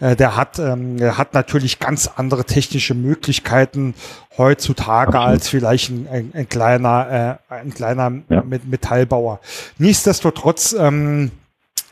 äh, 0.00 0.14
der 0.14 0.36
hat, 0.36 0.58
ähm, 0.58 0.98
der 0.98 1.16
hat 1.16 1.32
natürlich 1.32 1.78
ganz 1.78 2.10
andere 2.14 2.44
technische 2.44 2.94
Möglichkeiten 2.94 3.94
heutzutage 4.36 5.18
als 5.18 5.48
vielleicht 5.48 5.90
ein, 5.90 6.06
ein, 6.10 6.30
ein 6.34 6.48
kleiner, 6.48 7.40
äh, 7.50 7.54
ein 7.54 7.72
kleiner 7.72 8.12
ja. 8.28 8.42
Metallbauer. 8.44 9.40
Nichtsdestotrotz, 9.78 10.76
ähm, 10.78 11.30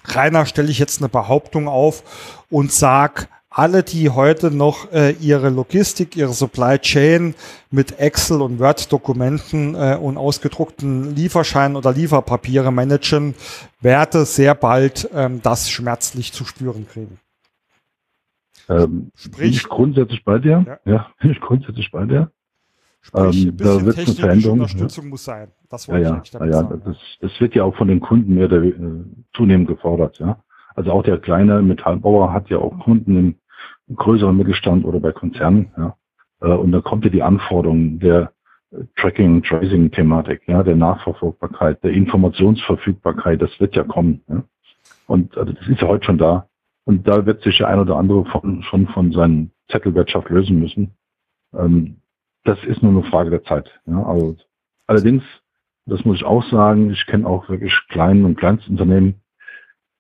Rainer, 0.05 0.45
stelle 0.45 0.71
ich 0.71 0.79
jetzt 0.79 1.01
eine 1.01 1.09
Behauptung 1.09 1.67
auf 1.67 2.03
und 2.51 2.73
sag, 2.73 3.29
alle, 3.55 3.85
die 3.85 4.11
heute 4.11 4.51
noch 4.51 4.91
äh, 4.93 5.13
ihre 5.13 5.49
Logistik, 5.49 6.17
ihre 6.17 6.33
Supply 6.33 6.79
Chain 6.79 7.35
mit 7.71 8.01
Excel 8.01 8.43
und 8.43 8.59
Word-Dokumenten 8.59 9.77
äh, 9.77 9.97
und 9.97 10.17
ausgedruckten 10.17 11.15
Lieferscheinen 11.15 11.77
oder 11.77 11.93
Lieferpapiere 11.93 12.73
managen, 12.73 13.37
werde 13.81 14.25
sehr 14.25 14.57
bald 14.57 15.09
ähm, 15.15 15.41
das 15.41 15.71
schmerzlich 15.71 16.33
zu 16.33 16.45
spüren 16.45 16.89
kriegen. 16.89 17.19
Ähm, 18.69 19.13
Sprich, 19.15 19.37
bin 19.39 19.51
ich 19.51 19.69
grundsätzlich 19.69 20.25
bei 20.25 20.39
dir? 20.39 20.81
Ja, 20.85 20.93
ja 20.93 21.07
bin 21.21 21.31
ich 21.31 21.41
grundsätzlich 21.41 21.91
bei 21.93 22.07
dir. 22.07 22.33
Sprich, 23.03 23.47
ähm, 23.47 23.57
da 23.57 23.85
wird 23.85 23.99
eine 23.99 24.07
Veränderung. 24.07 24.61
Unterstützung 24.61 25.05
ja. 25.05 25.11
muss 25.11 25.25
sein. 25.25 25.49
Das 25.69 25.89
wollte 25.89 26.09
ja, 26.09 26.21
ich 26.25 26.31
damit 26.33 26.53
ja, 26.53 26.61
sagen. 26.61 26.83
Das, 26.85 26.97
das 27.21 27.41
wird 27.41 27.55
ja 27.55 27.63
auch 27.63 27.77
von 27.77 27.87
den 27.87 28.01
Kunden 28.01 28.35
mehr 28.35 28.49
der, 28.49 28.63
äh, 28.63 28.73
zunehmend 29.33 29.69
gefordert. 29.69 30.19
Ja. 30.19 30.43
Also 30.75 30.91
auch 30.91 31.05
der 31.05 31.19
kleine 31.19 31.63
Metallbauer 31.63 32.33
hat 32.33 32.49
ja 32.51 32.59
auch 32.59 32.77
Kunden 32.81 33.17
im 33.17 33.35
größeren 33.95 34.37
Mittelstand 34.37 34.85
oder 34.85 35.01
bei 35.01 35.13
Konzernen. 35.13 35.73
Ja. 35.77 35.97
Äh, 36.41 36.53
und 36.53 36.73
da 36.73 36.81
kommt 36.81 37.05
ja 37.05 37.11
die 37.11 37.23
Anforderung 37.23 37.99
der 37.99 38.33
Tracking, 38.97 39.43
Tracing-Thematik, 39.43 40.43
ja, 40.47 40.63
der 40.63 40.77
Nachverfolgbarkeit, 40.77 41.83
der 41.85 41.93
Informationsverfügbarkeit, 41.93 43.41
das 43.41 43.59
wird 43.61 43.77
ja 43.77 43.85
kommen. 43.85 44.23
Ja. 44.29 44.43
Und 45.07 45.37
also 45.37 45.53
das 45.53 45.69
ist 45.69 45.81
ja 45.81 45.89
heute 45.89 46.07
schon 46.07 46.19
da. 46.19 46.49
Und 46.85 47.07
da 47.09 47.25
wird 47.25 47.43
sich 47.43 47.59
der 47.59 47.69
ein 47.69 47.79
oder 47.79 47.97
andere 47.97 48.25
von, 48.27 48.63
schon 48.65 48.89
von 48.89 49.13
seinen 49.13 49.53
Zettelwirtschaft 49.71 50.29
lösen 50.29 50.59
müssen. 50.59 50.95
Ähm, 51.55 52.01
das 52.45 52.63
ist 52.65 52.83
nur 52.83 52.93
eine 52.93 53.11
Frage 53.11 53.31
der 53.31 53.45
Zeit. 53.45 53.71
Ja. 53.87 54.03
Also, 54.05 54.37
allerdings, 54.87 55.23
das 55.87 56.05
muss 56.05 56.19
ich 56.19 56.25
auch 56.25 56.45
sagen, 56.51 56.91
ich 56.91 57.07
kenne 57.07 57.27
auch 57.27 57.49
wirklich 57.49 57.75
kleinen 57.89 58.25
und 58.25 58.37
Kleinstunternehmen, 58.37 59.13
äh, 59.13 59.24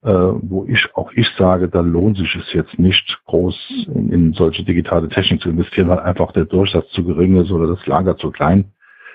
wo 0.05 0.66
ich 0.68 0.94
auch 0.94 1.11
ich 1.12 1.26
sage, 1.38 1.68
da 1.68 1.80
lohnt 1.80 2.18
sich 2.18 2.36
es 2.36 2.52
jetzt 2.52 2.78
nicht 2.78 3.18
groß 3.24 3.86
in, 3.94 4.12
in 4.12 4.32
solche 4.34 4.62
digitale 4.62 5.09
Technik 5.09 5.40
zu 5.40 5.48
investieren, 5.48 5.88
weil 5.88 6.00
einfach 6.00 6.32
der 6.32 6.44
Durchsatz 6.44 6.90
zu 6.90 7.05
gering 7.05 7.36
ist 7.36 7.50
oder 7.50 7.66
das 7.68 7.86
Lager 7.86 8.18
zu 8.18 8.30
klein. 8.30 8.72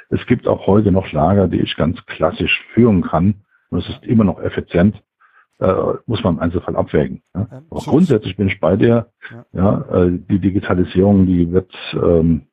Es 0.10 0.26
gibt 0.26 0.48
auch 0.48 0.66
heute 0.66 0.92
noch 0.92 1.12
Lager, 1.12 1.48
die 1.48 1.60
ich 1.62 1.76
ganz 1.76 2.04
klassisch 2.08 2.66
führen 2.74 3.04
kann 3.04 3.36
und 3.70 3.80
es 3.80 3.90
ist 3.90 4.04
immer 4.04 4.24
noch 4.24 4.40
effizient. 4.40 5.02
Äh, 5.60 5.74
muss 6.06 6.24
man 6.24 6.36
im 6.36 6.40
Einzelfall 6.40 6.78
abwägen. 6.78 7.22
Ja. 7.36 7.42
Ähm, 7.42 7.66
Aber 7.70 7.82
so 7.82 7.92
grundsätzlich 7.92 8.38
bin 8.38 8.48
ich 8.48 8.62
bei 8.62 8.78
dir. 8.78 9.08
Ja, 9.30 9.46
ja 9.52 10.04
äh, 10.04 10.20
die 10.30 10.40
Digitalisierung, 10.40 11.26
die 11.26 11.52
wird 11.52 11.74
ähm, 11.94 12.48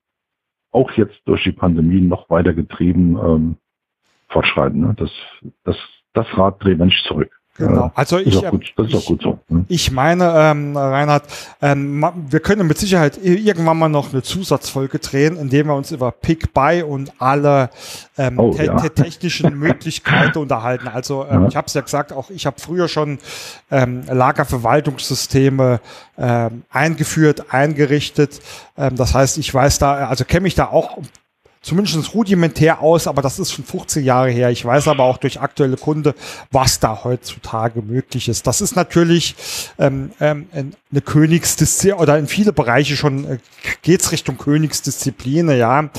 auch 0.72 0.90
jetzt 0.92 1.16
durch 1.24 1.44
die 1.44 1.52
Pandemie 1.52 2.00
noch 2.00 2.28
weiter 2.30 2.52
getrieben 2.52 3.16
ähm, 3.16 3.56
fortschreiten. 4.28 4.80
Ne? 4.80 4.94
Das, 4.98 5.10
das, 5.62 5.76
das 6.14 6.26
Rad 6.36 6.62
dreht 6.62 6.78
Mensch 6.78 7.00
zurück. 7.04 7.30
Genau. 7.58 7.90
Also 7.94 8.18
ich, 8.18 8.34
gut 9.06 9.22
so. 9.22 9.38
Hm? 9.48 9.64
Ich 9.68 9.90
meine, 9.90 10.32
ähm, 10.36 10.76
Reinhard, 10.76 11.24
ähm, 11.62 12.04
wir 12.28 12.40
können 12.40 12.66
mit 12.66 12.78
Sicherheit 12.78 13.18
irgendwann 13.22 13.78
mal 13.78 13.88
noch 13.88 14.12
eine 14.12 14.22
Zusatzfolge 14.22 14.98
drehen, 14.98 15.36
indem 15.36 15.68
wir 15.68 15.74
uns 15.74 15.90
über 15.90 16.12
Pick-Buy 16.12 16.82
und 16.82 17.12
alle 17.18 17.70
ähm, 18.18 18.38
oh, 18.38 18.52
te 18.52 18.64
ja. 18.64 18.76
technischen 18.76 19.54
Möglichkeiten 19.58 20.38
unterhalten. 20.38 20.88
Also 20.88 21.26
ähm, 21.30 21.42
ja. 21.42 21.48
ich 21.48 21.56
habe 21.56 21.66
es 21.66 21.74
ja 21.74 21.80
gesagt, 21.80 22.12
auch 22.12 22.30
ich 22.30 22.46
habe 22.46 22.60
früher 22.60 22.88
schon 22.88 23.18
ähm, 23.70 24.02
Lagerverwaltungssysteme 24.06 25.80
ähm, 26.18 26.62
eingeführt, 26.70 27.52
eingerichtet. 27.52 28.40
Ähm, 28.76 28.96
das 28.96 29.14
heißt, 29.14 29.38
ich 29.38 29.52
weiß 29.52 29.78
da, 29.78 30.08
also 30.08 30.24
kenne 30.24 30.42
mich 30.42 30.54
da 30.54 30.66
auch 30.66 30.98
zumindest 31.66 32.14
rudimentär 32.14 32.80
aus, 32.80 33.08
aber 33.08 33.22
das 33.22 33.40
ist 33.40 33.52
schon 33.52 33.64
15 33.64 34.04
Jahre 34.04 34.30
her. 34.30 34.50
Ich 34.50 34.64
weiß 34.64 34.86
aber 34.86 35.02
auch 35.02 35.18
durch 35.18 35.40
aktuelle 35.40 35.76
Kunde, 35.76 36.14
was 36.52 36.78
da 36.78 37.02
heutzutage 37.02 37.82
möglich 37.82 38.28
ist. 38.28 38.46
Das 38.46 38.60
ist 38.60 38.76
natürlich 38.76 39.34
ähm, 39.78 40.12
ähm, 40.20 40.46
eine 40.52 41.00
Königsdisziplin 41.00 42.00
oder 42.00 42.18
in 42.18 42.28
viele 42.28 42.52
Bereiche 42.52 42.96
schon 42.96 43.24
äh, 43.24 43.38
geht's 43.82 44.12
Richtung 44.12 44.38
Königsdisziplin, 44.38 45.50
ja. 45.50 45.90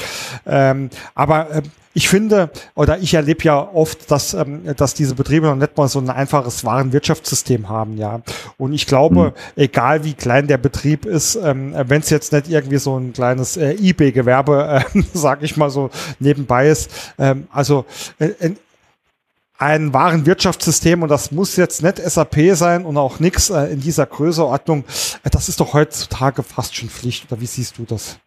Ähm, 0.46 0.90
aber 1.16 1.52
ähm, 1.52 1.64
ich 1.98 2.10
finde 2.10 2.52
oder 2.76 3.00
ich 3.00 3.16
erlebe 3.16 3.44
ja 3.44 3.60
oft, 3.74 4.12
dass, 4.12 4.36
ähm, 4.36 4.62
dass 4.76 4.94
diese 4.94 5.16
Betriebe 5.16 5.48
noch 5.48 5.56
nicht 5.56 5.76
mal 5.78 5.88
so 5.88 5.98
ein 5.98 6.12
einfaches 6.12 6.64
Warenwirtschaftssystem 6.64 7.70
haben, 7.70 7.98
ja. 7.98 8.22
Und 8.60 8.74
ich 8.74 8.86
glaube, 8.86 9.34
mhm. 9.56 9.64
egal 9.64 10.04
wie 10.04 10.14
klein 10.14 10.46
der 10.46 10.60
Betrieb 10.60 11.08
ist, 11.08 11.34
ähm, 11.36 11.74
wenn 11.76 12.02
es 12.02 12.12
jetzt 12.12 12.34
nicht 12.34 12.50
irgendwie 12.50 12.78
so 12.78 13.00
ein 13.00 13.14
kleines 13.14 13.58
äh, 13.58 13.72
eBay-Gewerbe, 13.72 14.84
äh, 14.94 15.02
sage 15.14 15.44
ich 15.44 15.58
mal 15.58 15.72
so, 15.72 15.90
nebenbei 16.20 16.70
ist, 16.70 16.92
ähm, 17.18 17.48
also 17.52 17.86
äh, 18.20 18.52
ein 19.58 19.92
Warenwirtschaftssystem 19.92 21.02
und 21.02 21.10
das 21.10 21.32
muss 21.32 21.56
jetzt 21.56 21.82
nicht 21.82 21.98
SAP 21.98 22.56
sein 22.56 22.86
und 22.86 22.98
auch 22.98 23.20
nix 23.20 23.50
äh, 23.50 23.74
in 23.74 23.82
dieser 23.82 24.06
Größeordnung. 24.06 24.86
Äh, 25.24 25.32
das 25.32 25.50
ist 25.50 25.60
doch 25.60 25.74
heutzutage 25.74 26.44
fast 26.44 26.76
schon 26.76 26.90
Pflicht. 26.90 27.32
Oder 27.32 27.42
wie 27.42 27.48
siehst 27.48 27.80
du 27.80 27.86
das? 27.86 28.20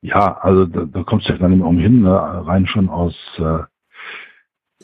Ja, 0.00 0.38
also 0.38 0.66
da, 0.66 0.84
da 0.84 1.02
kommst 1.02 1.28
du 1.28 1.32
ja 1.32 1.38
gar 1.38 1.48
nicht 1.48 1.58
mehr 1.58 1.66
umhin, 1.66 2.02
ne? 2.02 2.46
rein 2.46 2.66
schon 2.66 2.88
aus, 2.88 3.14
äh, 3.38 3.64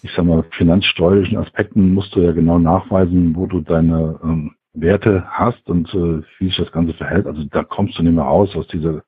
ich 0.02 0.12
sag 0.12 0.24
mal, 0.24 0.44
finanzsteuerlichen 0.50 1.38
Aspekten 1.38 1.94
musst 1.94 2.14
du 2.14 2.20
ja 2.20 2.32
genau 2.32 2.58
nachweisen, 2.58 3.36
wo 3.36 3.46
du 3.46 3.60
deine 3.60 4.18
ähm, 4.22 4.54
Werte 4.72 5.24
hast 5.28 5.68
und 5.70 5.88
äh, 5.94 6.22
wie 6.38 6.48
sich 6.48 6.56
das 6.56 6.72
Ganze 6.72 6.94
verhält. 6.94 7.26
Also 7.26 7.44
da 7.44 7.62
kommst 7.62 7.96
du 7.98 8.02
nicht 8.02 8.14
mehr 8.14 8.24
raus 8.24 8.54
aus 8.56 8.66
dieser, 8.66 9.02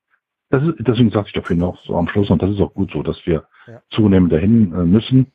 das 0.50 0.62
ist, 0.62 0.74
deswegen 0.78 1.10
sage 1.10 1.26
ich 1.26 1.32
dafür 1.32 1.56
noch 1.56 1.76
so 1.84 1.96
am 1.96 2.08
Schluss, 2.08 2.30
und 2.30 2.40
das 2.40 2.50
ist 2.50 2.60
auch 2.60 2.72
gut 2.72 2.92
so, 2.92 3.02
dass 3.02 3.18
wir 3.26 3.44
ja. 3.66 3.82
zunehmend 3.90 4.32
dahin 4.32 4.72
äh, 4.72 4.84
müssen. 4.84 5.32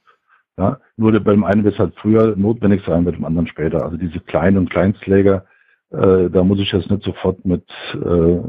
Ja, 0.57 0.79
nur 0.95 1.17
beim 1.19 1.43
einen 1.43 1.63
wird 1.63 1.75
es 1.75 1.79
halt 1.79 1.95
früher 1.95 2.35
notwendig 2.35 2.83
sein, 2.85 3.03
bei 3.03 3.11
dem 3.11 3.25
anderen 3.25 3.47
später. 3.47 3.83
Also 3.83 3.97
diese 3.97 4.19
kleinen 4.19 4.57
und 4.57 4.69
Kleinstläger, 4.69 5.45
äh, 5.91 6.29
da 6.29 6.43
muss 6.43 6.59
ich 6.59 6.71
jetzt 6.71 6.89
nicht 6.89 7.03
sofort 7.03 7.43
mit 7.45 7.63
äh, 7.93 8.39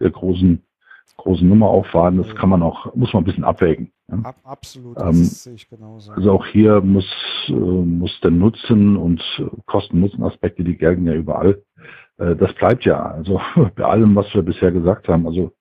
der 0.00 0.10
großen 0.10 0.62
großen 1.16 1.48
Nummer 1.48 1.68
aufwarten. 1.68 2.18
Das 2.18 2.34
kann 2.36 2.48
man 2.48 2.62
auch, 2.62 2.94
muss 2.94 3.12
man 3.12 3.22
ein 3.22 3.26
bisschen 3.26 3.44
abwägen. 3.44 3.92
Ja. 4.10 4.34
absolut, 4.44 4.96
das 4.96 5.16
ähm, 5.16 5.24
sehe 5.24 5.54
ich 5.54 5.68
genauso. 5.68 6.12
Also 6.12 6.32
auch 6.32 6.46
hier 6.46 6.80
muss, 6.80 7.06
äh, 7.48 7.52
muss 7.52 8.18
der 8.20 8.30
Nutzen 8.30 8.96
und 8.96 9.22
Kosten-Nutzen-Aspekte, 9.66 10.64
die 10.64 10.76
gelten 10.76 11.06
ja 11.06 11.14
überall. 11.14 11.62
Äh, 12.18 12.36
das 12.36 12.54
bleibt 12.54 12.84
ja, 12.84 13.00
also 13.00 13.40
bei 13.76 13.84
allem, 13.84 14.14
was 14.16 14.32
wir 14.34 14.42
bisher 14.42 14.72
gesagt 14.72 15.08
haben. 15.08 15.26
Also 15.26 15.52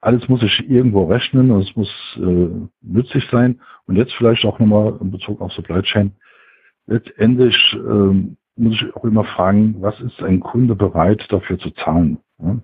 alles 0.00 0.28
muss 0.28 0.42
ich 0.42 0.68
irgendwo 0.68 1.04
rechnen 1.04 1.50
und 1.50 1.62
es 1.62 1.76
muss 1.76 1.90
äh, 2.16 2.48
nützlich 2.80 3.26
sein. 3.30 3.60
Und 3.86 3.96
jetzt 3.96 4.14
vielleicht 4.14 4.44
auch 4.44 4.58
nochmal 4.58 4.98
in 5.00 5.10
Bezug 5.10 5.40
auf 5.40 5.52
Supply 5.52 5.82
Chain. 5.82 6.12
Letztendlich 6.86 7.56
ähm, 7.74 8.36
muss 8.56 8.74
ich 8.74 8.96
auch 8.96 9.04
immer 9.04 9.24
fragen, 9.24 9.76
was 9.80 10.00
ist 10.00 10.22
ein 10.22 10.40
Kunde 10.40 10.74
bereit 10.74 11.26
dafür 11.30 11.58
zu 11.58 11.70
zahlen? 11.70 12.18
Ja? 12.38 12.54
Mhm. 12.54 12.62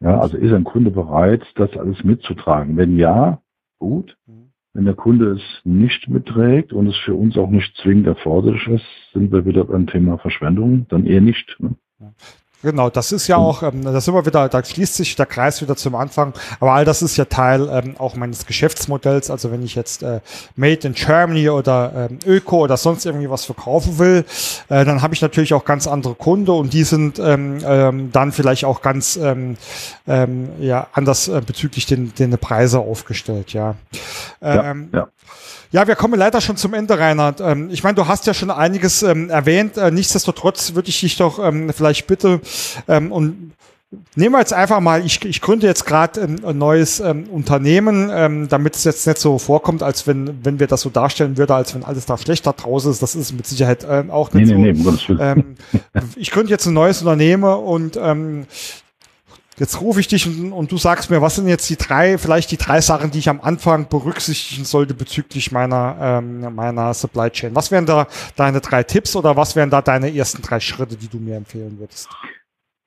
Ja, 0.00 0.18
also 0.18 0.36
ist 0.36 0.52
ein 0.52 0.64
Kunde 0.64 0.90
bereit, 0.90 1.42
das 1.56 1.76
alles 1.76 2.02
mitzutragen? 2.04 2.76
Wenn 2.76 2.96
ja, 2.96 3.42
gut. 3.78 4.16
Mhm. 4.26 4.52
Wenn 4.72 4.84
der 4.84 4.94
Kunde 4.94 5.32
es 5.32 5.42
nicht 5.64 6.08
mitträgt 6.08 6.72
und 6.72 6.86
es 6.86 6.96
für 6.98 7.14
uns 7.14 7.36
auch 7.36 7.50
nicht 7.50 7.76
zwingend 7.78 8.06
erforderlich 8.06 8.66
ist, 8.68 8.86
sind 9.12 9.32
wir 9.32 9.44
wieder 9.44 9.64
beim 9.64 9.86
Thema 9.86 10.16
Verschwendung, 10.18 10.86
dann 10.88 11.06
eher 11.06 11.20
nicht. 11.20 11.56
Ne? 11.58 11.74
Genau, 12.62 12.90
das 12.90 13.10
ist 13.10 13.26
ja 13.26 13.36
auch, 13.36 13.62
ähm, 13.62 13.84
das 13.84 14.06
immer 14.06 14.26
wieder, 14.26 14.48
da 14.48 14.62
schließt 14.62 14.96
sich 14.96 15.16
der 15.16 15.24
Kreis 15.24 15.62
wieder 15.62 15.76
zum 15.76 15.94
Anfang, 15.94 16.34
aber 16.58 16.72
all 16.72 16.84
das 16.84 17.00
ist 17.00 17.16
ja 17.16 17.24
Teil 17.24 17.68
ähm, 17.70 17.94
auch 17.98 18.16
meines 18.16 18.44
Geschäftsmodells. 18.44 19.30
Also 19.30 19.50
wenn 19.50 19.62
ich 19.62 19.74
jetzt 19.74 20.02
äh, 20.02 20.20
Made 20.56 20.86
in 20.86 20.92
Germany 20.92 21.48
oder 21.48 22.08
ähm, 22.10 22.18
Öko 22.26 22.58
oder 22.64 22.76
sonst 22.76 23.06
irgendwie 23.06 23.30
was 23.30 23.46
verkaufen 23.46 23.98
will, 23.98 24.26
äh, 24.68 24.84
dann 24.84 25.00
habe 25.00 25.14
ich 25.14 25.22
natürlich 25.22 25.54
auch 25.54 25.64
ganz 25.64 25.86
andere 25.86 26.14
Kunden 26.14 26.50
und 26.50 26.74
die 26.74 26.84
sind 26.84 27.18
ähm, 27.18 27.60
ähm, 27.64 28.12
dann 28.12 28.30
vielleicht 28.30 28.66
auch 28.66 28.82
ganz 28.82 29.16
ähm, 29.16 29.56
ähm, 30.06 30.50
ja 30.60 30.88
anders 30.92 31.28
äh, 31.28 31.40
bezüglich 31.40 31.86
den, 31.86 32.14
den 32.14 32.36
Preise 32.36 32.80
aufgestellt, 32.80 33.54
ja. 33.54 33.74
Ähm, 34.42 34.90
ja, 34.92 34.98
ja. 34.98 35.08
Ja, 35.72 35.86
wir 35.86 35.94
kommen 35.96 36.18
leider 36.18 36.40
schon 36.40 36.56
zum 36.56 36.74
Ende, 36.74 36.98
Reinhard. 36.98 37.40
Ähm, 37.40 37.68
ich 37.70 37.82
meine, 37.82 37.94
du 37.94 38.06
hast 38.06 38.26
ja 38.26 38.34
schon 38.34 38.50
einiges 38.50 39.02
ähm, 39.02 39.30
erwähnt. 39.30 39.76
Äh, 39.76 39.90
nichtsdestotrotz 39.90 40.74
würde 40.74 40.88
ich 40.88 41.00
dich 41.00 41.16
doch 41.16 41.38
ähm, 41.38 41.72
vielleicht 41.72 42.06
bitte 42.06 42.40
und 42.86 43.52
Nehmen 44.14 44.34
wir 44.34 44.38
jetzt 44.38 44.52
einfach 44.52 44.78
mal, 44.78 45.04
ich, 45.04 45.24
ich 45.24 45.40
gründe 45.40 45.66
jetzt 45.66 45.84
gerade 45.84 46.22
ein, 46.22 46.58
neues 46.58 47.00
ähm, 47.00 47.24
Unternehmen, 47.24 48.08
ähm, 48.12 48.48
damit 48.48 48.76
es 48.76 48.84
jetzt 48.84 49.04
nicht 49.04 49.18
so 49.18 49.38
vorkommt, 49.38 49.82
als 49.82 50.06
wenn, 50.06 50.44
wenn 50.44 50.60
wir 50.60 50.68
das 50.68 50.82
so 50.82 50.90
darstellen 50.90 51.36
würden, 51.36 51.52
als 51.52 51.74
wenn 51.74 51.82
alles 51.82 52.06
da 52.06 52.16
schlechter 52.16 52.52
draußen 52.52 52.92
ist. 52.92 53.02
Das 53.02 53.16
ist 53.16 53.32
mit 53.32 53.48
Sicherheit 53.48 53.84
ähm, 53.88 54.12
auch 54.12 54.32
nicht 54.32 54.46
nee, 54.48 54.74
so. 54.74 54.92
Nee, 55.12 55.34
nee, 55.34 55.42
ich 56.14 56.30
gründe 56.30 56.50
jetzt 56.50 56.66
ein 56.66 56.74
neues 56.74 57.00
Unternehmen 57.02 57.52
und 57.52 57.98
ähm, 58.00 58.46
Jetzt 59.60 59.78
rufe 59.82 60.00
ich 60.00 60.08
dich 60.08 60.26
und, 60.26 60.52
und, 60.52 60.72
du 60.72 60.78
sagst 60.78 61.10
mir, 61.10 61.20
was 61.20 61.36
sind 61.36 61.46
jetzt 61.46 61.68
die 61.68 61.76
drei, 61.76 62.16
vielleicht 62.16 62.50
die 62.50 62.56
drei 62.56 62.80
Sachen, 62.80 63.10
die 63.10 63.18
ich 63.18 63.28
am 63.28 63.42
Anfang 63.42 63.90
berücksichtigen 63.90 64.64
sollte 64.64 64.94
bezüglich 64.94 65.52
meiner, 65.52 65.96
ähm, 66.00 66.54
meiner 66.54 66.94
Supply 66.94 67.28
Chain. 67.28 67.54
Was 67.54 67.70
wären 67.70 67.84
da 67.84 68.06
deine 68.36 68.62
drei 68.62 68.84
Tipps 68.84 69.14
oder 69.16 69.36
was 69.36 69.56
wären 69.56 69.68
da 69.68 69.82
deine 69.82 70.16
ersten 70.16 70.40
drei 70.40 70.60
Schritte, 70.60 70.96
die 70.96 71.08
du 71.08 71.18
mir 71.18 71.36
empfehlen 71.36 71.78
würdest? 71.78 72.08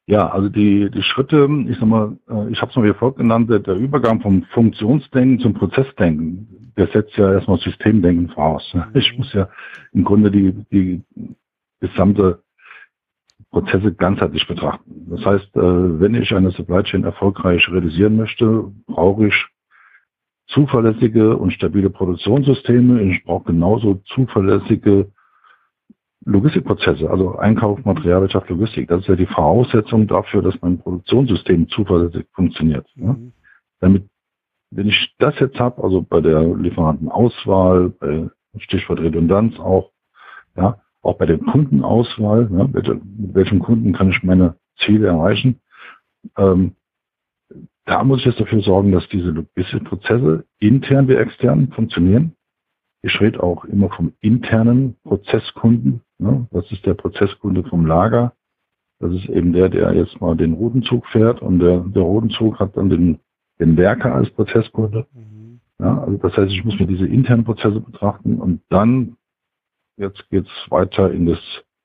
Ja, 0.07 0.31
also 0.31 0.49
die, 0.49 0.89
die 0.89 1.03
Schritte, 1.03 1.47
ich 1.69 1.77
sag 1.77 1.85
mal, 1.85 2.17
äh, 2.27 2.51
ich 2.51 2.59
habe 2.59 2.71
es 2.71 2.75
mal 2.75 2.85
wie 2.85 2.97
folgt 2.97 3.19
genannt, 3.19 3.51
der, 3.51 3.75
Übergang 3.75 4.19
vom 4.19 4.43
Funktionsdenken 4.51 5.41
zum 5.41 5.53
Prozessdenken, 5.53 6.73
der 6.75 6.87
setzt 6.87 7.15
ja 7.17 7.33
erstmal 7.33 7.59
Systemdenken 7.59 8.29
voraus. 8.29 8.63
Mhm. 8.73 8.83
Ich 8.95 9.15
muss 9.15 9.31
ja 9.33 9.47
im 9.91 10.03
Grunde 10.03 10.31
die, 10.31 10.53
die 10.71 11.03
gesamte 11.81 12.41
Prozesse 13.53 13.93
ganzheitlich 13.93 14.47
betrachten. 14.47 15.05
Das 15.09 15.23
heißt, 15.23 15.55
äh, 15.55 15.99
wenn 15.99 16.15
ich 16.15 16.33
eine 16.33 16.51
Supply 16.51 16.83
Chain 16.83 17.03
erfolgreich 17.03 17.69
realisieren 17.69 18.17
möchte, 18.17 18.71
brauche 18.87 19.27
ich 19.27 19.45
zuverlässige 20.47 21.37
und 21.37 21.53
stabile 21.53 21.91
Produktionssysteme. 21.91 23.03
Ich 23.03 23.23
brauche 23.23 23.45
genauso 23.45 24.01
zuverlässige 24.13 25.11
Logistikprozesse, 26.25 27.09
also 27.09 27.35
Einkauf, 27.37 27.83
Materialwirtschaft, 27.85 28.49
Logistik. 28.49 28.87
Das 28.87 29.01
ist 29.01 29.07
ja 29.07 29.15
die 29.15 29.27
Voraussetzung 29.27 30.07
dafür, 30.07 30.41
dass 30.41 30.59
mein 30.61 30.79
Produktionssystem 30.79 31.69
zuverlässig 31.69 32.25
funktioniert. 32.33 32.87
Mhm. 32.95 33.33
Damit, 33.81 34.09
wenn 34.71 34.87
ich 34.87 35.15
das 35.19 35.37
jetzt 35.39 35.59
habe, 35.59 35.83
also 35.83 36.01
bei 36.01 36.21
der 36.21 36.41
Lieferantenauswahl, 36.55 37.89
bei 37.99 38.29
Stichwort 38.57 38.99
Redundanz 38.99 39.59
auch, 39.59 39.91
ja, 40.55 40.82
auch 41.03 41.17
bei 41.17 41.25
der 41.25 41.37
Kundenauswahl, 41.37 42.49
ne, 42.49 42.69
mit, 42.71 42.89
welchem 43.35 43.59
Kunden 43.59 43.93
kann 43.93 44.09
ich 44.09 44.23
meine 44.23 44.55
Ziele 44.77 45.07
erreichen, 45.07 45.59
ähm, 46.37 46.75
da 47.85 48.03
muss 48.03 48.19
ich 48.19 48.25
jetzt 48.25 48.39
dafür 48.39 48.61
sorgen, 48.61 48.91
dass 48.91 49.07
diese 49.09 49.31
Logistikprozesse 49.31 50.45
intern 50.59 51.07
wie 51.07 51.15
extern 51.15 51.67
funktionieren. 51.69 52.35
Ich 53.01 53.19
rede 53.19 53.43
auch 53.43 53.65
immer 53.65 53.89
vom 53.89 54.13
internen 54.21 54.95
Prozesskunden. 55.03 56.01
Ne? 56.17 56.47
Das 56.51 56.71
ist 56.71 56.85
der 56.85 56.93
Prozesskunde 56.93 57.63
vom 57.65 57.85
Lager. 57.85 58.33
Das 58.99 59.11
ist 59.11 59.27
eben 59.27 59.51
der, 59.51 59.67
der 59.67 59.93
jetzt 59.93 60.21
mal 60.21 60.37
den 60.37 60.53
Rodenzug 60.53 61.05
fährt 61.07 61.41
und 61.41 61.59
der, 61.59 61.79
der 61.79 62.03
Rodenzug 62.03 62.59
hat 62.59 62.77
dann 62.77 62.89
den, 62.89 63.19
den 63.59 63.75
Werker 63.75 64.15
als 64.15 64.29
Prozesskunde. 64.29 65.05
Mhm. 65.13 65.59
Ja, 65.79 66.01
also 66.01 66.17
das 66.17 66.37
heißt, 66.37 66.51
ich 66.53 66.63
muss 66.63 66.79
mir 66.79 66.87
diese 66.87 67.05
internen 67.05 67.43
Prozesse 67.43 67.81
betrachten 67.81 68.39
und 68.39 68.61
dann, 68.69 69.17
jetzt 69.97 70.29
geht's 70.29 70.51
weiter 70.69 71.11
in 71.11 71.25
das 71.25 71.39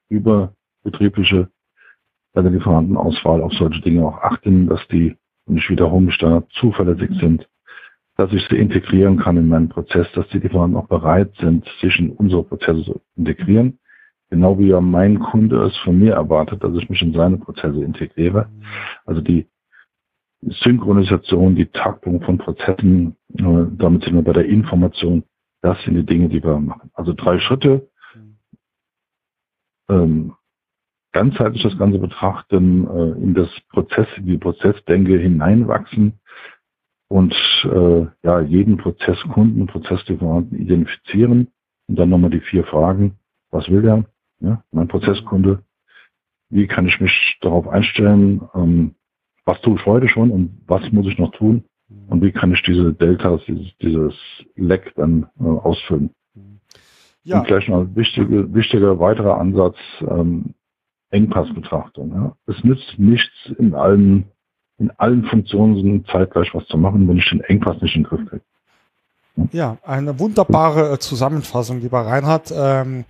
überbetriebliche, 0.08 1.48
bei 2.32 2.42
der 2.42 2.50
Lieferantenauswahl 2.50 3.42
auf 3.42 3.52
solche 3.54 3.80
Dinge 3.80 4.06
auch 4.06 4.18
achten, 4.18 4.68
dass 4.68 4.86
die, 4.88 5.16
wiederhole 5.46 6.06
mich 6.06 6.18
da, 6.18 6.42
zuverlässig 6.60 7.10
sind, 7.20 7.48
dass 8.16 8.32
ich 8.32 8.46
sie 8.48 8.56
integrieren 8.56 9.18
kann 9.18 9.36
in 9.36 9.48
meinen 9.48 9.68
Prozess, 9.68 10.06
dass 10.12 10.28
die 10.28 10.38
Lieferanten 10.38 10.76
auch 10.76 10.88
bereit 10.88 11.32
sind, 11.38 11.66
sich 11.80 11.98
in 11.98 12.10
unsere 12.10 12.42
Prozesse 12.44 12.84
zu 12.84 13.00
integrieren. 13.16 13.78
Genau 14.30 14.58
wie 14.58 14.68
ja 14.68 14.80
mein 14.80 15.20
Kunde 15.20 15.62
es 15.64 15.76
von 15.78 15.98
mir 15.98 16.14
erwartet, 16.14 16.62
dass 16.62 16.76
ich 16.76 16.88
mich 16.90 17.00
in 17.00 17.14
seine 17.14 17.38
Prozesse 17.38 17.82
integriere. 17.82 18.48
Also 19.06 19.20
die 19.20 19.46
Synchronisation, 20.42 21.54
die 21.56 21.66
Taktung 21.66 22.20
von 22.22 22.38
Prozessen, 22.38 23.16
äh, 23.34 23.66
damit 23.76 24.04
sind 24.04 24.14
wir 24.14 24.22
bei 24.22 24.34
der 24.34 24.46
Information. 24.46 25.24
Das 25.62 25.82
sind 25.82 25.94
die 25.94 26.06
Dinge, 26.06 26.28
die 26.28 26.42
wir 26.42 26.58
machen. 26.58 26.90
Also 26.94 27.12
drei 27.12 27.38
Schritte. 27.38 27.87
Ähm, 29.88 30.34
ganzheitlich 31.12 31.62
das 31.62 31.78
Ganze 31.78 31.98
betrachten, 31.98 32.86
äh, 32.86 33.22
in 33.22 33.34
das 33.34 33.48
Prozess, 33.70 34.06
in 34.16 34.26
die 34.26 34.38
Prozessdenke 34.38 35.18
hineinwachsen 35.18 36.20
und 37.08 37.34
äh, 37.64 38.06
ja 38.22 38.40
jeden 38.40 38.76
Prozesskunden, 38.76 39.66
Prozesslieferanten 39.66 40.58
identifizieren 40.58 41.48
und 41.88 41.98
dann 41.98 42.10
nochmal 42.10 42.30
die 42.30 42.40
vier 42.40 42.64
Fragen. 42.64 43.18
Was 43.50 43.68
will 43.68 43.82
der? 43.82 44.04
Ja, 44.40 44.62
mein 44.72 44.88
Prozesskunde. 44.88 45.64
Wie 46.50 46.66
kann 46.66 46.86
ich 46.86 47.00
mich 47.00 47.38
darauf 47.40 47.66
einstellen? 47.68 48.42
Ähm, 48.54 48.94
was 49.44 49.60
tue 49.62 49.76
ich 49.76 49.86
heute 49.86 50.08
schon 50.08 50.30
und 50.30 50.62
was 50.66 50.92
muss 50.92 51.06
ich 51.06 51.18
noch 51.18 51.32
tun? 51.32 51.64
Und 52.08 52.22
wie 52.22 52.32
kann 52.32 52.52
ich 52.52 52.62
diese 52.62 52.92
Deltas, 52.92 53.40
dieses, 53.46 53.76
dieses 53.78 54.14
Leck 54.56 54.92
dann 54.96 55.28
äh, 55.40 55.44
ausfüllen? 55.44 56.10
Ja. 57.28 57.40
Und 57.40 57.46
gleich 57.46 57.68
noch 57.68 57.80
ein 57.80 57.94
wichtige, 57.94 58.54
wichtiger 58.54 58.98
weiterer 58.98 59.38
Ansatz, 59.38 59.76
ähm, 60.00 60.54
Engpassbetrachtung. 61.10 62.12
Ja. 62.14 62.32
Es 62.46 62.64
nützt 62.64 62.98
nichts 62.98 63.34
in 63.58 63.74
allen, 63.74 64.24
in 64.78 64.90
allen 64.96 65.24
Funktionen 65.24 66.06
zeitgleich 66.06 66.54
was 66.54 66.66
zu 66.68 66.78
machen, 66.78 67.06
wenn 67.06 67.18
ich 67.18 67.28
den 67.28 67.42
Engpass 67.42 67.82
nicht 67.82 67.96
in 67.96 68.02
den 68.04 68.08
Griff 68.08 68.26
kriege. 68.30 68.42
Ja, 69.52 69.76
eine 69.84 70.18
wunderbare 70.18 70.94
äh, 70.94 70.98
Zusammenfassung, 70.98 71.80
lieber 71.80 72.00
Reinhard. 72.00 72.50
Ähm, 72.56 73.04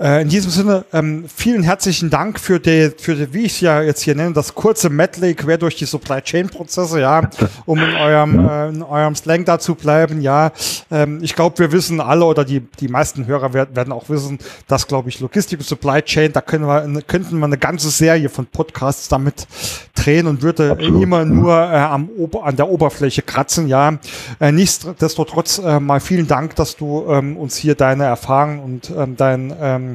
äh, 0.00 0.22
in 0.22 0.28
diesem 0.28 0.50
Sinne, 0.50 0.84
ähm, 0.92 1.26
vielen 1.34 1.62
herzlichen 1.62 2.08
Dank 2.08 2.40
für 2.40 2.58
die, 2.58 2.90
für 2.96 3.14
die, 3.14 3.32
wie 3.34 3.42
ich 3.42 3.52
es 3.52 3.60
ja 3.60 3.82
jetzt 3.82 4.02
hier 4.02 4.14
nenne, 4.14 4.32
das 4.32 4.54
kurze 4.54 4.88
Medley 4.88 5.34
quer 5.34 5.58
durch 5.58 5.76
die 5.76 5.84
Supply 5.84 6.22
Chain 6.22 6.48
Prozesse, 6.48 7.00
ja, 7.00 7.28
um 7.66 7.78
in 7.78 7.94
eurem, 7.94 8.48
äh, 8.48 8.68
in 8.68 8.82
eurem 8.82 9.14
Slang 9.14 9.44
da 9.44 9.58
zu 9.58 9.74
bleiben, 9.74 10.22
ja. 10.22 10.52
Ähm, 10.90 11.20
ich 11.22 11.34
glaube, 11.34 11.58
wir 11.58 11.72
wissen 11.72 12.00
alle 12.00 12.24
oder 12.24 12.44
die, 12.44 12.60
die 12.60 12.88
meisten 12.88 13.26
Hörer 13.26 13.52
werden, 13.52 13.76
werden 13.76 13.92
auch 13.92 14.08
wissen, 14.08 14.38
dass, 14.66 14.86
glaube 14.86 15.10
ich, 15.10 15.20
Logistik 15.20 15.58
und 15.58 15.66
Supply 15.66 16.00
Chain, 16.02 16.32
da 16.32 16.40
können 16.40 16.66
wir, 16.66 17.02
könnten 17.02 17.38
wir 17.38 17.44
eine 17.44 17.58
ganze 17.58 17.90
Serie 17.90 18.30
von 18.30 18.46
Podcasts 18.46 19.08
damit 19.08 19.46
drehen 19.94 20.26
und 20.26 20.42
würde 20.42 20.72
Absolut. 20.72 21.02
immer 21.02 21.24
nur 21.24 21.52
äh, 21.52 21.76
am, 21.76 22.08
an 22.42 22.56
der 22.56 22.68
Oberfläche 22.68 23.22
kratzen, 23.22 23.68
ja. 23.68 23.98
Äh, 24.38 24.52
nichtsdestotrotz 24.52 25.58
äh, 25.58 25.78
mal 25.78 26.00
vielen 26.00 26.26
Dank, 26.26 26.56
dass 26.56 26.76
du 26.76 27.06
ähm, 27.08 27.36
uns 27.36 27.56
hier 27.56 27.74
deine 27.74 28.04
Erfahrungen 28.04 28.60
und 28.60 28.90
ähm, 28.96 29.16
dein 29.16 29.54
ähm, 29.60 29.89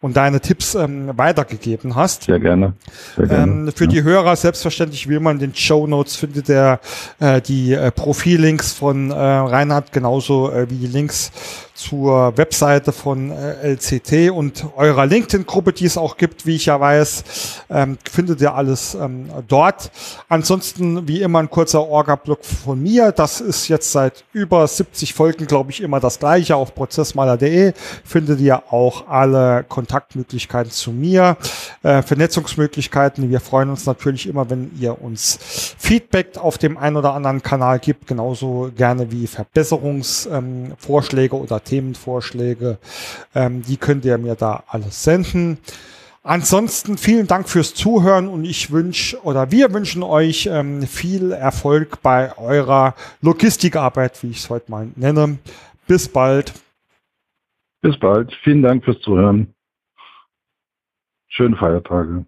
und 0.00 0.16
deine 0.16 0.40
Tipps 0.40 0.74
ähm, 0.74 1.10
weitergegeben 1.16 1.94
hast. 1.94 2.24
Sehr 2.24 2.40
gerne. 2.40 2.74
Sehr 3.16 3.26
gerne. 3.26 3.52
Ähm, 3.52 3.72
für 3.74 3.84
ja. 3.84 3.90
die 3.90 4.02
Hörer 4.02 4.36
selbstverständlich, 4.36 5.08
wie 5.08 5.14
immer 5.14 5.30
in 5.30 5.38
den 5.38 5.54
Show 5.54 5.86
Notes 5.86 6.16
findet 6.16 6.48
ihr 6.48 6.80
äh, 7.18 7.40
die 7.40 7.72
äh, 7.72 7.90
Profillinks 7.90 8.72
von 8.72 9.10
äh, 9.10 9.14
Reinhard 9.14 9.92
genauso 9.92 10.50
äh, 10.50 10.68
wie 10.70 10.76
die 10.76 10.86
Links 10.86 11.32
zur 11.80 12.36
Webseite 12.36 12.92
von 12.92 13.30
äh, 13.30 13.72
LCT 13.72 14.30
und 14.30 14.66
eurer 14.76 15.06
LinkedIn-Gruppe, 15.06 15.72
die 15.72 15.86
es 15.86 15.96
auch 15.96 16.18
gibt, 16.18 16.44
wie 16.44 16.56
ich 16.56 16.66
ja 16.66 16.78
weiß, 16.78 17.64
ähm, 17.70 17.96
findet 18.10 18.42
ihr 18.42 18.54
alles 18.54 18.94
ähm, 18.94 19.30
dort. 19.48 19.90
Ansonsten, 20.28 21.08
wie 21.08 21.22
immer, 21.22 21.38
ein 21.38 21.48
kurzer 21.48 21.86
Orga-Blog 21.86 22.44
von 22.44 22.82
mir. 22.82 23.12
Das 23.12 23.40
ist 23.40 23.68
jetzt 23.68 23.92
seit 23.92 24.24
über 24.32 24.66
70 24.66 25.14
Folgen, 25.14 25.46
glaube 25.46 25.70
ich, 25.70 25.80
immer 25.80 26.00
das 26.00 26.18
gleiche. 26.18 26.56
Auf 26.56 26.74
prozessmaler.de 26.74 27.72
findet 28.04 28.40
ihr 28.40 28.72
auch 28.72 29.08
alle 29.08 29.64
Kontaktmöglichkeiten 29.64 30.70
zu 30.70 30.92
mir, 30.92 31.38
äh, 31.82 32.02
Vernetzungsmöglichkeiten. 32.02 33.30
Wir 33.30 33.40
freuen 33.40 33.70
uns 33.70 33.86
natürlich 33.86 34.26
immer, 34.26 34.50
wenn 34.50 34.70
ihr 34.78 35.00
uns 35.00 35.38
Feedback 35.78 36.36
auf 36.36 36.58
dem 36.58 36.76
einen 36.76 36.96
oder 36.96 37.14
anderen 37.14 37.42
Kanal 37.42 37.78
gibt, 37.78 38.06
genauso 38.06 38.70
gerne 38.76 39.10
wie 39.10 39.26
Verbesserungsvorschläge 39.26 41.36
ähm, 41.36 41.42
oder 41.42 41.64
Themenvorschläge. 41.70 42.78
Ähm, 43.34 43.62
die 43.62 43.76
könnt 43.76 44.04
ihr 44.04 44.18
mir 44.18 44.34
da 44.34 44.64
alles 44.66 45.04
senden. 45.04 45.58
Ansonsten 46.22 46.98
vielen 46.98 47.26
Dank 47.26 47.48
fürs 47.48 47.74
Zuhören 47.74 48.28
und 48.28 48.44
ich 48.44 48.70
wünsche 48.70 49.22
oder 49.22 49.50
wir 49.52 49.72
wünschen 49.72 50.02
euch 50.02 50.46
ähm, 50.52 50.82
viel 50.82 51.32
Erfolg 51.32 52.02
bei 52.02 52.36
eurer 52.36 52.94
Logistikarbeit, 53.22 54.22
wie 54.22 54.30
ich 54.30 54.38
es 54.38 54.50
heute 54.50 54.70
mal 54.70 54.88
nenne. 54.96 55.38
Bis 55.86 56.08
bald. 56.08 56.52
Bis 57.80 57.98
bald. 57.98 58.36
Vielen 58.44 58.62
Dank 58.62 58.84
fürs 58.84 59.00
Zuhören. 59.00 59.54
Schöne 61.28 61.56
Feiertage. 61.56 62.26